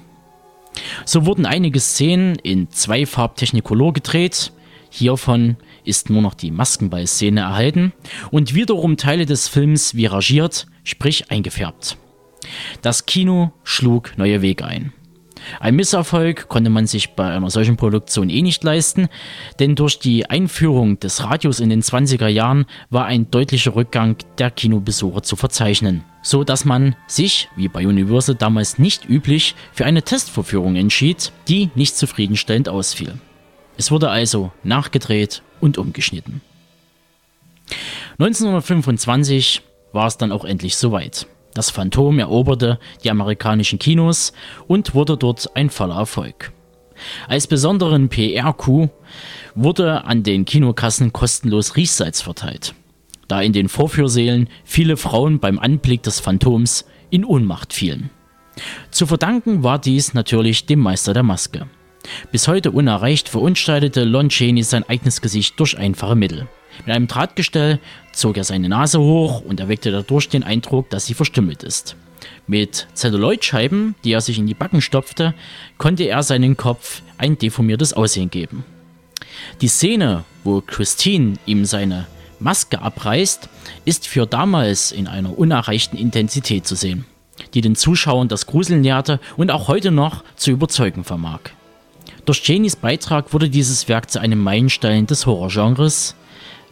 So 1.05 1.27
wurden 1.27 1.45
einige 1.45 1.81
Szenen 1.81 2.37
in 2.37 2.71
Zweifarbtechnicolor 2.71 3.93
gedreht, 3.93 4.53
hiervon 4.91 5.57
ist 5.85 6.11
nur 6.11 6.23
noch 6.23 6.35
die 6.35 6.51
Maskenball-Szene 6.51 7.41
erhalten 7.41 7.93
und 8.31 8.55
wiederum 8.55 8.97
Teile 8.97 9.27
des 9.27 9.49
Films 9.49 9.95
viragiert, 9.95 10.67
sprich 10.85 11.31
eingefärbt. 11.31 11.97
Das 12.83 13.07
Kino 13.07 13.53
schlug 13.65 14.17
neue 14.17 14.43
Wege 14.43 14.65
ein. 14.65 14.93
Ein 15.61 15.77
Misserfolg 15.77 16.49
konnte 16.49 16.71
man 16.71 16.87
sich 16.87 17.11
bei 17.11 17.31
einer 17.31 17.51
solchen 17.51 17.77
Produktion 17.77 18.31
eh 18.31 18.43
nicht 18.43 18.63
leisten, 18.63 19.09
denn 19.59 19.75
durch 19.75 19.99
die 19.99 20.29
Einführung 20.31 21.01
des 21.01 21.25
Radios 21.25 21.61
in 21.61 21.69
den 21.69 21.83
20er 21.83 22.29
Jahren 22.29 22.67
war 22.91 23.07
ein 23.07 23.31
deutlicher 23.31 23.75
Rückgang 23.75 24.17
der 24.39 24.51
Kinobesucher 24.51 25.23
zu 25.23 25.37
verzeichnen, 25.37 26.05
so 26.23 26.45
dass 26.45 26.65
man 26.65 26.97
sich, 27.07 27.49
wie 27.57 27.69
bei 27.69 27.87
Universal 27.87 28.37
damals 28.37 28.79
nicht 28.79 29.09
üblich, 29.09 29.55
für 29.73 29.85
eine 29.85 30.03
Testvorführung 30.03 30.77
entschied, 30.77 31.33
die 31.49 31.71
nicht 31.75 31.97
zufriedenstellend 31.97 32.69
ausfiel. 32.69 33.15
Es 33.77 33.91
wurde 33.91 34.11
also 34.11 34.53
nachgedreht 34.63 35.43
und 35.63 35.79
umgeschnitten. 35.79 36.43
1925 38.19 39.63
war 39.93 40.07
es 40.07 40.19
dann 40.19 40.33
auch 40.33 40.45
endlich 40.45 40.77
soweit. 40.77 41.27
Das 41.55 41.71
Phantom 41.71 42.19
eroberte 42.19 42.79
die 43.05 43.11
amerikanischen 43.11 43.79
Kinos 43.79 44.33
und 44.67 44.95
wurde 44.95 45.17
dort 45.17 45.55
ein 45.55 45.71
voller 45.71 45.97
Erfolg. 45.97 46.53
Als 47.29 47.47
besonderen 47.47 48.09
PR-Coup 48.09 48.91
wurde 49.55 50.05
an 50.05 50.23
den 50.23 50.45
Kinokassen 50.45 51.13
kostenlos 51.13 51.77
Riechsalz 51.77 52.21
verteilt, 52.21 52.75
da 53.29 53.41
in 53.41 53.53
den 53.53 53.69
Vorführsälen 53.69 54.49
viele 54.65 54.97
Frauen 54.97 55.41
beim 55.41 55.59
Anblick 55.59 56.03
des 56.03 56.21
Phantoms 56.21 56.87
in 57.11 57.25
Ohnmacht 57.25 57.73
fielen. 57.73 58.11
Zu 58.91 59.07
verdanken 59.07 59.63
war 59.63 59.79
dies 59.79 60.15
natürlich 60.15 60.67
dem 60.67 60.81
Meister 60.81 61.13
der 61.13 61.23
Maske. 61.23 61.67
Bis 62.31 62.49
heute 62.49 62.71
unerreicht 62.71 63.29
verunstaltete 63.29 64.05
Lon 64.05 64.29
Chaney 64.29 64.63
sein 64.63 64.89
eigenes 64.89 65.21
Gesicht 65.21 65.59
durch 65.61 65.79
einfache 65.79 66.17
Mittel. 66.17 66.49
Mit 66.87 66.95
einem 66.95 67.07
Drahtgestell 67.07 67.79
zog 68.13 68.37
er 68.37 68.45
seine 68.45 68.69
Nase 68.69 68.99
hoch 68.99 69.43
und 69.43 69.61
erweckte 69.61 69.91
dadurch 69.91 70.29
den 70.29 70.43
Eindruck, 70.43 70.91
dass 70.91 71.07
sie 71.07 71.15
verstümmelt 71.15 71.63
ist. 71.63 71.97
Mit 72.47 72.89
Zelluloidscheiben, 72.95 73.95
die 74.05 74.13
er 74.13 74.21
sich 74.21 74.39
in 74.39 74.47
die 74.47 74.55
Backen 74.55 74.81
stopfte, 74.81 75.35
konnte 75.79 76.05
er 76.05 76.23
seinen 76.23 76.57
Kopf 76.57 77.03
ein 77.19 77.39
deformiertes 77.39 77.93
Aussehen 77.93 78.31
geben. 78.31 78.65
Die 79.61 79.69
Szene, 79.69 80.25
wo 80.45 80.61
Christine 80.61 81.35
ihm 81.47 81.65
seine 81.65 82.07
Maske 82.41 82.81
abreißt, 82.81 83.49
ist 83.85 84.07
für 84.07 84.27
damals 84.27 84.93
in 84.93 85.07
einer 85.07 85.39
unerreichten 85.39 85.97
Intensität 85.97 86.67
zu 86.67 86.75
sehen, 86.75 87.05
die 87.55 87.61
den 87.61 87.77
Zuschauern 87.77 88.29
das 88.29 88.47
Gruseln 88.47 88.81
nährte 88.81 89.21
und 89.37 89.51
auch 89.51 89.69
heute 89.69 89.91
noch 89.91 90.25
zu 90.37 90.51
überzeugen 90.51 91.05
vermag. 91.05 91.41
Durch 92.25 92.47
Janeys 92.47 92.77
Beitrag 92.77 93.33
wurde 93.33 93.51
dieses 93.51 93.89
Werk 93.89 94.09
zu 94.09 94.21
einem 94.21 94.39
Meilenstein 94.39 95.09
des 95.09 95.27
Horrorgenres, 95.27 96.15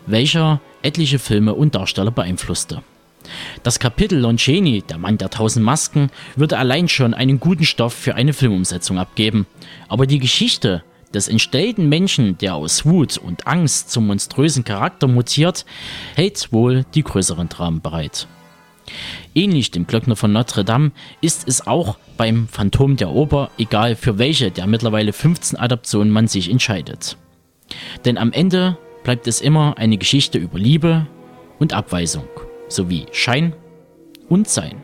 welcher 0.07 0.61
etliche 0.83 1.19
Filme 1.19 1.55
und 1.55 1.75
Darsteller 1.75 2.13
beeinflusste. 2.13 2.83
Das 3.65 3.81
Kapitel 3.81 4.21
Lonceni, 4.21 4.83
der 4.83 4.99
Mann 4.99 5.19
der 5.19 5.29
tausend 5.29 5.65
Masken, 5.65 6.11
würde 6.37 6.57
allein 6.57 6.89
schon 6.89 7.15
einen 7.15 7.41
guten 7.41 7.65
Stoff 7.65 7.93
für 7.93 8.15
eine 8.15 8.33
Filmumsetzung 8.33 8.99
abgeben. 8.99 9.47
Aber 9.89 10.07
die 10.07 10.21
Geschichte 10.21 10.85
des 11.13 11.27
entstellten 11.27 11.89
Menschen, 11.89 12.39
der 12.39 12.55
aus 12.55 12.87
Wut 12.87 13.19
und 13.19 13.49
Angst 13.49 13.91
zum 13.91 14.07
monströsen 14.07 14.63
Charakter 14.63 15.09
mutiert, 15.09 15.67
hält 16.15 16.53
wohl 16.53 16.85
die 16.95 17.03
größeren 17.03 17.49
Dramen 17.49 17.81
bereit. 17.81 18.29
Ähnlich 19.35 19.71
dem 19.71 19.87
Glöckner 19.87 20.17
von 20.17 20.33
Notre 20.33 20.65
Dame 20.65 20.93
ist 21.21 21.47
es 21.47 21.67
auch 21.67 21.97
beim 22.17 22.49
Phantom 22.49 22.97
der 22.97 23.11
Oper, 23.11 23.51
egal 23.59 23.97
für 23.97 24.19
welche 24.19 24.51
der 24.51 24.67
mittlerweile 24.67 25.13
15 25.13 25.59
Adaptionen 25.59 26.13
man 26.13 26.27
sich 26.27 26.51
entscheidet. 26.51 27.17
Denn 28.05 28.19
am 28.19 28.33
Ende 28.33 28.77
bleibt 29.05 29.27
es 29.27 29.41
immer 29.41 29.79
eine 29.79 29.99
Geschichte 29.99 30.39
über 30.39 30.59
Liebe 30.59 31.07
und 31.59 31.73
Abweisung, 31.73 32.25
sowie 32.69 33.07
Schein 33.13 33.55
und 34.29 34.49
Sein. 34.49 34.83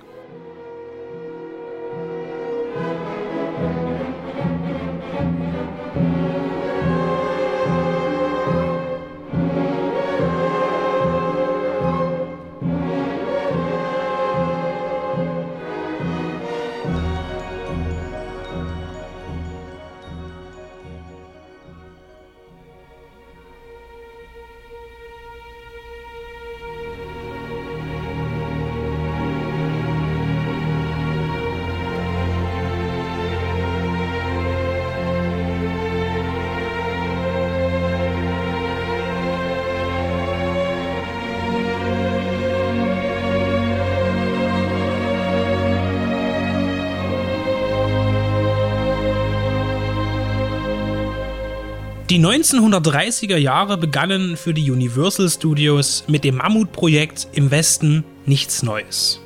Die 52.09 52.21
1930er 52.21 53.37
Jahre 53.37 53.77
begannen 53.77 54.37
für 54.37 54.55
die 54.55 54.71
Universal 54.71 55.29
Studios 55.29 56.05
mit 56.07 56.23
dem 56.23 56.37
Mammutprojekt 56.37 57.27
Im 57.33 57.51
Westen 57.51 58.05
nichts 58.27 58.63
Neues. 58.63 59.21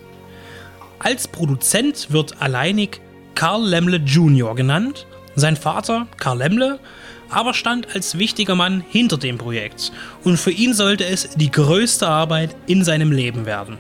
Als 0.98 1.28
Produzent 1.28 2.10
wird 2.10 2.40
alleinig 2.40 3.02
Carl 3.34 3.68
Lemle 3.68 3.98
Jr. 3.98 4.54
genannt, 4.54 5.06
sein 5.36 5.56
Vater 5.56 6.06
Carl 6.16 6.38
Lemle 6.38 6.80
aber 7.28 7.52
stand 7.52 7.94
als 7.94 8.18
wichtiger 8.18 8.54
Mann 8.54 8.82
hinter 8.88 9.18
dem 9.18 9.36
Projekt 9.36 9.92
und 10.24 10.38
für 10.38 10.50
ihn 10.50 10.72
sollte 10.72 11.04
es 11.04 11.28
die 11.36 11.50
größte 11.50 12.08
Arbeit 12.08 12.56
in 12.66 12.82
seinem 12.82 13.12
Leben 13.12 13.44
werden 13.44 13.78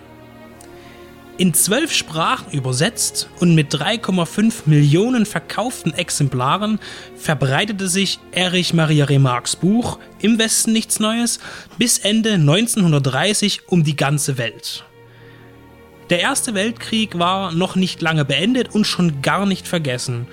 in 1.40 1.54
zwölf 1.54 1.90
Sprachen 1.94 2.52
übersetzt 2.52 3.30
und 3.40 3.54
mit 3.54 3.74
3,5 3.74 4.64
Millionen 4.66 5.24
verkauften 5.24 5.94
Exemplaren 5.94 6.78
verbreitete 7.16 7.88
sich 7.88 8.18
Erich 8.30 8.74
Maria 8.74 9.06
Remarques 9.06 9.56
Buch 9.56 9.98
Im 10.20 10.38
Westen 10.38 10.74
nichts 10.74 11.00
Neues 11.00 11.40
bis 11.78 11.96
Ende 11.96 12.34
1930 12.34 13.68
um 13.68 13.84
die 13.84 13.96
ganze 13.96 14.36
Welt. 14.36 14.84
Der 16.10 16.20
Erste 16.20 16.52
Weltkrieg 16.52 17.18
war 17.18 17.52
noch 17.52 17.74
nicht 17.74 18.02
lange 18.02 18.26
beendet 18.26 18.74
und 18.74 18.84
schon 18.84 19.22
gar 19.22 19.46
nicht 19.46 19.66
vergessen. 19.66 20.26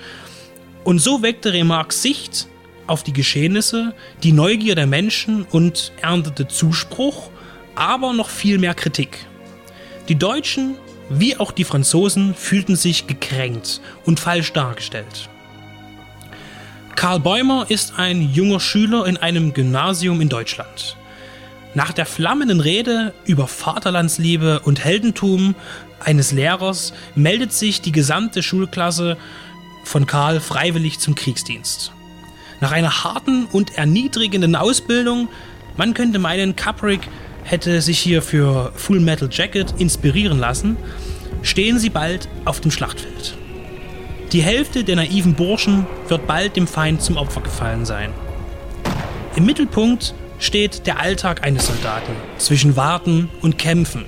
Und 0.84 0.98
so 0.98 1.22
weckte 1.22 1.54
Remarques 1.54 2.02
Sicht 2.02 2.48
auf 2.86 3.02
die 3.02 3.14
Geschehnisse 3.14 3.94
die 4.22 4.32
Neugier 4.32 4.74
der 4.74 4.86
Menschen 4.86 5.44
und 5.44 5.90
erntete 6.02 6.48
Zuspruch, 6.48 7.30
aber 7.76 8.12
noch 8.12 8.28
viel 8.28 8.58
mehr 8.58 8.74
Kritik. 8.74 9.24
Die 10.10 10.14
Deutschen 10.14 10.76
wie 11.10 11.36
auch 11.36 11.52
die 11.52 11.64
Franzosen 11.64 12.34
fühlten 12.34 12.76
sich 12.76 13.06
gekränkt 13.06 13.80
und 14.04 14.20
falsch 14.20 14.52
dargestellt. 14.52 15.28
Karl 16.96 17.20
Bäumer 17.20 17.66
ist 17.68 17.98
ein 17.98 18.32
junger 18.32 18.60
Schüler 18.60 19.06
in 19.06 19.16
einem 19.16 19.54
Gymnasium 19.54 20.20
in 20.20 20.28
Deutschland. 20.28 20.96
Nach 21.74 21.92
der 21.92 22.06
flammenden 22.06 22.60
Rede 22.60 23.14
über 23.24 23.46
Vaterlandsliebe 23.46 24.60
und 24.60 24.84
Heldentum 24.84 25.54
eines 26.00 26.32
Lehrers 26.32 26.92
meldet 27.14 27.52
sich 27.52 27.80
die 27.80 27.92
gesamte 27.92 28.42
Schulklasse 28.42 29.16
von 29.84 30.06
Karl 30.06 30.40
freiwillig 30.40 30.98
zum 30.98 31.14
Kriegsdienst. 31.14 31.92
Nach 32.60 32.72
einer 32.72 33.04
harten 33.04 33.46
und 33.46 33.78
erniedrigenden 33.78 34.56
Ausbildung, 34.56 35.28
man 35.76 35.94
könnte 35.94 36.18
meinen, 36.18 36.56
Kubrick 36.56 37.08
hätte 37.48 37.80
sich 37.80 37.98
hier 37.98 38.20
für 38.20 38.72
Full 38.76 39.00
Metal 39.00 39.28
Jacket 39.32 39.74
inspirieren 39.78 40.38
lassen, 40.38 40.76
stehen 41.42 41.78
sie 41.78 41.88
bald 41.88 42.28
auf 42.44 42.60
dem 42.60 42.70
Schlachtfeld. 42.70 43.36
Die 44.32 44.42
Hälfte 44.42 44.84
der 44.84 44.96
naiven 44.96 45.34
Burschen 45.34 45.86
wird 46.08 46.26
bald 46.26 46.56
dem 46.56 46.66
Feind 46.66 47.00
zum 47.00 47.16
Opfer 47.16 47.40
gefallen 47.40 47.86
sein. 47.86 48.12
Im 49.34 49.46
Mittelpunkt 49.46 50.14
steht 50.38 50.86
der 50.86 51.00
Alltag 51.00 51.42
eines 51.42 51.66
Soldaten 51.66 52.12
zwischen 52.36 52.76
Warten 52.76 53.30
und 53.40 53.56
Kämpfen. 53.56 54.04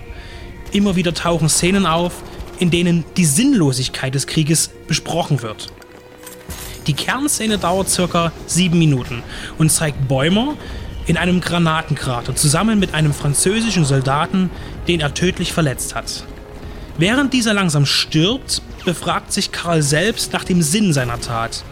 Immer 0.73 0.95
wieder 0.97 1.15
tauchen 1.15 1.49
Szenen 1.49 1.87
auf, 1.87 2.23
in 2.59 2.71
denen 2.71 3.05
die 3.17 3.25
Sinnlosigkeit 3.25 4.15
des 4.15 4.27
Krieges 4.27 4.69
besprochen 4.87 5.41
wird. 5.41 5.69
Die 6.87 6.93
Kernszene 6.93 7.57
dauert 7.57 7.89
circa 7.89 8.33
sieben 8.47 8.79
Minuten 8.79 9.23
und 9.57 9.71
zeigt 9.71 10.09
Bäumer, 10.09 10.57
in 11.11 11.17
einem 11.17 11.41
Granatenkrater 11.41 12.37
zusammen 12.37 12.79
mit 12.79 12.95
einem 12.95 13.13
französischen 13.13 13.85
Soldaten, 13.85 14.49
den 14.87 15.01
er 15.01 15.13
tödlich 15.13 15.53
verletzt 15.53 15.97
hat. 15.97 16.23
Während 16.99 17.33
dieser 17.33 17.53
langsam 17.53 17.85
stirbt, 17.85 18.63
befragt 18.85 19.33
sich 19.33 19.51
Karl 19.51 19.83
selbst 19.83 20.33
nach 20.33 20.45
dem 20.45 20.63
Sinn 20.63 20.93
seiner 20.93 21.21
Tat. 21.21 21.65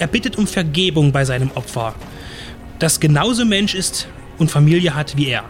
Er 0.00 0.08
bittet 0.08 0.36
um 0.36 0.48
Vergebung 0.48 1.12
bei 1.12 1.24
seinem 1.24 1.52
Opfer, 1.52 1.94
das 2.80 2.98
genauso 2.98 3.44
Mensch 3.44 3.76
ist 3.76 4.08
und 4.38 4.50
Familie 4.50 4.96
hat 4.96 5.16
wie 5.16 5.28
er. 5.28 5.44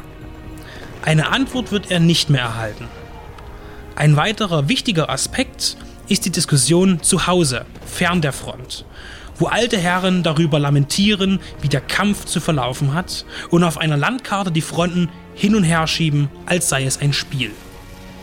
Eine 1.00 1.32
Antwort 1.32 1.72
wird 1.72 1.90
er 1.90 2.00
nicht 2.00 2.28
mehr 2.28 2.42
erhalten. 2.42 2.86
Ein 3.96 4.16
weiterer 4.16 4.68
wichtiger 4.68 5.08
Aspekt 5.08 5.78
ist 6.06 6.26
die 6.26 6.30
Diskussion 6.30 7.02
zu 7.02 7.26
Hause, 7.26 7.64
fern 7.86 8.20
der 8.20 8.34
Front 8.34 8.84
wo 9.38 9.46
alte 9.46 9.78
Herren 9.78 10.22
darüber 10.22 10.58
lamentieren, 10.58 11.40
wie 11.60 11.68
der 11.68 11.80
Kampf 11.80 12.24
zu 12.24 12.40
verlaufen 12.40 12.94
hat 12.94 13.24
und 13.50 13.64
auf 13.64 13.78
einer 13.78 13.96
Landkarte 13.96 14.52
die 14.52 14.60
Fronten 14.60 15.08
hin 15.34 15.54
und 15.54 15.64
her 15.64 15.86
schieben, 15.86 16.28
als 16.46 16.68
sei 16.68 16.84
es 16.84 17.00
ein 17.00 17.12
Spiel. 17.12 17.50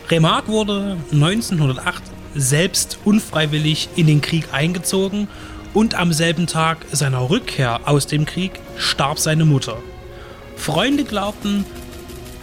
Remarque 0.08 0.48
wurde 0.48 0.96
1908 1.12 2.02
selbst 2.34 2.98
unfreiwillig 3.04 3.88
in 3.96 4.06
den 4.06 4.20
Krieg 4.20 4.48
eingezogen 4.52 5.28
und 5.74 5.94
am 5.94 6.12
selben 6.12 6.46
Tag 6.46 6.78
seiner 6.92 7.30
Rückkehr 7.30 7.80
aus 7.84 8.06
dem 8.06 8.24
Krieg 8.24 8.60
starb 8.76 9.18
seine 9.18 9.44
Mutter. 9.44 9.78
Freunde 10.56 11.04
glaubten, 11.04 11.64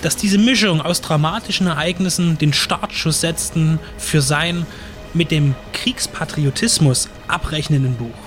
dass 0.02 0.16
diese 0.16 0.38
Mischung 0.38 0.82
aus 0.82 1.02
dramatischen 1.02 1.68
Ereignissen 1.68 2.38
den 2.38 2.54
Startschuss 2.54 3.22
setzten 3.22 3.80
für 3.98 4.22
sein 4.22 4.66
mit 5.14 5.32
dem 5.32 5.56
Kriegspatriotismus 5.74 7.10
abrechnenden 7.28 7.96
Buch. 7.96 8.27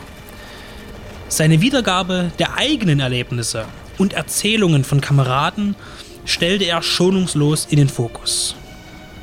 Seine 1.30 1.60
Wiedergabe 1.60 2.32
der 2.40 2.56
eigenen 2.56 2.98
Erlebnisse 2.98 3.64
und 3.98 4.14
Erzählungen 4.14 4.82
von 4.82 5.00
Kameraden 5.00 5.76
stellte 6.24 6.64
er 6.64 6.82
schonungslos 6.82 7.68
in 7.70 7.76
den 7.76 7.88
Fokus. 7.88 8.56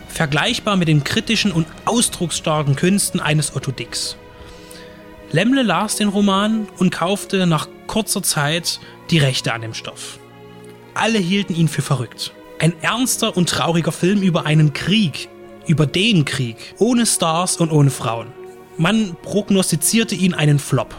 Vergleichbar 0.07 0.77
mit 0.77 0.87
den 0.87 1.03
kritischen 1.03 1.51
und 1.51 1.67
ausdrucksstarken 1.83 2.77
Künsten 2.77 3.19
eines 3.19 3.53
Otto 3.57 3.71
Dix. 3.71 4.15
Lemle 5.33 5.63
las 5.63 5.97
den 5.97 6.07
Roman 6.07 6.69
und 6.79 6.91
kaufte 6.91 7.45
nach 7.45 7.67
kurzer 7.87 8.23
Zeit 8.23 8.79
die 9.11 9.19
Rechte 9.19 9.53
an 9.53 9.61
dem 9.61 9.73
Stoff. 9.73 10.17
Alle 10.93 11.19
hielten 11.19 11.55
ihn 11.55 11.67
für 11.67 11.81
verrückt. 11.81 12.31
Ein 12.59 12.73
ernster 12.81 13.35
und 13.35 13.49
trauriger 13.49 13.91
Film 13.91 14.21
über 14.21 14.45
einen 14.45 14.71
Krieg, 14.71 15.27
über 15.67 15.85
den 15.85 16.23
Krieg, 16.23 16.55
ohne 16.79 17.05
Stars 17.05 17.57
und 17.57 17.69
ohne 17.69 17.89
Frauen. 17.89 18.27
Man 18.77 19.17
prognostizierte 19.23 20.15
ihn 20.15 20.33
einen 20.33 20.57
Flop. 20.57 20.95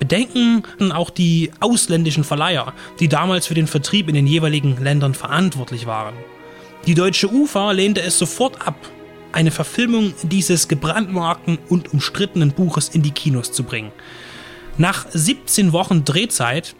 Bedenken 0.00 0.64
auch 0.90 1.10
die 1.10 1.52
ausländischen 1.60 2.24
Verleiher, 2.24 2.72
die 2.98 3.08
damals 3.08 3.46
für 3.46 3.54
den 3.54 3.68
Vertrieb 3.68 4.08
in 4.08 4.16
den 4.16 4.26
jeweiligen 4.26 4.82
Ländern 4.82 5.14
verantwortlich 5.14 5.86
waren. 5.86 6.14
Die 6.86 6.94
deutsche 6.94 7.30
UFA 7.30 7.70
lehnte 7.70 8.02
es 8.02 8.18
sofort 8.18 8.66
ab, 8.66 8.74
eine 9.32 9.50
Verfilmung 9.50 10.14
dieses 10.22 10.66
gebrandmarkten 10.66 11.58
und 11.68 11.92
umstrittenen 11.92 12.52
Buches 12.52 12.88
in 12.88 13.02
die 13.02 13.12
Kinos 13.12 13.52
zu 13.52 13.62
bringen. 13.62 13.92
Nach 14.78 15.06
17 15.10 15.72
Wochen 15.72 16.04
Drehzeit 16.04 16.74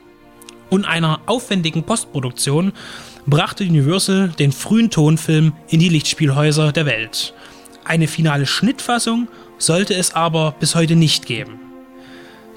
und 0.71 0.87
einer 0.87 1.21
aufwendigen 1.27 1.85
Postproduktion 1.85 2.73
brachte 3.27 3.65
Universal 3.65 4.29
den 4.31 4.53
frühen 4.53 4.91
Tonfilm 4.91 5.53
in 5.69 5.81
die 5.81 5.91
Lichtspielhäuser 5.91 6.73
der 6.73 6.87
Welt. 6.87 7.35
Eine 7.85 8.09
finale 8.09 8.47
Schnittfassung 8.47 9.29
sollte 9.59 9.95
es 9.95 10.15
aber 10.15 10.55
bis 10.59 10.75
heute 10.75 10.97
nicht 10.97 11.27
geben. 11.27 11.70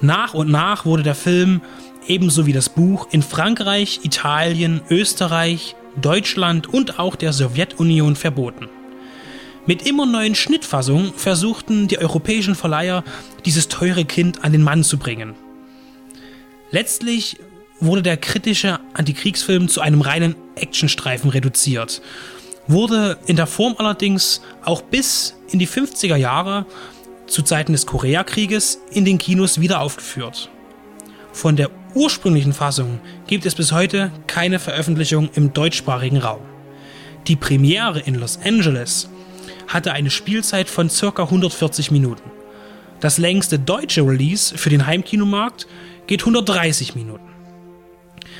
Nach 0.03 0.33
und 0.33 0.51
nach 0.51 0.83
wurde 0.83 1.01
der 1.01 1.15
Film, 1.15 1.61
ebenso 2.07 2.45
wie 2.45 2.51
das 2.51 2.67
Buch, 2.67 3.07
in 3.11 3.21
Frankreich, 3.21 4.01
Italien, 4.03 4.81
Österreich, 4.89 5.77
Deutschland 5.95 6.67
und 6.67 6.99
auch 6.99 7.15
der 7.15 7.31
Sowjetunion 7.31 8.17
verboten. 8.17 8.67
Mit 9.65 9.87
immer 9.87 10.05
neuen 10.05 10.35
Schnittfassungen 10.35 11.13
versuchten 11.13 11.87
die 11.87 11.99
europäischen 11.99 12.53
Verleiher, 12.53 13.05
dieses 13.45 13.69
teure 13.69 14.03
Kind 14.03 14.43
an 14.43 14.51
den 14.51 14.61
Mann 14.61 14.83
zu 14.83 14.97
bringen. 14.97 15.35
Letztlich 16.69 17.37
wurde 17.79 18.01
der 18.01 18.17
kritische 18.17 18.81
Antikriegsfilm 18.93 19.69
zu 19.69 19.79
einem 19.79 20.01
reinen 20.01 20.35
Actionstreifen 20.55 21.29
reduziert, 21.29 22.01
wurde 22.67 23.19
in 23.25 23.37
der 23.37 23.47
Form 23.47 23.75
allerdings 23.77 24.41
auch 24.65 24.81
bis 24.81 25.37
in 25.47 25.59
die 25.59 25.67
50er 25.67 26.17
Jahre 26.17 26.65
zu 27.27 27.41
Zeiten 27.41 27.73
des 27.73 27.85
Koreakrieges 27.85 28.79
in 28.91 29.05
den 29.05 29.17
Kinos 29.17 29.59
wieder 29.59 29.81
aufgeführt. 29.81 30.49
Von 31.31 31.55
der 31.55 31.69
ursprünglichen 31.95 32.53
Fassung 32.53 32.99
gibt 33.27 33.45
es 33.45 33.55
bis 33.55 33.71
heute 33.71 34.11
keine 34.27 34.59
Veröffentlichung 34.59 35.29
im 35.33 35.53
deutschsprachigen 35.53 36.17
Raum. 36.17 36.41
Die 37.27 37.35
Premiere 37.35 37.99
in 37.99 38.15
Los 38.15 38.39
Angeles 38.43 39.09
hatte 39.67 39.93
eine 39.93 40.09
Spielzeit 40.09 40.69
von 40.69 40.89
ca. 40.89 41.23
140 41.23 41.91
Minuten. 41.91 42.29
Das 42.99 43.17
längste 43.17 43.59
deutsche 43.59 44.01
Release 44.01 44.57
für 44.57 44.69
den 44.69 44.85
Heimkinomarkt 44.85 45.67
geht 46.07 46.21
130 46.21 46.95
Minuten. 46.95 47.27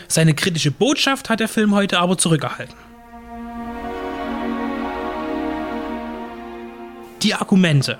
Seine 0.07 0.33
kritische 0.33 0.71
Botschaft 0.71 1.29
hat 1.29 1.39
der 1.39 1.47
Film 1.47 1.73
heute 1.73 1.99
aber 1.99 2.17
zurückerhalten. 2.17 2.75
Die 7.23 7.33
Argumente, 7.33 7.99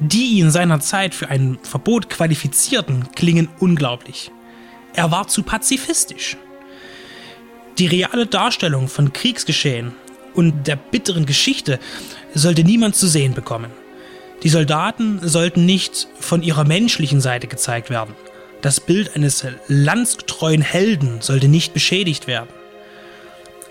die 0.00 0.38
ihn 0.38 0.50
seinerzeit 0.50 1.14
für 1.14 1.28
ein 1.28 1.58
Verbot 1.62 2.08
qualifizierten, 2.08 3.12
klingen 3.14 3.48
unglaublich. 3.58 4.30
Er 4.94 5.10
war 5.10 5.28
zu 5.28 5.42
pazifistisch. 5.42 6.36
Die 7.78 7.86
reale 7.86 8.26
Darstellung 8.26 8.88
von 8.88 9.12
Kriegsgeschehen 9.12 9.92
und 10.34 10.66
der 10.66 10.76
bitteren 10.76 11.26
Geschichte 11.26 11.78
sollte 12.34 12.64
niemand 12.64 12.96
zu 12.96 13.06
sehen 13.06 13.34
bekommen. 13.34 13.70
Die 14.42 14.48
Soldaten 14.48 15.20
sollten 15.22 15.66
nicht 15.66 16.08
von 16.18 16.42
ihrer 16.42 16.64
menschlichen 16.64 17.20
Seite 17.20 17.46
gezeigt 17.46 17.90
werden. 17.90 18.14
Das 18.62 18.80
Bild 18.80 19.14
eines 19.16 19.44
landsgetreuen 19.68 20.62
Helden 20.62 21.20
sollte 21.20 21.48
nicht 21.48 21.74
beschädigt 21.74 22.26
werden. 22.26 22.48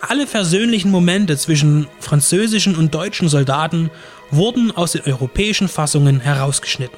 Alle 0.02 0.28
versöhnlichen 0.28 0.92
Momente 0.92 1.38
zwischen 1.38 1.88
französischen 2.00 2.76
und 2.76 2.94
deutschen 2.94 3.30
Soldaten 3.30 3.90
wurden 4.32 4.72
aus 4.72 4.94
den 4.94 5.02
europäischen 5.02 5.68
Fassungen 5.68 6.20
herausgeschnitten. 6.20 6.98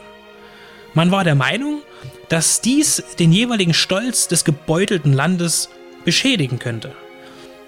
Man 0.94 1.12
war 1.12 1.24
der 1.24 1.36
Meinung, 1.36 1.82
dass 2.30 2.62
dies 2.62 3.04
den 3.20 3.32
jeweiligen 3.32 3.74
Stolz 3.74 4.28
des 4.28 4.44
gebeutelten 4.44 5.14
Landes 5.14 5.70
beschädigen 6.06 6.60
könnte. 6.60 6.94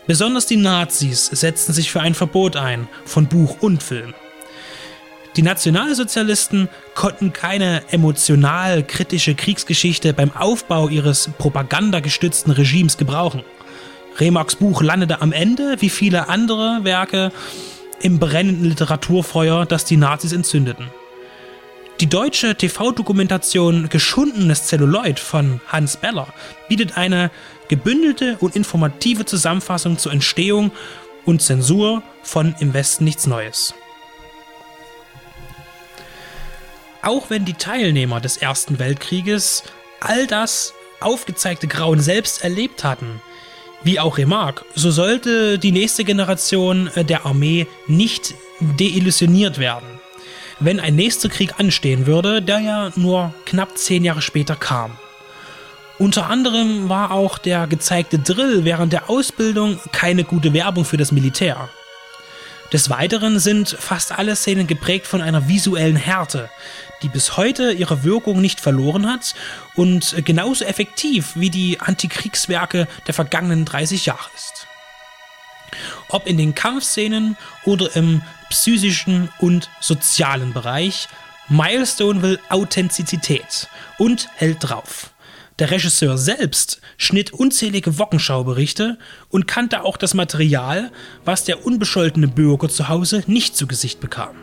Besonders 0.08 0.46
die 0.46 0.58
Nazis 0.58 1.28
setzten 1.28 1.72
sich 1.74 1.92
für 1.92 2.02
ein 2.02 2.14
Verbot 2.14 2.58
ein 2.58 2.88
von 3.06 3.28
Buch 3.28 3.58
und 3.62 3.82
Film. 3.82 4.14
Die 5.36 5.42
Nationalsozialisten 5.42 6.70
konnten 6.94 7.34
keine 7.34 7.82
emotional 7.92 8.84
kritische 8.84 9.34
Kriegsgeschichte 9.34 10.14
beim 10.14 10.32
Aufbau 10.36 10.90
ihres 10.90 11.30
propagandagestützten 11.38 12.52
Regimes 12.52 12.98
gebrauchen. 12.98 13.44
Remarks 14.20 14.56
Buch 14.56 14.84
landete 14.84 15.22
am 15.22 15.32
Ende, 15.32 15.78
wie 15.80 15.90
viele 15.90 16.30
andere 16.30 16.82
Werke, 16.84 17.32
im 18.02 18.20
brennenden 18.20 18.66
Literaturfeuer, 18.66 19.66
das 19.66 19.86
die 19.86 19.98
Nazis 19.98 20.34
entzündeten. 20.34 20.90
Die 22.00 22.08
deutsche 22.08 22.56
TV-Dokumentation 22.56 23.88
Geschundenes 23.88 24.66
Zelluloid 24.66 25.20
von 25.20 25.62
Hans 25.68 25.98
Beller 25.98 26.28
bietet 26.68 26.98
eine 26.98 27.32
gebündelte 27.70 28.38
und 28.40 28.56
informative 28.56 29.26
Zusammenfassung 29.26 29.98
zur 29.98 30.12
Entstehung 30.12 30.72
und 31.26 31.42
Zensur 31.42 32.04
von 32.24 32.56
Im 32.60 32.74
Westen 32.74 33.06
nichts 33.06 33.28
Neues. 33.28 33.74
Auch 37.02 37.30
wenn 37.30 37.46
die 37.46 37.54
Teilnehmer 37.54 38.20
des 38.20 38.38
Ersten 38.38 38.80
Weltkrieges 38.80 39.64
all 40.00 40.26
das 40.26 40.74
aufgezeigte 41.00 41.68
Grauen 41.68 42.00
selbst 42.00 42.44
erlebt 42.44 42.84
hatten, 42.84 43.22
wie 43.84 44.00
auch 44.00 44.18
Remarque, 44.18 44.66
so 44.76 44.92
sollte 44.92 45.60
die 45.60 45.72
nächste 45.72 46.04
Generation 46.04 46.90
der 46.96 47.26
Armee 47.26 47.68
nicht 47.88 48.34
deillusioniert 48.60 49.58
werden, 49.60 49.88
wenn 50.60 50.80
ein 50.80 50.96
nächster 50.96 51.30
Krieg 51.30 51.60
anstehen 51.60 52.06
würde, 52.06 52.42
der 52.42 52.60
ja 52.60 52.92
nur 52.96 53.34
knapp 53.46 53.78
zehn 53.78 54.04
Jahre 54.04 54.22
später 54.22 54.56
kam. 54.56 54.92
Unter 56.00 56.30
anderem 56.30 56.90
war 56.90 57.12
auch 57.12 57.38
der 57.38 57.68
gezeigte 57.68 58.20
Drill 58.20 58.66
während 58.66 58.94
der 58.94 59.10
Ausbildung 59.10 59.80
keine 59.92 60.24
gute 60.24 60.54
Werbung 60.54 60.86
für 60.86 60.98
das 60.98 61.12
Militär. 61.12 61.70
Des 62.72 62.90
Weiteren 62.90 63.40
sind 63.40 63.70
fast 63.70 64.12
alle 64.12 64.36
Szenen 64.36 64.66
geprägt 64.66 65.06
von 65.06 65.22
einer 65.22 65.48
visuellen 65.48 65.96
Härte, 65.96 66.50
die 67.04 67.10
bis 67.10 67.38
heute 67.38 67.72
ihre 67.72 68.04
Wirkung 68.04 68.42
nicht 68.42 68.60
verloren 68.60 69.08
hat 69.08 69.36
und 69.76 70.16
genauso 70.26 70.66
effektiv 70.66 71.34
wie 71.36 71.50
die 71.50 71.80
Antikriegswerke 71.80 72.88
der 73.06 73.14
vergangenen 73.14 73.66
30 73.66 74.06
Jahre 74.08 74.30
ist. 74.36 74.68
Ob 76.08 76.28
in 76.28 76.38
den 76.38 76.56
Kampfszenen 76.56 77.38
oder 77.64 77.96
im 77.96 78.22
psychischen 78.50 79.30
und 79.40 79.70
sozialen 79.80 80.54
Bereich, 80.54 81.08
Milestone 81.50 82.22
will 82.22 82.40
Authentizität 82.50 83.68
und 83.98 84.30
hält 84.36 84.58
drauf. 84.62 85.13
Der 85.60 85.70
Regisseur 85.70 86.18
selbst 86.18 86.82
schnitt 86.98 87.32
unzählige 87.32 88.00
Wockenschauberichte 88.00 88.98
und 89.30 89.48
kannte 89.48 89.84
auch 89.84 89.98
das 89.98 90.16
Material, 90.16 90.92
was 91.26 91.44
der 91.44 91.66
unbescholtene 91.66 92.28
Bürger 92.28 92.70
zu 92.70 92.90
Hause 92.90 93.24
nicht 93.28 93.56
zu 93.56 93.68
Gesicht 93.68 94.00
bekam. 94.00 94.36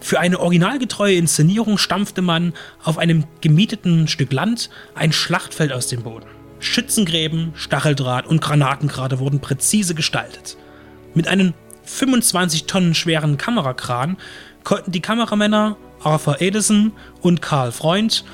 Für 0.00 0.20
eine 0.20 0.38
originalgetreue 0.38 1.16
Inszenierung 1.16 1.78
stampfte 1.78 2.22
man 2.22 2.54
auf 2.82 2.98
einem 2.98 3.24
gemieteten 3.40 4.06
Stück 4.06 4.32
Land 4.32 4.70
ein 4.94 5.12
Schlachtfeld 5.12 5.72
aus 5.72 5.88
dem 5.88 6.02
Boden. 6.02 6.26
Schützengräben, 6.60 7.52
Stacheldraht 7.56 8.26
und 8.26 8.40
Granatengrade 8.40 9.18
wurden 9.18 9.40
präzise 9.40 9.96
gestaltet. 9.96 10.56
Mit 11.14 11.26
einem 11.26 11.54
25 11.84 12.64
Tonnen 12.64 12.94
schweren 12.94 13.36
Kamerakran 13.36 14.16
konnten 14.62 14.92
die 14.92 15.00
Kameramänner 15.00 15.76
Arthur 16.04 16.40
Edison 16.40 16.92
und 17.20 17.42
Karl 17.42 17.72
Freund 17.72 18.24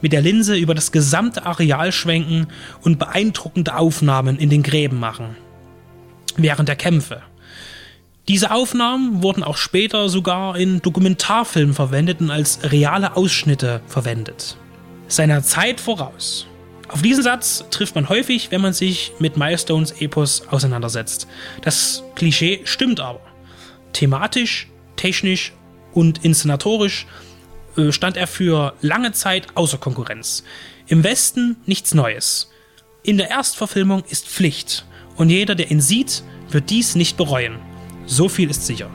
mit 0.00 0.12
der 0.12 0.22
Linse 0.22 0.56
über 0.56 0.74
das 0.74 0.92
gesamte 0.92 1.46
Areal 1.46 1.92
schwenken 1.92 2.48
und 2.82 2.98
beeindruckende 2.98 3.76
Aufnahmen 3.76 4.38
in 4.38 4.50
den 4.50 4.62
Gräben 4.62 4.98
machen. 4.98 5.36
Während 6.36 6.68
der 6.68 6.76
Kämpfe. 6.76 7.22
Diese 8.28 8.50
Aufnahmen 8.50 9.22
wurden 9.22 9.42
auch 9.42 9.56
später 9.56 10.08
sogar 10.10 10.56
in 10.56 10.82
Dokumentarfilmen 10.82 11.74
verwendet 11.74 12.20
und 12.20 12.30
als 12.30 12.60
reale 12.62 13.16
Ausschnitte 13.16 13.80
verwendet. 13.86 14.58
Seiner 15.08 15.42
Zeit 15.42 15.80
voraus. 15.80 16.46
Auf 16.88 17.02
diesen 17.02 17.22
Satz 17.22 17.64
trifft 17.70 17.94
man 17.94 18.08
häufig, 18.08 18.50
wenn 18.50 18.60
man 18.60 18.72
sich 18.74 19.12
mit 19.18 19.36
Milestones 19.36 19.92
Epos 20.00 20.46
auseinandersetzt. 20.48 21.26
Das 21.62 22.02
Klischee 22.14 22.60
stimmt 22.64 23.00
aber. 23.00 23.20
Thematisch, 23.92 24.68
technisch 24.96 25.52
und 25.92 26.24
inszenatorisch 26.24 27.06
stand 27.90 28.16
er 28.16 28.26
für 28.26 28.74
lange 28.80 29.12
Zeit 29.12 29.46
außer 29.54 29.78
Konkurrenz. 29.78 30.44
Im 30.86 31.04
Westen 31.04 31.56
nichts 31.66 31.94
Neues. 31.94 32.50
In 33.02 33.18
der 33.18 33.30
Erstverfilmung 33.30 34.04
ist 34.08 34.28
Pflicht 34.28 34.84
und 35.16 35.30
jeder, 35.30 35.54
der 35.54 35.70
ihn 35.70 35.80
sieht, 35.80 36.22
wird 36.50 36.70
dies 36.70 36.94
nicht 36.94 37.16
bereuen. 37.16 37.58
So 38.06 38.28
viel 38.28 38.50
ist 38.50 38.66
sicher. 38.66 38.90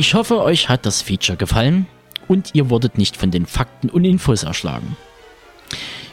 Ich 0.00 0.14
hoffe, 0.14 0.40
euch 0.40 0.68
hat 0.70 0.86
das 0.86 1.02
Feature 1.02 1.36
gefallen 1.36 1.86
und 2.26 2.54
ihr 2.54 2.70
wurdet 2.70 2.96
nicht 2.96 3.18
von 3.18 3.30
den 3.30 3.44
Fakten 3.44 3.90
und 3.90 4.06
Infos 4.06 4.44
erschlagen. 4.44 4.96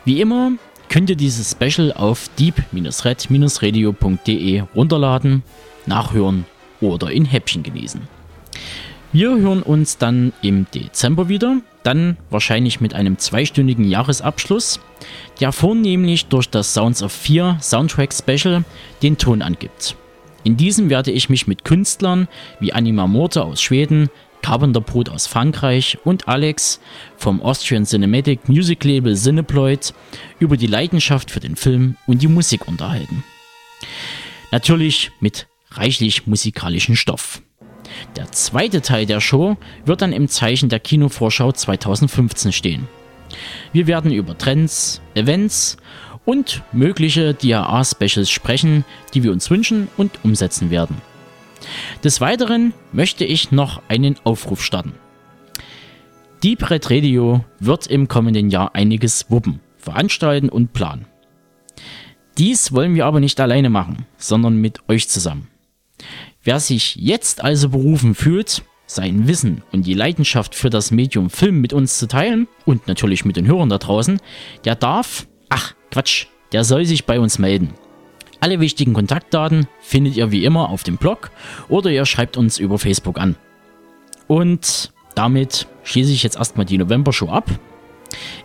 Wie 0.03 0.19
immer 0.19 0.51
könnt 0.89 1.09
ihr 1.09 1.15
dieses 1.15 1.51
Special 1.51 1.93
auf 1.93 2.29
deep-red-radio.de 2.37 4.63
runterladen, 4.75 5.43
nachhören 5.85 6.45
oder 6.81 7.11
in 7.11 7.23
Häppchen 7.23 7.63
genießen. 7.63 8.01
Wir 9.13 9.37
hören 9.37 9.63
uns 9.63 9.97
dann 9.97 10.33
im 10.41 10.67
Dezember 10.75 11.29
wieder. 11.29 11.61
dann 11.83 12.17
wahrscheinlich 12.29 12.81
mit 12.81 12.93
einem 12.93 13.17
zweistündigen 13.17 13.89
Jahresabschluss, 13.89 14.81
der 15.39 15.53
vornehmlich 15.53 16.25
durch 16.25 16.49
das 16.49 16.73
Sounds 16.73 17.01
of 17.01 17.13
4 17.13 17.59
Soundtrack 17.61 18.13
Special 18.13 18.65
den 19.01 19.17
Ton 19.17 19.41
angibt. 19.41 19.95
In 20.43 20.57
diesem 20.57 20.89
werde 20.89 21.11
ich 21.11 21.29
mich 21.29 21.47
mit 21.47 21.65
Künstlern 21.65 22.27
wie 22.59 22.73
Anima 22.73 23.07
Morte 23.07 23.43
aus 23.43 23.61
Schweden, 23.61 24.09
Carpenter 24.41 24.81
Brut 24.81 25.09
aus 25.09 25.27
Frankreich 25.27 25.97
und 26.05 26.27
Alex 26.27 26.79
vom 27.17 27.41
Austrian 27.41 27.85
Cinematic 27.85 28.47
Music 28.47 28.83
Label 28.83 29.15
Cineploid 29.15 29.93
über 30.39 30.55
die 30.55 30.67
Leidenschaft 30.67 31.31
für 31.31 31.39
den 31.39 31.55
Film 31.55 31.97
und 32.05 32.21
die 32.21 32.27
Musik 32.27 32.67
unterhalten. 32.67 33.23
Natürlich 34.51 35.11
mit 35.19 35.47
reichlich 35.71 36.27
musikalischen 36.27 36.95
Stoff. 36.95 37.41
Der 38.15 38.31
zweite 38.31 38.81
Teil 38.81 39.05
der 39.05 39.19
Show 39.19 39.57
wird 39.85 40.01
dann 40.01 40.13
im 40.13 40.27
Zeichen 40.27 40.69
der 40.69 40.79
Kinovorschau 40.79 41.51
2015 41.51 42.51
stehen. 42.51 42.87
Wir 43.73 43.87
werden 43.87 44.11
über 44.11 44.37
Trends, 44.37 45.01
Events 45.15 45.77
und 46.27 46.61
mögliche 46.73 47.33
DAA-Specials 47.33 48.29
sprechen, 48.29 48.83
die 49.13 49.23
wir 49.23 49.31
uns 49.31 49.49
wünschen 49.49 49.87
und 49.95 50.19
umsetzen 50.25 50.69
werden. 50.69 50.97
Des 52.03 52.19
Weiteren 52.19 52.73
möchte 52.91 53.23
ich 53.23 53.51
noch 53.53 53.81
einen 53.87 54.17
Aufruf 54.25 54.61
starten. 54.63 54.93
Deep 56.43 56.69
Red 56.69 56.91
Radio 56.91 57.45
wird 57.59 57.87
im 57.87 58.09
kommenden 58.09 58.49
Jahr 58.49 58.75
einiges 58.75 59.31
wuppen, 59.31 59.61
veranstalten 59.77 60.49
und 60.49 60.73
planen. 60.73 61.05
Dies 62.37 62.73
wollen 62.73 62.93
wir 62.93 63.05
aber 63.05 63.21
nicht 63.21 63.39
alleine 63.39 63.69
machen, 63.69 64.05
sondern 64.17 64.57
mit 64.57 64.81
euch 64.89 65.07
zusammen. 65.07 65.47
Wer 66.43 66.59
sich 66.59 66.97
jetzt 66.97 67.41
also 67.41 67.69
berufen 67.69 68.15
fühlt, 68.15 68.63
sein 68.85 69.27
Wissen 69.27 69.63
und 69.71 69.87
die 69.87 69.93
Leidenschaft 69.93 70.55
für 70.55 70.69
das 70.69 70.91
Medium 70.91 71.29
Film 71.29 71.61
mit 71.61 71.71
uns 71.71 71.97
zu 71.97 72.07
teilen 72.07 72.49
und 72.65 72.87
natürlich 72.87 73.23
mit 73.23 73.37
den 73.37 73.47
Hörern 73.47 73.69
da 73.69 73.77
draußen, 73.77 74.19
der 74.65 74.75
darf, 74.75 75.25
ach 75.49 75.73
Quatsch, 75.91 76.27
der 76.51 76.63
soll 76.63 76.85
sich 76.85 77.05
bei 77.05 77.19
uns 77.19 77.39
melden. 77.39 77.73
Alle 78.39 78.59
wichtigen 78.59 78.93
Kontaktdaten 78.93 79.67
findet 79.81 80.15
ihr 80.15 80.31
wie 80.31 80.45
immer 80.45 80.69
auf 80.69 80.83
dem 80.83 80.97
Blog 80.97 81.31
oder 81.69 81.89
ihr 81.89 82.05
schreibt 82.05 82.37
uns 82.37 82.59
über 82.59 82.77
Facebook 82.77 83.19
an. 83.19 83.35
Und 84.27 84.91
damit 85.15 85.67
schließe 85.83 86.11
ich 86.11 86.23
jetzt 86.23 86.37
erstmal 86.37 86.65
die 86.65 86.77
November-Show 86.77 87.29
ab. 87.29 87.49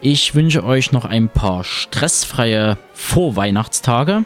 Ich 0.01 0.34
wünsche 0.34 0.64
euch 0.64 0.93
noch 0.93 1.05
ein 1.05 1.28
paar 1.28 1.64
stressfreie 1.64 2.78
Vorweihnachtstage. 2.95 4.24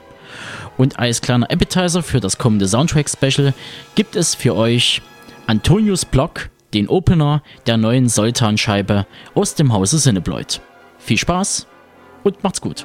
Und 0.77 0.99
als 0.99 1.23
kleiner 1.23 1.51
Appetizer 1.51 2.03
für 2.03 2.21
das 2.21 2.39
kommende 2.39 2.69
Soundtrack-Special 2.69 3.55
gibt 3.95 4.15
es 4.15 4.35
für 4.35 4.55
euch 4.55 5.03
Antonius 5.47 6.05
Block, 6.05 6.51
den 6.75 6.89
Opener 6.89 7.43
der 7.67 7.77
neuen 7.77 8.09
Soltan-Scheibe 8.09 9.07
aus 9.35 9.55
dem 9.55 9.73
Hause 9.73 9.99
Cinebloid. 9.99 10.61
Viel 10.99 11.19
Spaß 11.19 11.67
und 12.27 12.43
macht's 12.43 12.61
gut. 12.61 12.85